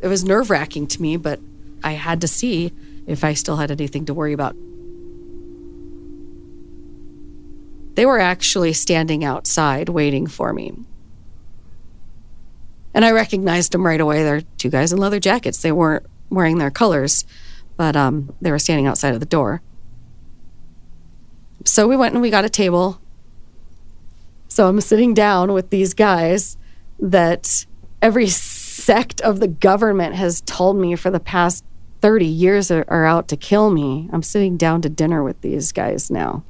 It 0.00 0.08
was 0.08 0.24
nerve 0.24 0.50
wracking 0.50 0.86
to 0.88 1.02
me, 1.02 1.16
but 1.16 1.40
I 1.82 1.92
had 1.92 2.22
to 2.22 2.28
see 2.28 2.72
if 3.06 3.22
I 3.22 3.34
still 3.34 3.56
had 3.56 3.70
anything 3.70 4.06
to 4.06 4.14
worry 4.14 4.32
about. 4.32 4.56
They 7.94 8.06
were 8.06 8.18
actually 8.18 8.72
standing 8.72 9.24
outside 9.24 9.88
waiting 9.88 10.26
for 10.26 10.52
me. 10.52 10.74
And 12.92 13.04
I 13.04 13.10
recognized 13.10 13.72
them 13.72 13.84
right 13.84 14.00
away. 14.00 14.22
They're 14.22 14.42
two 14.58 14.70
guys 14.70 14.92
in 14.92 14.98
leather 14.98 15.20
jackets. 15.20 15.62
They 15.62 15.72
weren't 15.72 16.06
wearing 16.30 16.58
their 16.58 16.70
colors, 16.70 17.24
but 17.76 17.96
um, 17.96 18.34
they 18.40 18.50
were 18.50 18.58
standing 18.58 18.86
outside 18.86 19.14
of 19.14 19.20
the 19.20 19.26
door. 19.26 19.62
So 21.64 21.88
we 21.88 21.96
went 21.96 22.14
and 22.14 22.22
we 22.22 22.30
got 22.30 22.44
a 22.44 22.50
table. 22.50 23.00
So 24.48 24.68
I'm 24.68 24.80
sitting 24.80 25.14
down 25.14 25.52
with 25.52 25.70
these 25.70 25.94
guys 25.94 26.56
that 27.00 27.66
every 28.00 28.28
sect 28.28 29.20
of 29.22 29.40
the 29.40 29.48
government 29.48 30.14
has 30.14 30.42
told 30.42 30.76
me 30.76 30.94
for 30.94 31.10
the 31.10 31.20
past 31.20 31.64
30 32.00 32.26
years 32.26 32.70
are, 32.70 32.84
are 32.88 33.06
out 33.06 33.28
to 33.28 33.36
kill 33.36 33.70
me. 33.70 34.08
I'm 34.12 34.22
sitting 34.22 34.56
down 34.56 34.82
to 34.82 34.88
dinner 34.88 35.24
with 35.24 35.40
these 35.40 35.72
guys 35.72 36.10
now. 36.10 36.44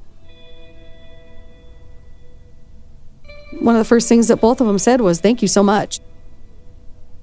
One 3.59 3.75
of 3.75 3.79
the 3.79 3.85
first 3.85 4.07
things 4.09 4.27
that 4.27 4.37
both 4.37 4.61
of 4.61 4.67
them 4.67 4.79
said 4.79 5.01
was, 5.01 5.19
Thank 5.19 5.41
you 5.41 5.47
so 5.47 5.63
much. 5.63 5.99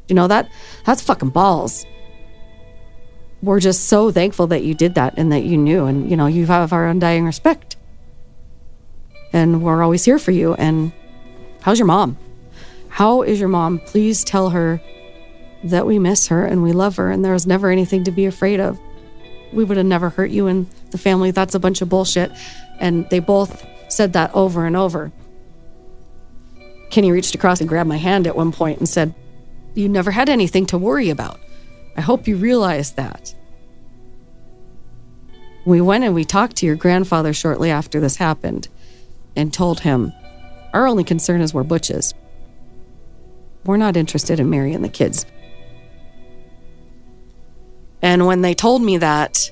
You 0.08 0.14
know, 0.14 0.28
that 0.28 0.50
that's 0.84 1.02
fucking 1.02 1.30
balls. 1.30 1.86
We're 3.42 3.60
just 3.60 3.86
so 3.86 4.10
thankful 4.12 4.46
that 4.48 4.62
you 4.62 4.74
did 4.74 4.94
that 4.94 5.14
and 5.16 5.32
that 5.32 5.42
you 5.44 5.56
knew, 5.56 5.86
and 5.86 6.10
you 6.10 6.16
know, 6.16 6.26
you 6.26 6.46
have 6.46 6.72
our 6.72 6.86
undying 6.86 7.24
respect. 7.24 7.76
And 9.32 9.62
we're 9.62 9.82
always 9.82 10.04
here 10.04 10.18
for 10.18 10.30
you. 10.30 10.54
And 10.54 10.92
how's 11.62 11.78
your 11.78 11.86
mom? 11.86 12.18
How 12.88 13.22
is 13.22 13.40
your 13.40 13.48
mom? 13.48 13.78
Please 13.78 14.22
tell 14.22 14.50
her 14.50 14.80
that 15.64 15.86
we 15.86 15.98
miss 15.98 16.28
her 16.28 16.44
and 16.44 16.62
we 16.62 16.72
love 16.72 16.96
her, 16.96 17.10
and 17.10 17.24
there 17.24 17.32
was 17.32 17.46
never 17.46 17.70
anything 17.70 18.04
to 18.04 18.10
be 18.10 18.26
afraid 18.26 18.60
of. 18.60 18.78
We 19.52 19.64
would 19.64 19.76
have 19.76 19.86
never 19.86 20.10
hurt 20.10 20.30
you 20.30 20.46
and 20.46 20.68
the 20.90 20.98
family. 20.98 21.30
That's 21.30 21.54
a 21.54 21.60
bunch 21.60 21.82
of 21.82 21.88
bullshit. 21.88 22.32
And 22.80 23.08
they 23.10 23.18
both 23.18 23.66
said 23.88 24.12
that 24.14 24.34
over 24.34 24.66
and 24.66 24.76
over. 24.76 25.12
Kenny 26.92 27.10
reached 27.10 27.34
across 27.34 27.60
and 27.60 27.68
grabbed 27.68 27.88
my 27.88 27.96
hand 27.96 28.26
at 28.26 28.36
one 28.36 28.52
point 28.52 28.78
and 28.78 28.88
said, 28.88 29.14
You 29.74 29.88
never 29.88 30.10
had 30.10 30.28
anything 30.28 30.66
to 30.66 30.78
worry 30.78 31.08
about. 31.08 31.40
I 31.96 32.02
hope 32.02 32.28
you 32.28 32.36
realize 32.36 32.92
that. 32.92 33.34
We 35.64 35.80
went 35.80 36.04
and 36.04 36.14
we 36.14 36.26
talked 36.26 36.56
to 36.56 36.66
your 36.66 36.76
grandfather 36.76 37.32
shortly 37.32 37.70
after 37.70 37.98
this 37.98 38.16
happened 38.16 38.68
and 39.34 39.54
told 39.54 39.80
him, 39.80 40.12
Our 40.74 40.86
only 40.86 41.02
concern 41.02 41.40
is 41.40 41.54
we're 41.54 41.62
butches. 41.62 42.12
We're 43.64 43.78
not 43.78 43.96
interested 43.96 44.38
in 44.38 44.50
marrying 44.50 44.82
the 44.82 44.90
kids. 44.90 45.24
And 48.02 48.26
when 48.26 48.42
they 48.42 48.52
told 48.52 48.82
me 48.82 48.98
that, 48.98 49.50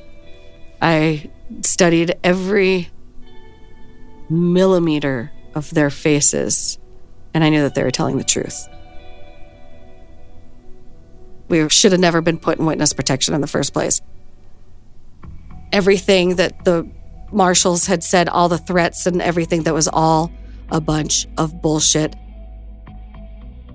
I 0.83 1.31
studied 1.63 2.19
every 2.23 2.91
millimeter 4.29 5.33
of 5.55 5.71
their 5.71 5.89
faces 5.89 6.80
and 7.35 7.45
I 7.45 7.49
knew 7.49 7.63
that 7.63 7.75
they 7.75 7.83
were 7.83 7.91
telling 7.91 8.19
the 8.19 8.25
truth. 8.25 8.69
We 11.49 11.69
should 11.69 11.93
have 11.93 12.01
never 12.01 12.21
been 12.21 12.39
put 12.39 12.59
in 12.59 12.67
witness 12.67 12.93
protection 12.93 13.35
in 13.35 13.41
the 13.41 13.47
first 13.47 13.73
place. 13.73 14.01
Everything 15.73 16.37
that 16.37 16.65
the 16.65 16.89
marshals 17.33 17.87
had 17.87 18.03
said, 18.03 18.29
all 18.29 18.49
the 18.49 18.59
threats 18.59 19.07
and 19.07 19.21
everything 19.21 19.65
that 19.65 19.75
was 19.75 19.89
all 19.89 20.31
a 20.71 20.81
bunch 20.81 21.27
of 21.37 21.61
bullshit. 21.61 22.15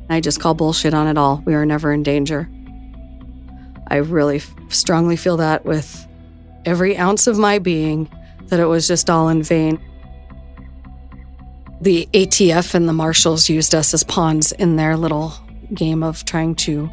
I 0.09 0.21
just 0.21 0.39
call 0.39 0.53
bullshit 0.53 0.93
on 0.93 1.07
it 1.07 1.17
all. 1.17 1.41
We 1.45 1.53
were 1.53 1.65
never 1.65 1.91
in 1.91 2.03
danger. 2.03 2.49
I 3.87 3.97
really 3.97 4.39
strongly 4.69 5.15
feel 5.15 5.37
that 5.37 5.65
with 5.65 6.07
every 6.65 6.97
ounce 6.97 7.27
of 7.27 7.37
my 7.37 7.59
being 7.59 8.09
that 8.47 8.59
it 8.59 8.65
was 8.65 8.87
just 8.87 9.09
all 9.09 9.29
in 9.29 9.43
vain. 9.43 9.79
The 11.85 12.09
ATF 12.13 12.73
and 12.73 12.89
the 12.89 12.93
marshals 12.93 13.47
used 13.47 13.75
us 13.75 13.93
as 13.93 14.03
pawns 14.03 14.51
in 14.51 14.75
their 14.75 14.97
little 14.97 15.35
game 15.71 16.01
of 16.01 16.25
trying 16.25 16.55
to 16.65 16.89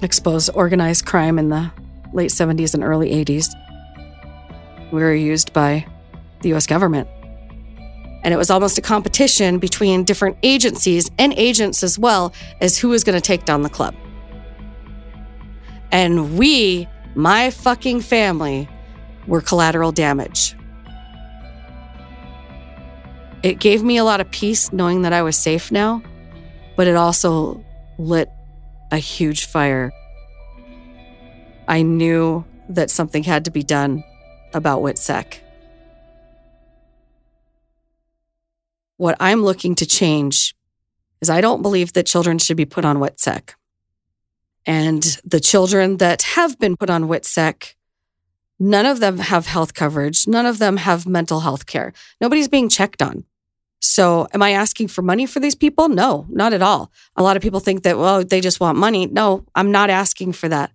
expose 0.00 0.48
organized 0.48 1.04
crime 1.04 1.38
in 1.38 1.50
the 1.50 1.70
late 2.14 2.30
70s 2.30 2.72
and 2.72 2.82
early 2.82 3.10
80s. 3.10 3.50
We 4.90 5.02
were 5.02 5.14
used 5.14 5.52
by 5.52 5.84
the 6.40 6.54
US 6.54 6.66
government. 6.66 7.08
And 8.24 8.32
it 8.32 8.38
was 8.38 8.48
almost 8.48 8.78
a 8.78 8.80
competition 8.80 9.58
between 9.58 10.02
different 10.02 10.38
agencies 10.42 11.10
and 11.18 11.34
agents 11.34 11.82
as 11.82 11.98
well 11.98 12.32
as 12.62 12.78
who 12.78 12.88
was 12.88 13.04
going 13.04 13.20
to 13.20 13.20
take 13.20 13.44
down 13.44 13.60
the 13.60 13.68
club. 13.68 13.94
And 15.90 16.38
we, 16.38 16.88
my 17.14 17.50
fucking 17.50 18.00
family, 18.00 18.66
were 19.26 19.42
collateral 19.42 19.92
damage. 19.92 20.56
It 23.42 23.58
gave 23.58 23.82
me 23.82 23.96
a 23.96 24.04
lot 24.04 24.20
of 24.20 24.30
peace 24.30 24.72
knowing 24.72 25.02
that 25.02 25.12
I 25.12 25.22
was 25.22 25.36
safe 25.36 25.72
now, 25.72 26.02
but 26.76 26.86
it 26.86 26.96
also 26.96 27.64
lit 27.98 28.28
a 28.90 28.98
huge 28.98 29.46
fire. 29.46 29.92
I 31.66 31.82
knew 31.82 32.44
that 32.68 32.90
something 32.90 33.24
had 33.24 33.44
to 33.46 33.50
be 33.50 33.62
done 33.62 34.04
about 34.54 34.82
WITSEC. 34.82 35.40
what 39.02 39.16
I'm 39.18 39.42
looking 39.42 39.74
to 39.74 39.84
change 39.84 40.54
is 41.20 41.28
I 41.28 41.40
don't 41.40 41.60
believe 41.60 41.92
that 41.94 42.06
children 42.06 42.38
should 42.38 42.56
be 42.56 42.64
put 42.64 42.84
on 42.84 42.98
WITSEC. 42.98 43.54
And 44.64 45.02
the 45.24 45.40
children 45.40 45.96
that 45.96 46.22
have 46.22 46.56
been 46.60 46.76
put 46.76 46.88
on 46.88 47.08
WITSEC, 47.08 47.74
none 48.60 48.86
of 48.86 49.00
them 49.00 49.18
have 49.18 49.46
health 49.46 49.74
coverage. 49.74 50.28
None 50.28 50.46
of 50.46 50.60
them 50.60 50.76
have 50.76 51.04
mental 51.04 51.40
health 51.40 51.66
care. 51.66 51.92
Nobody's 52.20 52.46
being 52.46 52.68
checked 52.68 53.02
on. 53.02 53.24
So, 53.84 54.28
am 54.32 54.42
I 54.42 54.52
asking 54.52 54.88
for 54.88 55.02
money 55.02 55.26
for 55.26 55.40
these 55.40 55.56
people? 55.56 55.88
No, 55.88 56.24
not 56.28 56.52
at 56.52 56.62
all. 56.62 56.92
A 57.16 57.22
lot 57.22 57.36
of 57.36 57.42
people 57.42 57.58
think 57.58 57.82
that, 57.82 57.98
well, 57.98 58.22
they 58.22 58.40
just 58.40 58.60
want 58.60 58.78
money. 58.78 59.06
No, 59.06 59.44
I'm 59.56 59.72
not 59.72 59.90
asking 59.90 60.34
for 60.34 60.48
that. 60.48 60.70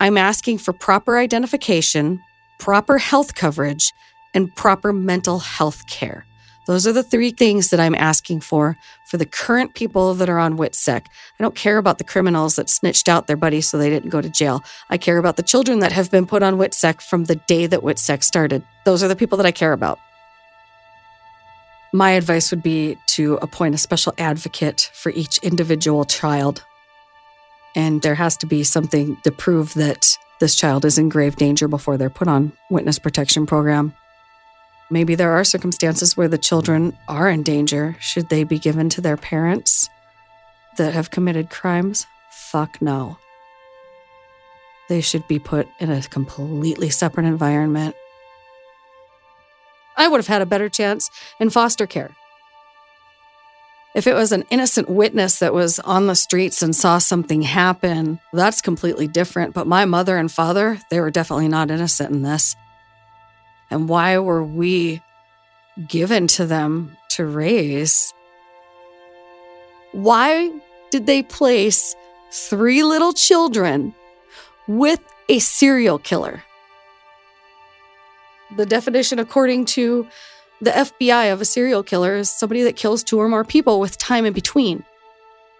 I'm 0.00 0.18
asking 0.18 0.58
for 0.58 0.72
proper 0.72 1.16
identification, 1.16 2.20
proper 2.58 2.98
health 2.98 3.36
coverage, 3.36 3.92
and 4.34 4.54
proper 4.56 4.92
mental 4.92 5.38
health 5.38 5.86
care. 5.86 6.26
Those 6.66 6.88
are 6.88 6.92
the 6.92 7.04
three 7.04 7.30
things 7.30 7.70
that 7.70 7.78
I'm 7.78 7.94
asking 7.94 8.40
for 8.40 8.76
for 9.06 9.16
the 9.16 9.24
current 9.24 9.74
people 9.74 10.12
that 10.14 10.28
are 10.28 10.40
on 10.40 10.58
WITSEC. 10.58 11.06
I 11.06 11.42
don't 11.42 11.54
care 11.54 11.78
about 11.78 11.98
the 11.98 12.04
criminals 12.04 12.56
that 12.56 12.68
snitched 12.68 13.08
out 13.08 13.28
their 13.28 13.36
buddies 13.36 13.68
so 13.68 13.78
they 13.78 13.90
didn't 13.90 14.10
go 14.10 14.20
to 14.20 14.28
jail. 14.28 14.64
I 14.90 14.98
care 14.98 15.18
about 15.18 15.36
the 15.36 15.42
children 15.44 15.78
that 15.78 15.92
have 15.92 16.10
been 16.10 16.26
put 16.26 16.42
on 16.42 16.56
WITSEC 16.56 17.00
from 17.00 17.24
the 17.24 17.36
day 17.36 17.66
that 17.68 17.80
WITSEC 17.80 18.24
started. 18.24 18.64
Those 18.84 19.04
are 19.04 19.08
the 19.08 19.16
people 19.16 19.38
that 19.38 19.46
I 19.46 19.52
care 19.52 19.72
about. 19.72 20.00
My 21.92 22.10
advice 22.10 22.50
would 22.50 22.62
be 22.62 22.98
to 23.08 23.38
appoint 23.40 23.74
a 23.74 23.78
special 23.78 24.12
advocate 24.18 24.90
for 24.92 25.10
each 25.10 25.38
individual 25.38 26.04
child. 26.04 26.62
And 27.74 28.02
there 28.02 28.14
has 28.14 28.36
to 28.38 28.46
be 28.46 28.62
something 28.64 29.16
to 29.24 29.32
prove 29.32 29.74
that 29.74 30.16
this 30.40 30.54
child 30.54 30.84
is 30.84 30.98
in 30.98 31.08
grave 31.08 31.36
danger 31.36 31.66
before 31.66 31.96
they're 31.96 32.10
put 32.10 32.28
on 32.28 32.52
witness 32.70 32.98
protection 32.98 33.46
program. 33.46 33.94
Maybe 34.90 35.14
there 35.14 35.32
are 35.32 35.44
circumstances 35.44 36.16
where 36.16 36.28
the 36.28 36.38
children 36.38 36.96
are 37.08 37.28
in 37.28 37.42
danger. 37.42 37.96
Should 38.00 38.28
they 38.28 38.44
be 38.44 38.58
given 38.58 38.88
to 38.90 39.00
their 39.00 39.16
parents 39.16 39.88
that 40.76 40.94
have 40.94 41.10
committed 41.10 41.50
crimes? 41.50 42.06
Fuck 42.30 42.80
no. 42.80 43.18
They 44.88 45.00
should 45.02 45.26
be 45.28 45.38
put 45.38 45.68
in 45.78 45.90
a 45.90 46.02
completely 46.02 46.88
separate 46.88 47.26
environment. 47.26 47.94
I 49.98 50.08
would 50.08 50.18
have 50.18 50.28
had 50.28 50.40
a 50.40 50.46
better 50.46 50.68
chance 50.68 51.10
in 51.38 51.50
foster 51.50 51.86
care. 51.86 52.16
If 53.94 54.06
it 54.06 54.14
was 54.14 54.30
an 54.32 54.44
innocent 54.48 54.88
witness 54.88 55.40
that 55.40 55.52
was 55.52 55.80
on 55.80 56.06
the 56.06 56.14
streets 56.14 56.62
and 56.62 56.76
saw 56.76 56.98
something 56.98 57.42
happen, 57.42 58.20
that's 58.32 58.62
completely 58.62 59.08
different. 59.08 59.54
But 59.54 59.66
my 59.66 59.86
mother 59.86 60.16
and 60.16 60.30
father, 60.30 60.78
they 60.90 61.00
were 61.00 61.10
definitely 61.10 61.48
not 61.48 61.70
innocent 61.70 62.12
in 62.12 62.22
this. 62.22 62.54
And 63.70 63.88
why 63.88 64.18
were 64.18 64.44
we 64.44 65.02
given 65.88 66.28
to 66.28 66.46
them 66.46 66.96
to 67.10 67.26
raise? 67.26 68.14
Why 69.92 70.52
did 70.90 71.06
they 71.06 71.22
place 71.22 71.96
three 72.30 72.84
little 72.84 73.12
children 73.12 73.94
with 74.68 75.00
a 75.28 75.40
serial 75.40 75.98
killer? 75.98 76.44
The 78.56 78.66
definition, 78.66 79.18
according 79.18 79.66
to 79.66 80.06
the 80.60 80.70
FBI, 80.70 81.32
of 81.32 81.40
a 81.40 81.44
serial 81.44 81.82
killer 81.82 82.16
is 82.16 82.30
somebody 82.30 82.62
that 82.62 82.76
kills 82.76 83.04
two 83.04 83.20
or 83.20 83.28
more 83.28 83.44
people 83.44 83.78
with 83.78 83.98
time 83.98 84.24
in 84.24 84.32
between. 84.32 84.84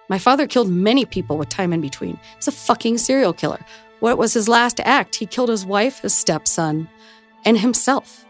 My 0.08 0.18
father 0.18 0.46
killed 0.46 0.70
many 0.70 1.04
people 1.04 1.36
with 1.36 1.50
time 1.50 1.72
in 1.72 1.80
between. 1.80 2.18
He's 2.36 2.48
a 2.48 2.52
fucking 2.52 2.98
serial 2.98 3.34
killer. 3.34 3.60
What 4.00 4.16
was 4.16 4.32
his 4.32 4.48
last 4.48 4.80
act? 4.80 5.16
He 5.16 5.26
killed 5.26 5.50
his 5.50 5.66
wife, 5.66 6.00
his 6.00 6.14
stepson, 6.14 6.88
and 7.44 7.58
himself. 7.58 8.24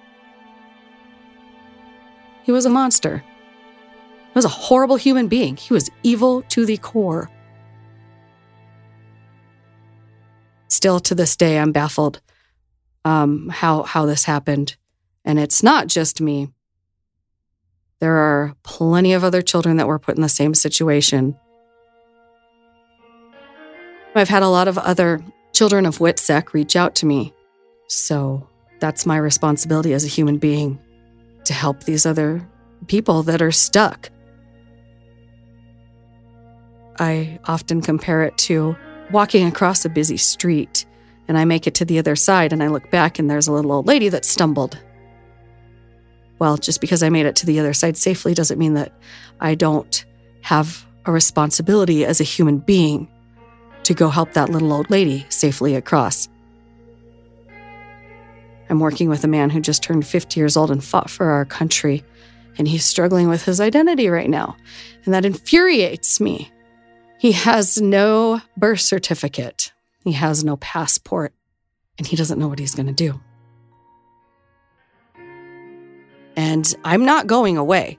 He 2.42 2.50
was 2.50 2.66
a 2.66 2.70
monster. 2.70 3.22
He 4.26 4.32
was 4.34 4.44
a 4.44 4.48
horrible 4.48 4.96
human 4.96 5.28
being. 5.28 5.56
He 5.56 5.72
was 5.72 5.90
evil 6.02 6.42
to 6.42 6.66
the 6.66 6.78
core. 6.78 7.30
Still 10.68 11.00
to 11.00 11.14
this 11.14 11.36
day, 11.36 11.58
I'm 11.58 11.72
baffled 11.72 12.20
um, 13.08 13.48
how 13.48 13.84
how 13.84 14.04
this 14.04 14.24
happened, 14.24 14.76
and 15.24 15.38
it's 15.38 15.62
not 15.62 15.86
just 15.86 16.20
me. 16.20 16.50
There 18.00 18.16
are 18.16 18.54
plenty 18.62 19.14
of 19.14 19.24
other 19.24 19.40
children 19.40 19.78
that 19.78 19.88
were 19.88 19.98
put 19.98 20.16
in 20.16 20.22
the 20.22 20.28
same 20.28 20.52
situation. 20.52 21.34
I've 24.14 24.28
had 24.28 24.42
a 24.42 24.48
lot 24.48 24.68
of 24.68 24.76
other 24.76 25.22
children 25.54 25.86
of 25.86 25.98
WITSEC 25.98 26.52
reach 26.52 26.76
out 26.76 26.94
to 26.96 27.06
me, 27.06 27.32
so 27.86 28.46
that's 28.78 29.06
my 29.06 29.16
responsibility 29.16 29.94
as 29.94 30.04
a 30.04 30.08
human 30.08 30.36
being 30.36 30.78
to 31.44 31.54
help 31.54 31.84
these 31.84 32.04
other 32.04 32.46
people 32.88 33.22
that 33.22 33.40
are 33.40 33.52
stuck. 33.52 34.10
I 36.98 37.38
often 37.46 37.80
compare 37.80 38.24
it 38.24 38.36
to 38.48 38.76
walking 39.10 39.46
across 39.46 39.86
a 39.86 39.88
busy 39.88 40.18
street 40.18 40.84
and 41.28 41.38
I 41.38 41.44
make 41.44 41.66
it 41.66 41.74
to 41.76 41.84
the 41.84 41.98
other 41.98 42.16
side 42.16 42.52
and 42.52 42.62
I 42.62 42.68
look 42.68 42.90
back 42.90 43.18
and 43.18 43.30
there's 43.30 43.46
a 43.46 43.52
little 43.52 43.72
old 43.72 43.86
lady 43.86 44.08
that 44.08 44.24
stumbled. 44.24 44.78
Well, 46.38 46.56
just 46.56 46.80
because 46.80 47.02
I 47.02 47.10
made 47.10 47.26
it 47.26 47.36
to 47.36 47.46
the 47.46 47.60
other 47.60 47.74
side 47.74 47.96
safely 47.96 48.34
doesn't 48.34 48.58
mean 48.58 48.74
that 48.74 48.92
I 49.40 49.54
don't 49.54 50.04
have 50.42 50.86
a 51.04 51.12
responsibility 51.12 52.04
as 52.04 52.20
a 52.20 52.24
human 52.24 52.58
being 52.58 53.08
to 53.84 53.94
go 53.94 54.08
help 54.08 54.32
that 54.32 54.50
little 54.50 54.72
old 54.72 54.90
lady 54.90 55.26
safely 55.28 55.74
across. 55.74 56.28
I'm 58.70 58.80
working 58.80 59.08
with 59.08 59.24
a 59.24 59.28
man 59.28 59.50
who 59.50 59.60
just 59.60 59.82
turned 59.82 60.06
50 60.06 60.38
years 60.38 60.56
old 60.56 60.70
and 60.70 60.84
fought 60.84 61.08
for 61.08 61.30
our 61.30 61.44
country, 61.44 62.04
and 62.58 62.68
he's 62.68 62.84
struggling 62.84 63.28
with 63.28 63.44
his 63.44 63.60
identity 63.60 64.08
right 64.08 64.28
now. 64.28 64.56
And 65.04 65.14
that 65.14 65.24
infuriates 65.24 66.20
me. 66.20 66.50
He 67.18 67.32
has 67.32 67.80
no 67.80 68.42
birth 68.56 68.80
certificate, 68.80 69.72
he 70.08 70.14
has 70.14 70.42
no 70.42 70.56
passport, 70.56 71.34
and 71.98 72.06
he 72.06 72.16
doesn't 72.16 72.38
know 72.38 72.48
what 72.48 72.58
he's 72.58 72.74
going 72.74 72.86
to 72.86 72.92
do. 72.92 73.20
And 76.34 76.74
I'm 76.84 77.04
not 77.04 77.26
going 77.26 77.58
away 77.58 77.98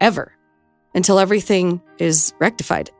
ever 0.00 0.32
until 0.94 1.18
everything 1.18 1.80
is 1.98 2.34
rectified, 2.38 2.90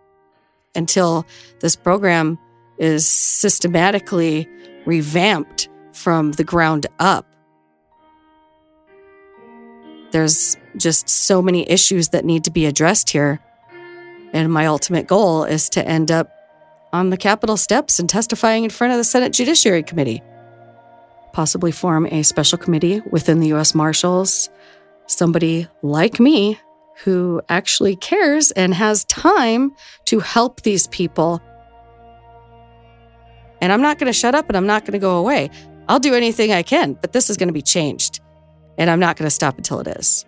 until 0.74 1.26
this 1.60 1.76
program 1.76 2.38
is 2.78 3.06
systematically 3.06 4.48
revamped 4.86 5.68
from 5.92 6.32
the 6.32 6.44
ground 6.44 6.86
up. 6.98 7.26
There's 10.12 10.56
just 10.76 11.08
so 11.08 11.42
many 11.42 11.68
issues 11.68 12.08
that 12.10 12.24
need 12.24 12.44
to 12.44 12.50
be 12.50 12.64
addressed 12.64 13.10
here. 13.10 13.40
And 14.32 14.52
my 14.52 14.66
ultimate 14.66 15.06
goal 15.06 15.44
is 15.44 15.68
to 15.70 15.86
end 15.86 16.10
up 16.10 16.30
on 16.96 17.10
the 17.10 17.16
Capitol 17.16 17.58
steps 17.58 17.98
and 17.98 18.08
testifying 18.08 18.64
in 18.64 18.70
front 18.70 18.90
of 18.90 18.96
the 18.96 19.04
Senate 19.04 19.32
Judiciary 19.32 19.82
Committee. 19.82 20.22
Possibly 21.34 21.70
form 21.70 22.06
a 22.06 22.22
special 22.22 22.56
committee 22.56 23.02
within 23.10 23.40
the 23.40 23.48
U.S. 23.48 23.74
Marshals, 23.74 24.48
somebody 25.06 25.68
like 25.82 26.18
me 26.18 26.58
who 27.04 27.42
actually 27.50 27.96
cares 27.96 28.50
and 28.52 28.72
has 28.72 29.04
time 29.04 29.74
to 30.06 30.20
help 30.20 30.62
these 30.62 30.86
people. 30.86 31.42
And 33.60 33.70
I'm 33.70 33.82
not 33.82 33.98
going 33.98 34.10
to 34.10 34.18
shut 34.18 34.34
up 34.34 34.48
and 34.48 34.56
I'm 34.56 34.66
not 34.66 34.84
going 34.84 34.94
to 34.94 34.98
go 34.98 35.18
away. 35.18 35.50
I'll 35.90 35.98
do 35.98 36.14
anything 36.14 36.50
I 36.50 36.62
can, 36.62 36.94
but 36.94 37.12
this 37.12 37.28
is 37.28 37.36
going 37.36 37.48
to 37.48 37.52
be 37.52 37.60
changed. 37.60 38.20
And 38.78 38.88
I'm 38.88 39.00
not 39.00 39.16
going 39.18 39.26
to 39.26 39.30
stop 39.30 39.58
until 39.58 39.80
it 39.80 39.88
is. 39.88 40.24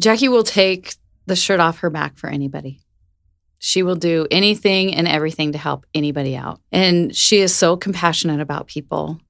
Jackee 0.00 0.28
will 0.28 0.42
take 0.42 0.96
the 1.26 1.36
shirt 1.36 1.60
off 1.60 1.78
her 1.78 1.90
back 1.90 2.16
for 2.16 2.28
anybody. 2.28 2.80
She 3.58 3.82
will 3.82 3.96
do 3.96 4.26
anything 4.30 4.94
and 4.94 5.08
everything 5.08 5.52
to 5.52 5.58
help 5.58 5.86
anybody 5.94 6.36
out. 6.36 6.60
And 6.70 7.16
she 7.16 7.40
is 7.40 7.54
so 7.54 7.76
compassionate 7.76 8.40
about 8.40 8.66
people. 8.66 9.20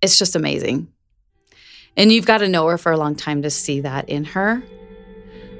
It's 0.00 0.16
just 0.16 0.36
amazing. 0.36 0.88
And 1.96 2.12
you've 2.12 2.26
got 2.26 2.38
to 2.38 2.48
know 2.48 2.68
her 2.68 2.78
for 2.78 2.92
a 2.92 2.96
long 2.96 3.16
time 3.16 3.42
to 3.42 3.50
see 3.50 3.80
that 3.80 4.08
in 4.08 4.24
her. 4.26 4.62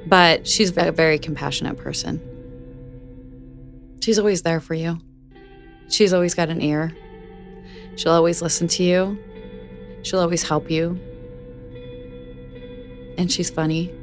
But 0.07 0.47
she's 0.47 0.75
a 0.77 0.91
very 0.91 1.19
compassionate 1.19 1.77
person. 1.77 2.21
She's 4.01 4.19
always 4.19 4.41
there 4.41 4.59
for 4.59 4.73
you. 4.73 4.99
She's 5.89 6.13
always 6.13 6.33
got 6.33 6.49
an 6.49 6.61
ear. 6.61 6.95
She'll 7.95 8.13
always 8.13 8.41
listen 8.41 8.67
to 8.69 8.83
you. 8.83 9.17
She'll 10.03 10.19
always 10.19 10.43
help 10.43 10.71
you. 10.71 10.99
And 13.17 13.31
she's 13.31 13.49
funny. 13.49 13.93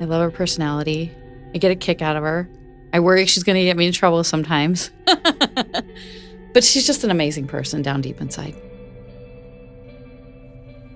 I 0.00 0.04
love 0.04 0.20
her 0.22 0.30
personality. 0.30 1.12
I 1.54 1.58
get 1.58 1.70
a 1.70 1.76
kick 1.76 2.02
out 2.02 2.16
of 2.16 2.22
her. 2.22 2.48
I 2.92 3.00
worry 3.00 3.26
she's 3.26 3.42
going 3.42 3.56
to 3.56 3.64
get 3.64 3.76
me 3.76 3.86
in 3.86 3.92
trouble 3.92 4.22
sometimes. 4.24 4.90
but 5.04 6.64
she's 6.64 6.86
just 6.86 7.04
an 7.04 7.10
amazing 7.10 7.46
person 7.46 7.82
down 7.82 8.00
deep 8.00 8.20
inside. 8.20 8.54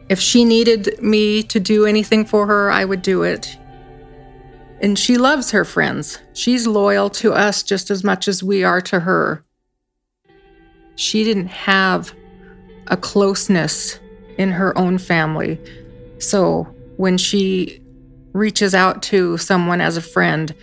If 0.09 0.19
she 0.19 0.45
needed 0.45 1.01
me 1.03 1.43
to 1.45 1.61
do 1.61 1.87
anything 1.87 2.25
for 2.25 2.47
her, 2.47 2.71
I 2.71 2.85
would 2.85 3.03
do 3.03 3.23
it. 3.23 3.57
And 4.81 4.99
she 4.99 5.19
loves 5.19 5.51
her 5.51 5.65
friends. 5.65 6.19
She's 6.33 6.67
loyal 6.67 7.11
to 7.11 7.33
us 7.33 7.63
just 7.63 7.91
as 7.91 8.03
much 8.03 8.27
as 8.27 8.43
we 8.43 8.65
are 8.65 8.81
to 8.83 9.01
her. 9.01 9.45
She 10.97 11.23
didn't 11.23 11.49
have 11.49 12.13
a 12.89 12.97
closeness 12.97 14.01
in 14.37 14.51
her 14.51 14.77
own 14.77 14.99
family. 14.99 15.61
So 16.19 16.65
when 16.97 17.17
she 17.17 17.81
reaches 18.33 18.75
out 18.75 19.03
to 19.05 19.37
someone 19.39 19.81
as 19.81 19.97
a 19.97 20.03
friend, 20.03 20.55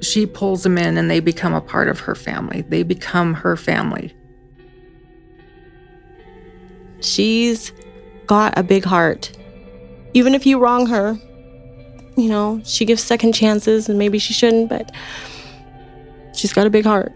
she 0.00 0.26
pulls 0.26 0.62
them 0.62 0.78
in 0.78 0.96
and 0.96 1.10
they 1.10 1.20
become 1.20 1.54
a 1.54 1.60
part 1.60 1.88
of 1.88 2.00
her 2.00 2.14
family. 2.14 2.62
They 2.62 2.82
become 2.82 3.34
her 3.34 3.56
family. 3.56 4.14
She's 7.00 7.72
got 8.26 8.58
a 8.58 8.62
big 8.62 8.84
heart. 8.84 9.36
Even 10.14 10.34
if 10.34 10.46
you 10.46 10.58
wrong 10.58 10.86
her, 10.86 11.16
you 12.16 12.28
know, 12.28 12.60
she 12.64 12.84
gives 12.84 13.02
second 13.02 13.32
chances 13.32 13.88
and 13.88 13.98
maybe 13.98 14.18
she 14.18 14.32
shouldn't, 14.32 14.68
but 14.68 14.92
she's 16.34 16.52
got 16.52 16.66
a 16.66 16.70
big 16.70 16.84
heart. 16.84 17.12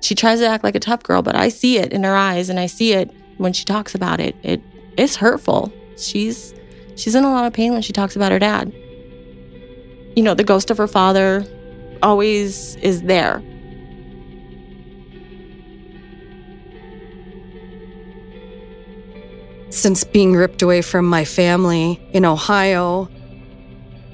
She 0.00 0.14
tries 0.14 0.40
to 0.40 0.46
act 0.46 0.64
like 0.64 0.74
a 0.74 0.80
tough 0.80 1.02
girl, 1.02 1.22
but 1.22 1.34
I 1.34 1.48
see 1.48 1.78
it 1.78 1.92
in 1.92 2.04
her 2.04 2.14
eyes 2.14 2.48
and 2.50 2.60
I 2.60 2.66
see 2.66 2.92
it 2.92 3.10
when 3.38 3.52
she 3.52 3.64
talks 3.64 3.94
about 3.94 4.20
it. 4.20 4.36
It 4.42 4.62
it's 4.96 5.16
hurtful. 5.16 5.72
She's 5.96 6.54
she's 6.96 7.14
in 7.14 7.24
a 7.24 7.30
lot 7.30 7.46
of 7.46 7.52
pain 7.52 7.72
when 7.72 7.82
she 7.82 7.92
talks 7.92 8.16
about 8.16 8.32
her 8.32 8.38
dad. 8.38 8.72
You 10.16 10.22
know, 10.22 10.34
the 10.34 10.44
ghost 10.44 10.70
of 10.70 10.78
her 10.78 10.88
father 10.88 11.46
always 12.02 12.76
is 12.76 13.02
there. 13.02 13.42
Since 19.70 20.04
being 20.04 20.34
ripped 20.34 20.62
away 20.62 20.80
from 20.80 21.04
my 21.04 21.24
family 21.24 22.00
in 22.12 22.24
Ohio, 22.24 23.08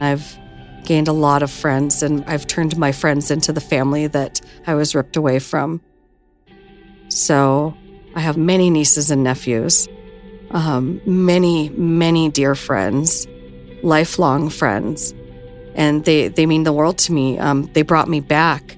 I've 0.01 0.37
gained 0.85 1.07
a 1.07 1.13
lot 1.13 1.43
of 1.43 1.51
friends 1.51 2.03
and 2.03 2.25
I've 2.27 2.47
turned 2.47 2.77
my 2.77 2.91
friends 2.91 3.31
into 3.31 3.53
the 3.53 3.61
family 3.61 4.09
that 4.09 4.41
I 4.67 4.75
was 4.75 4.95
ripped 4.95 5.17
away 5.17 5.39
from. 5.39 5.81
So 7.09 7.77
I 8.17 8.21
have 8.21 8.37
many 8.37 8.71
nieces 8.71 9.11
and 9.11 9.23
nephews, 9.23 9.89
um, 10.53 11.01
many, 11.07 11.71
many 11.71 12.29
dear 12.29 12.55
friends, 12.55 13.27
lifelong 13.83 14.51
friends, 14.51 15.15
and 15.75 16.05
they, 16.05 16.29
they 16.29 16.47
mean 16.47 16.65
the 16.65 16.73
world 16.73 16.99
to 16.99 17.13
me. 17.13 17.39
Um, 17.39 17.71
they 17.73 17.83
brought 17.83 18.09
me 18.09 18.21
back. 18.21 18.77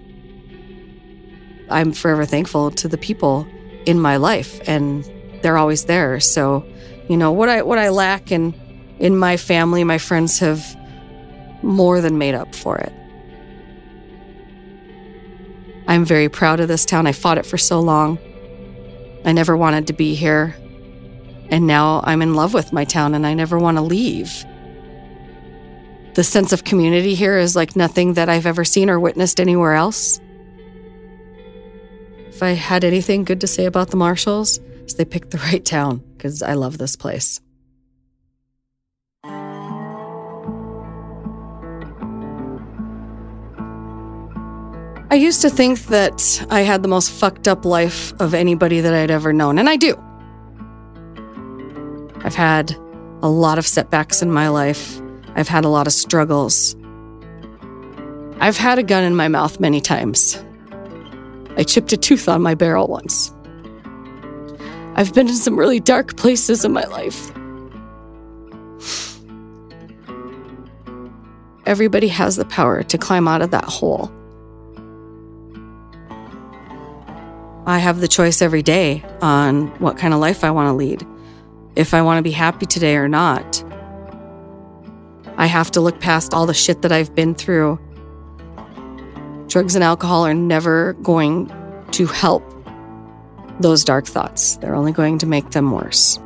I'm 1.69 1.93
forever 1.93 2.25
thankful 2.25 2.71
to 2.73 2.89
the 2.89 2.99
people 2.99 3.47
in 3.87 4.01
my 4.01 4.17
life, 4.17 4.61
and 4.69 5.05
they're 5.43 5.59
always 5.59 5.85
there. 5.87 6.21
So, 6.21 6.65
you 7.09 7.17
know 7.17 7.33
what 7.33 7.49
I 7.49 7.63
what 7.63 7.79
I 7.79 7.91
lack 7.91 8.31
in 8.31 8.55
in 8.99 9.17
my 9.17 9.37
family, 9.37 9.85
my 9.85 9.99
friends 9.99 10.39
have 10.39 10.77
more 11.63 12.01
than 12.01 12.19
made 12.19 12.35
up 12.35 12.55
for 12.55 12.79
it. 12.79 12.93
I'm 15.87 16.05
very 16.05 16.29
proud 16.29 16.61
of 16.61 16.69
this 16.69 16.85
town. 16.85 17.07
I 17.07 17.13
fought 17.13 17.39
it 17.39 17.45
for 17.45 17.59
so 17.59 17.81
long. 17.81 18.19
I 19.25 19.33
never 19.33 19.57
wanted 19.57 19.89
to 19.89 19.93
be 19.93 20.15
here. 20.15 20.55
And 21.55 21.69
now 21.69 22.01
I'm 22.03 22.21
in 22.21 22.35
love 22.35 22.53
with 22.53 22.73
my 22.73 22.85
town 22.85 23.15
and 23.15 23.25
I 23.25 23.33
never 23.33 23.61
want 23.61 23.77
to 23.77 23.81
leave. 23.81 24.45
The 26.15 26.25
sense 26.25 26.53
of 26.53 26.65
community 26.65 27.15
here 27.15 27.39
is 27.39 27.55
like 27.55 27.77
nothing 27.77 28.15
that 28.15 28.29
I've 28.29 28.45
ever 28.45 28.65
seen 28.65 28.91
or 28.91 28.99
witnessed 28.99 29.39
anywhere 29.39 29.75
else. 29.75 30.19
If 32.27 32.43
I 32.43 32.55
had 32.55 32.83
anything 32.83 33.23
good 33.23 33.41
to 33.41 33.47
say 33.47 33.67
about 33.67 33.91
the 33.91 33.97
Marshals, 33.97 34.59
is 34.85 34.97
they 34.97 35.05
picked 35.05 35.31
the 35.31 35.39
right 35.39 35.65
town 35.65 36.03
because 36.17 36.43
I 36.43 36.55
love 36.55 36.77
this 36.79 36.97
place. 36.97 37.41
I 45.09 45.17
used 45.17 45.41
to 45.43 45.51
think 45.51 45.83
that 45.83 46.45
I 46.51 46.63
had 46.63 46.83
the 46.83 46.89
most 46.89 47.13
fucked 47.13 47.47
up 47.47 47.65
life 47.65 48.13
of 48.21 48.35
anybody 48.35 48.81
that 48.81 48.93
I'd 48.93 49.13
ever 49.13 49.33
known, 49.33 49.61
and 49.61 49.69
I 49.69 49.77
do. 49.77 49.97
I've 52.25 52.35
had 52.35 52.75
a 53.23 53.29
lot 53.29 53.59
of 53.59 53.67
setbacks 53.67 54.23
in 54.23 54.33
my 54.33 54.49
life. 54.49 55.01
I've 55.35 55.49
had 55.49 55.65
a 55.65 55.69
lot 55.69 55.87
of 55.87 55.93
struggles. 55.93 56.75
I've 58.41 58.57
had 58.57 58.79
a 58.79 58.83
gun 58.83 59.05
in 59.05 59.15
my 59.15 59.29
mouth 59.29 59.61
many 59.61 59.81
times. 59.81 60.43
I 61.57 61.63
chipped 61.63 61.93
a 61.93 61.97
tooth 61.97 62.29
on 62.29 62.43
my 62.43 62.55
barrel 62.55 62.89
once. 62.89 63.33
I've 64.97 65.13
been 65.15 65.29
in 65.29 65.35
some 65.35 65.57
really 65.57 65.81
dark 65.81 66.17
places 66.17 66.65
in 66.65 66.73
my 66.73 66.85
life. 66.85 67.31
Everybody 71.67 72.09
has 72.09 72.37
the 72.37 72.45
power 72.45 72.83
to 72.83 72.99
climb 72.99 73.27
out 73.27 73.43
of 73.43 73.51
that 73.51 73.65
hole. 73.65 74.13
I 77.67 77.79
have 77.79 78.01
the 78.01 78.09
choice 78.09 78.43
every 78.43 78.63
day 78.63 79.03
on 79.23 79.69
what 79.81 79.97
kind 79.97 80.13
of 80.13 80.21
life 80.21 80.45
I 80.45 80.51
want 80.51 80.69
to 80.69 80.75
lead, 80.75 81.07
if 81.77 81.95
I 81.95 82.03
want 82.03 82.19
to 82.19 82.23
be 82.23 82.31
happy 82.31 82.67
today 82.67 82.97
or 82.97 83.09
not. 83.09 83.63
I 85.37 85.47
have 85.47 85.71
to 85.73 85.81
look 85.81 86.01
past 86.01 86.33
all 86.33 86.47
the 86.47 86.55
shit 86.55 86.83
that 86.83 86.93
I've 86.93 87.15
been 87.15 87.35
through. 87.35 87.79
Drugs 89.49 89.75
and 89.75 89.85
alcohol 89.85 90.25
are 90.27 90.35
never 90.35 90.95
going 90.95 91.53
to 91.93 92.07
help 92.07 92.43
those 93.61 93.85
dark 93.85 94.07
thoughts, 94.07 94.57
they're 94.57 94.75
only 94.75 94.93
going 94.93 95.19
to 95.19 95.27
make 95.27 95.51
them 95.51 95.71
worse. 95.71 96.19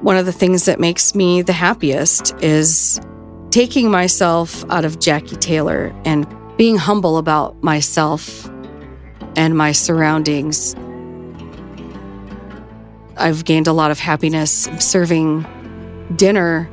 One 0.00 0.16
of 0.16 0.26
the 0.26 0.32
things 0.32 0.64
that 0.64 0.80
makes 0.80 1.14
me 1.14 1.42
the 1.42 1.52
happiest 1.52 2.34
is 2.42 3.00
taking 3.50 3.90
myself 3.90 4.64
out 4.70 4.84
of 4.84 4.98
Jackee 4.98 5.36
Taylor 5.36 5.94
and 6.04 6.26
being 6.56 6.76
humble 6.76 7.18
about 7.18 7.62
myself 7.62 8.50
and 9.36 9.56
my 9.56 9.72
surroundings. 9.72 10.74
I've 13.20 13.44
gained 13.44 13.66
a 13.66 13.72
lot 13.72 13.90
of 13.90 13.98
happiness 13.98 14.68
serving 14.78 15.46
dinner 16.16 16.70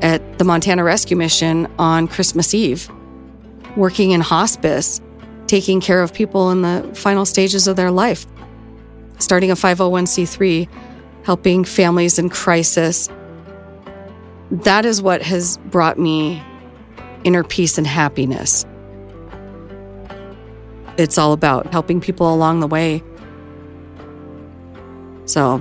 at 0.00 0.38
the 0.38 0.44
Montana 0.44 0.84
Rescue 0.84 1.16
Mission 1.16 1.66
on 1.78 2.06
Christmas 2.06 2.54
Eve, 2.54 2.88
working 3.76 4.12
in 4.12 4.20
hospice, 4.20 5.00
taking 5.46 5.80
care 5.80 6.00
of 6.00 6.14
people 6.14 6.50
in 6.50 6.62
the 6.62 6.88
final 6.94 7.24
stages 7.24 7.66
of 7.66 7.76
their 7.76 7.90
life, 7.90 8.26
starting 9.18 9.50
a 9.50 9.54
501c3, 9.54 10.68
helping 11.24 11.64
families 11.64 12.18
in 12.18 12.28
crisis. 12.28 13.08
That 14.50 14.84
is 14.84 15.02
what 15.02 15.20
has 15.22 15.58
brought 15.66 15.98
me 15.98 16.42
inner 17.24 17.42
peace 17.42 17.76
and 17.76 17.86
happiness. 17.86 18.64
It's 20.96 21.18
all 21.18 21.32
about 21.32 21.72
helping 21.72 22.00
people 22.00 22.32
along 22.32 22.60
the 22.60 22.66
way. 22.66 23.02
So, 25.26 25.60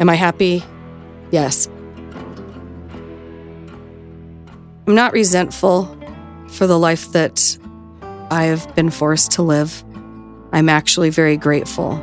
am 0.00 0.08
I 0.08 0.14
happy? 0.14 0.64
Yes. 1.30 1.68
I'm 4.86 4.94
not 4.94 5.12
resentful 5.12 5.94
for 6.48 6.66
the 6.66 6.78
life 6.78 7.12
that 7.12 7.58
I've 8.30 8.74
been 8.74 8.90
forced 8.90 9.32
to 9.32 9.42
live. 9.42 9.84
I'm 10.52 10.68
actually 10.68 11.10
very 11.10 11.36
grateful. 11.36 12.02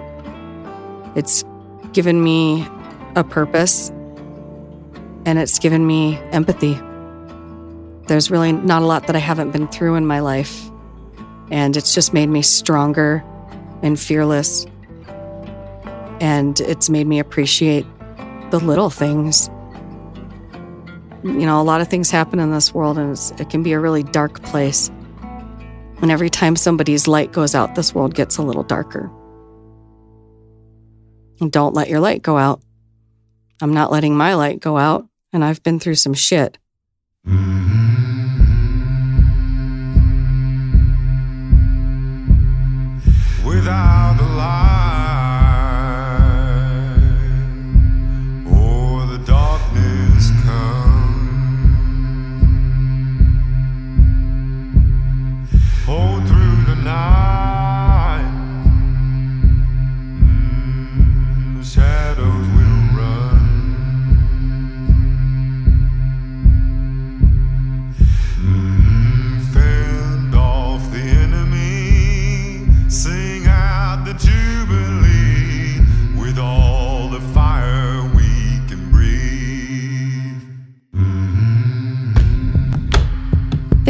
It's 1.15 1.43
given 1.93 2.23
me 2.23 2.67
a 3.15 3.23
purpose 3.23 3.89
and 5.25 5.39
it's 5.39 5.57
given 5.59 5.87
me 5.87 6.17
empathy. 6.31 6.79
There's 8.07 8.29
really 8.29 8.51
not 8.51 8.83
a 8.83 8.85
lot 8.85 9.07
that 9.07 9.15
I 9.15 9.19
haven't 9.19 9.51
been 9.51 9.67
through 9.67 9.95
in 9.95 10.05
my 10.05 10.19
life. 10.19 10.69
And 11.49 11.75
it's 11.75 11.93
just 11.93 12.13
made 12.13 12.27
me 12.27 12.41
stronger 12.41 13.23
and 13.81 13.99
fearless. 13.99 14.67
And 16.25 16.59
it's 16.61 16.89
made 16.89 17.05
me 17.05 17.19
appreciate 17.19 17.85
the 18.49 18.57
little 18.57 18.89
things. 18.89 19.47
You 21.23 21.45
know, 21.45 21.61
a 21.61 21.63
lot 21.63 21.81
of 21.81 21.87
things 21.87 22.09
happen 22.09 22.39
in 22.39 22.49
this 22.49 22.73
world, 22.73 22.97
and 22.97 23.15
it 23.39 23.51
can 23.51 23.61
be 23.61 23.73
a 23.73 23.79
really 23.79 24.01
dark 24.01 24.41
place. 24.41 24.89
And 26.01 26.09
every 26.09 26.31
time 26.31 26.55
somebody's 26.55 27.07
light 27.07 27.31
goes 27.31 27.53
out, 27.53 27.75
this 27.75 27.93
world 27.93 28.15
gets 28.15 28.37
a 28.37 28.41
little 28.41 28.63
darker. 28.63 29.11
And 31.41 31.51
don't 31.51 31.75
let 31.75 31.89
your 31.89 31.99
light 31.99 32.23
go 32.23 32.39
out. 32.39 32.59
I'm 33.61 33.75
not 33.75 33.91
letting 33.91 34.17
my 34.17 34.33
light 34.33 34.59
go 34.59 34.79
out, 34.79 35.07
and 35.31 35.45
I've 35.45 35.61
been 35.61 35.79
through 35.79 35.93
some 35.93 36.15
shit. 36.15 36.57
Without 37.23 37.74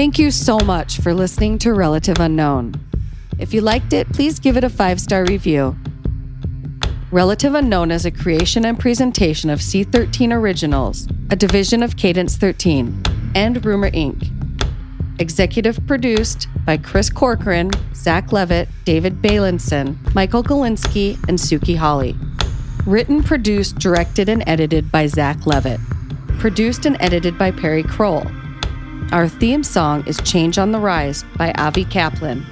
Thank 0.06 0.20
you 0.20 0.30
so 0.30 0.60
much 0.60 1.00
for 1.00 1.16
listening 1.16 1.58
to 1.58 1.74
Relative 1.74 2.20
Unknown. 2.20 2.76
If 3.40 3.56
you 3.56 3.62
liked 3.62 3.92
it, 3.92 4.08
please 4.14 4.38
give 4.38 4.56
it 4.56 4.64
a 4.64 4.70
five 4.70 5.02
star 5.02 5.26
review. 5.26 5.76
Relative 7.10 7.56
Unknown 7.56 7.90
is 7.90 8.06
a 8.06 8.12
creation 8.12 8.68
and 8.68 8.80
presentation 8.80 9.50
of 9.50 9.62
C13 9.62 10.32
Originals, 10.32 11.08
a 11.32 11.36
division 11.36 11.82
of 11.82 11.98
Cadence 11.98 12.38
13, 12.38 13.02
and 13.34 13.66
Rumor 13.66 13.90
Inc. 13.90 14.30
Executive 15.20 15.80
produced 15.88 16.50
by 16.68 16.78
Chris 16.78 17.10
Corcoran, 17.10 17.72
Zach 17.96 18.32
Levitt, 18.32 18.70
David 18.84 19.24
Balinson, 19.24 19.98
Michael 20.14 20.44
Galinsky, 20.44 21.18
and 21.28 21.40
Suki 21.40 21.76
Holly. 21.76 22.16
Written, 22.86 23.24
produced, 23.24 23.80
directed, 23.80 24.30
and 24.30 24.44
edited 24.46 24.92
by 24.92 25.08
Zach 25.08 25.48
Levitt. 25.48 25.80
Produced 26.38 26.86
and 26.86 26.96
edited 27.00 27.40
by 27.40 27.50
Perry 27.50 27.82
Kroll. 27.82 28.24
Our 29.12 29.28
theme 29.28 29.64
song 29.64 30.04
is 30.08 30.20
Change 30.22 30.58
on 30.58 30.72
the 30.72 30.80
Rise 30.80 31.24
by 31.38 31.52
Avi 31.54 31.86
Kaplan. 31.86 32.44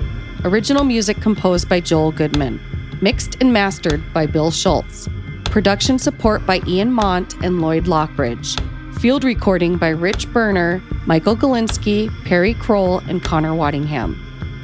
Original 0.43 0.83
music 0.83 1.19
composed 1.19 1.67
by 1.67 1.79
Joel 1.79 2.11
Goodman. 2.11 2.61
Mixed 3.01 3.37
and 3.41 3.51
mastered 3.51 4.01
by 4.13 4.27
Bill 4.27 4.51
Schultz. 4.51 5.09
Production 5.45 5.97
support 5.97 6.45
by 6.45 6.61
Ian 6.67 6.91
Mont 6.91 7.33
and 7.43 7.59
Lloyd 7.59 7.85
Lockridge. 7.85 8.59
Field 8.99 9.23
recording 9.23 9.77
by 9.77 9.89
Rich 9.89 10.31
Berner, 10.31 10.81
Michael 11.07 11.35
Galinsky, 11.35 12.09
Perry 12.23 12.53
Kroll, 12.53 12.99
and 12.99 13.21
Connor 13.23 13.53
Waddingham. 13.53 14.15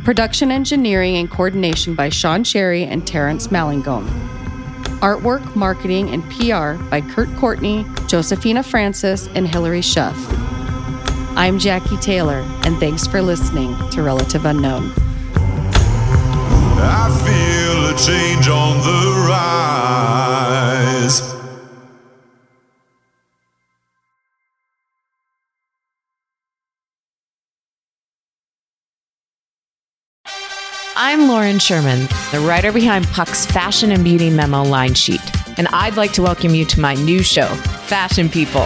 Production 0.06 0.52
engineering 0.52 1.18
and 1.18 1.30
coordination 1.30 1.96
by 1.96 2.10
Sean 2.10 2.44
Cherry 2.44 2.84
and 2.84 3.06
Terrence 3.06 3.48
Malingone. 3.48 4.08
Artwork, 5.00 5.56
marketing, 5.56 6.10
and 6.12 6.24
PR 6.30 6.82
by 6.90 7.02
Kurt 7.02 7.36
Courtney, 7.38 7.84
Josephina 8.08 8.62
Francis, 8.62 9.28
and 9.34 9.48
Hilary 9.48 9.82
Schuff. 9.82 10.39
I'm 11.40 11.58
Jackee 11.58 11.96
Taylor, 12.02 12.46
and 12.64 12.78
thanks 12.82 13.08
for 13.08 13.22
listening 13.22 13.74
to 13.92 14.04
Relative 14.04 14.46
Unknown. 14.46 14.92
I 16.82 17.08
feel 17.24 17.86
a 17.88 17.98
change 17.98 18.50
on 18.50 18.76
the 18.80 19.26
rise. 19.30 21.22
I'm 30.98 31.30
Lauren 31.30 31.60
Sherman, 31.60 32.10
the 32.34 32.42
writer 32.46 32.74
behind 32.74 33.08
Puck's 33.08 33.46
Fashion 33.46 33.94
and 33.94 34.04
Beauty 34.04 34.30
Memo 34.30 34.64
line 34.64 34.94
sheet, 34.94 35.22
and 35.58 35.70
I'd 35.70 35.96
like 35.96 36.12
to 36.14 36.22
welcome 36.22 36.54
you 36.54 36.66
to 36.66 36.82
my 36.82 36.96
new 36.96 37.24
show, 37.24 37.48
Fashion 37.48 38.28
People. 38.28 38.66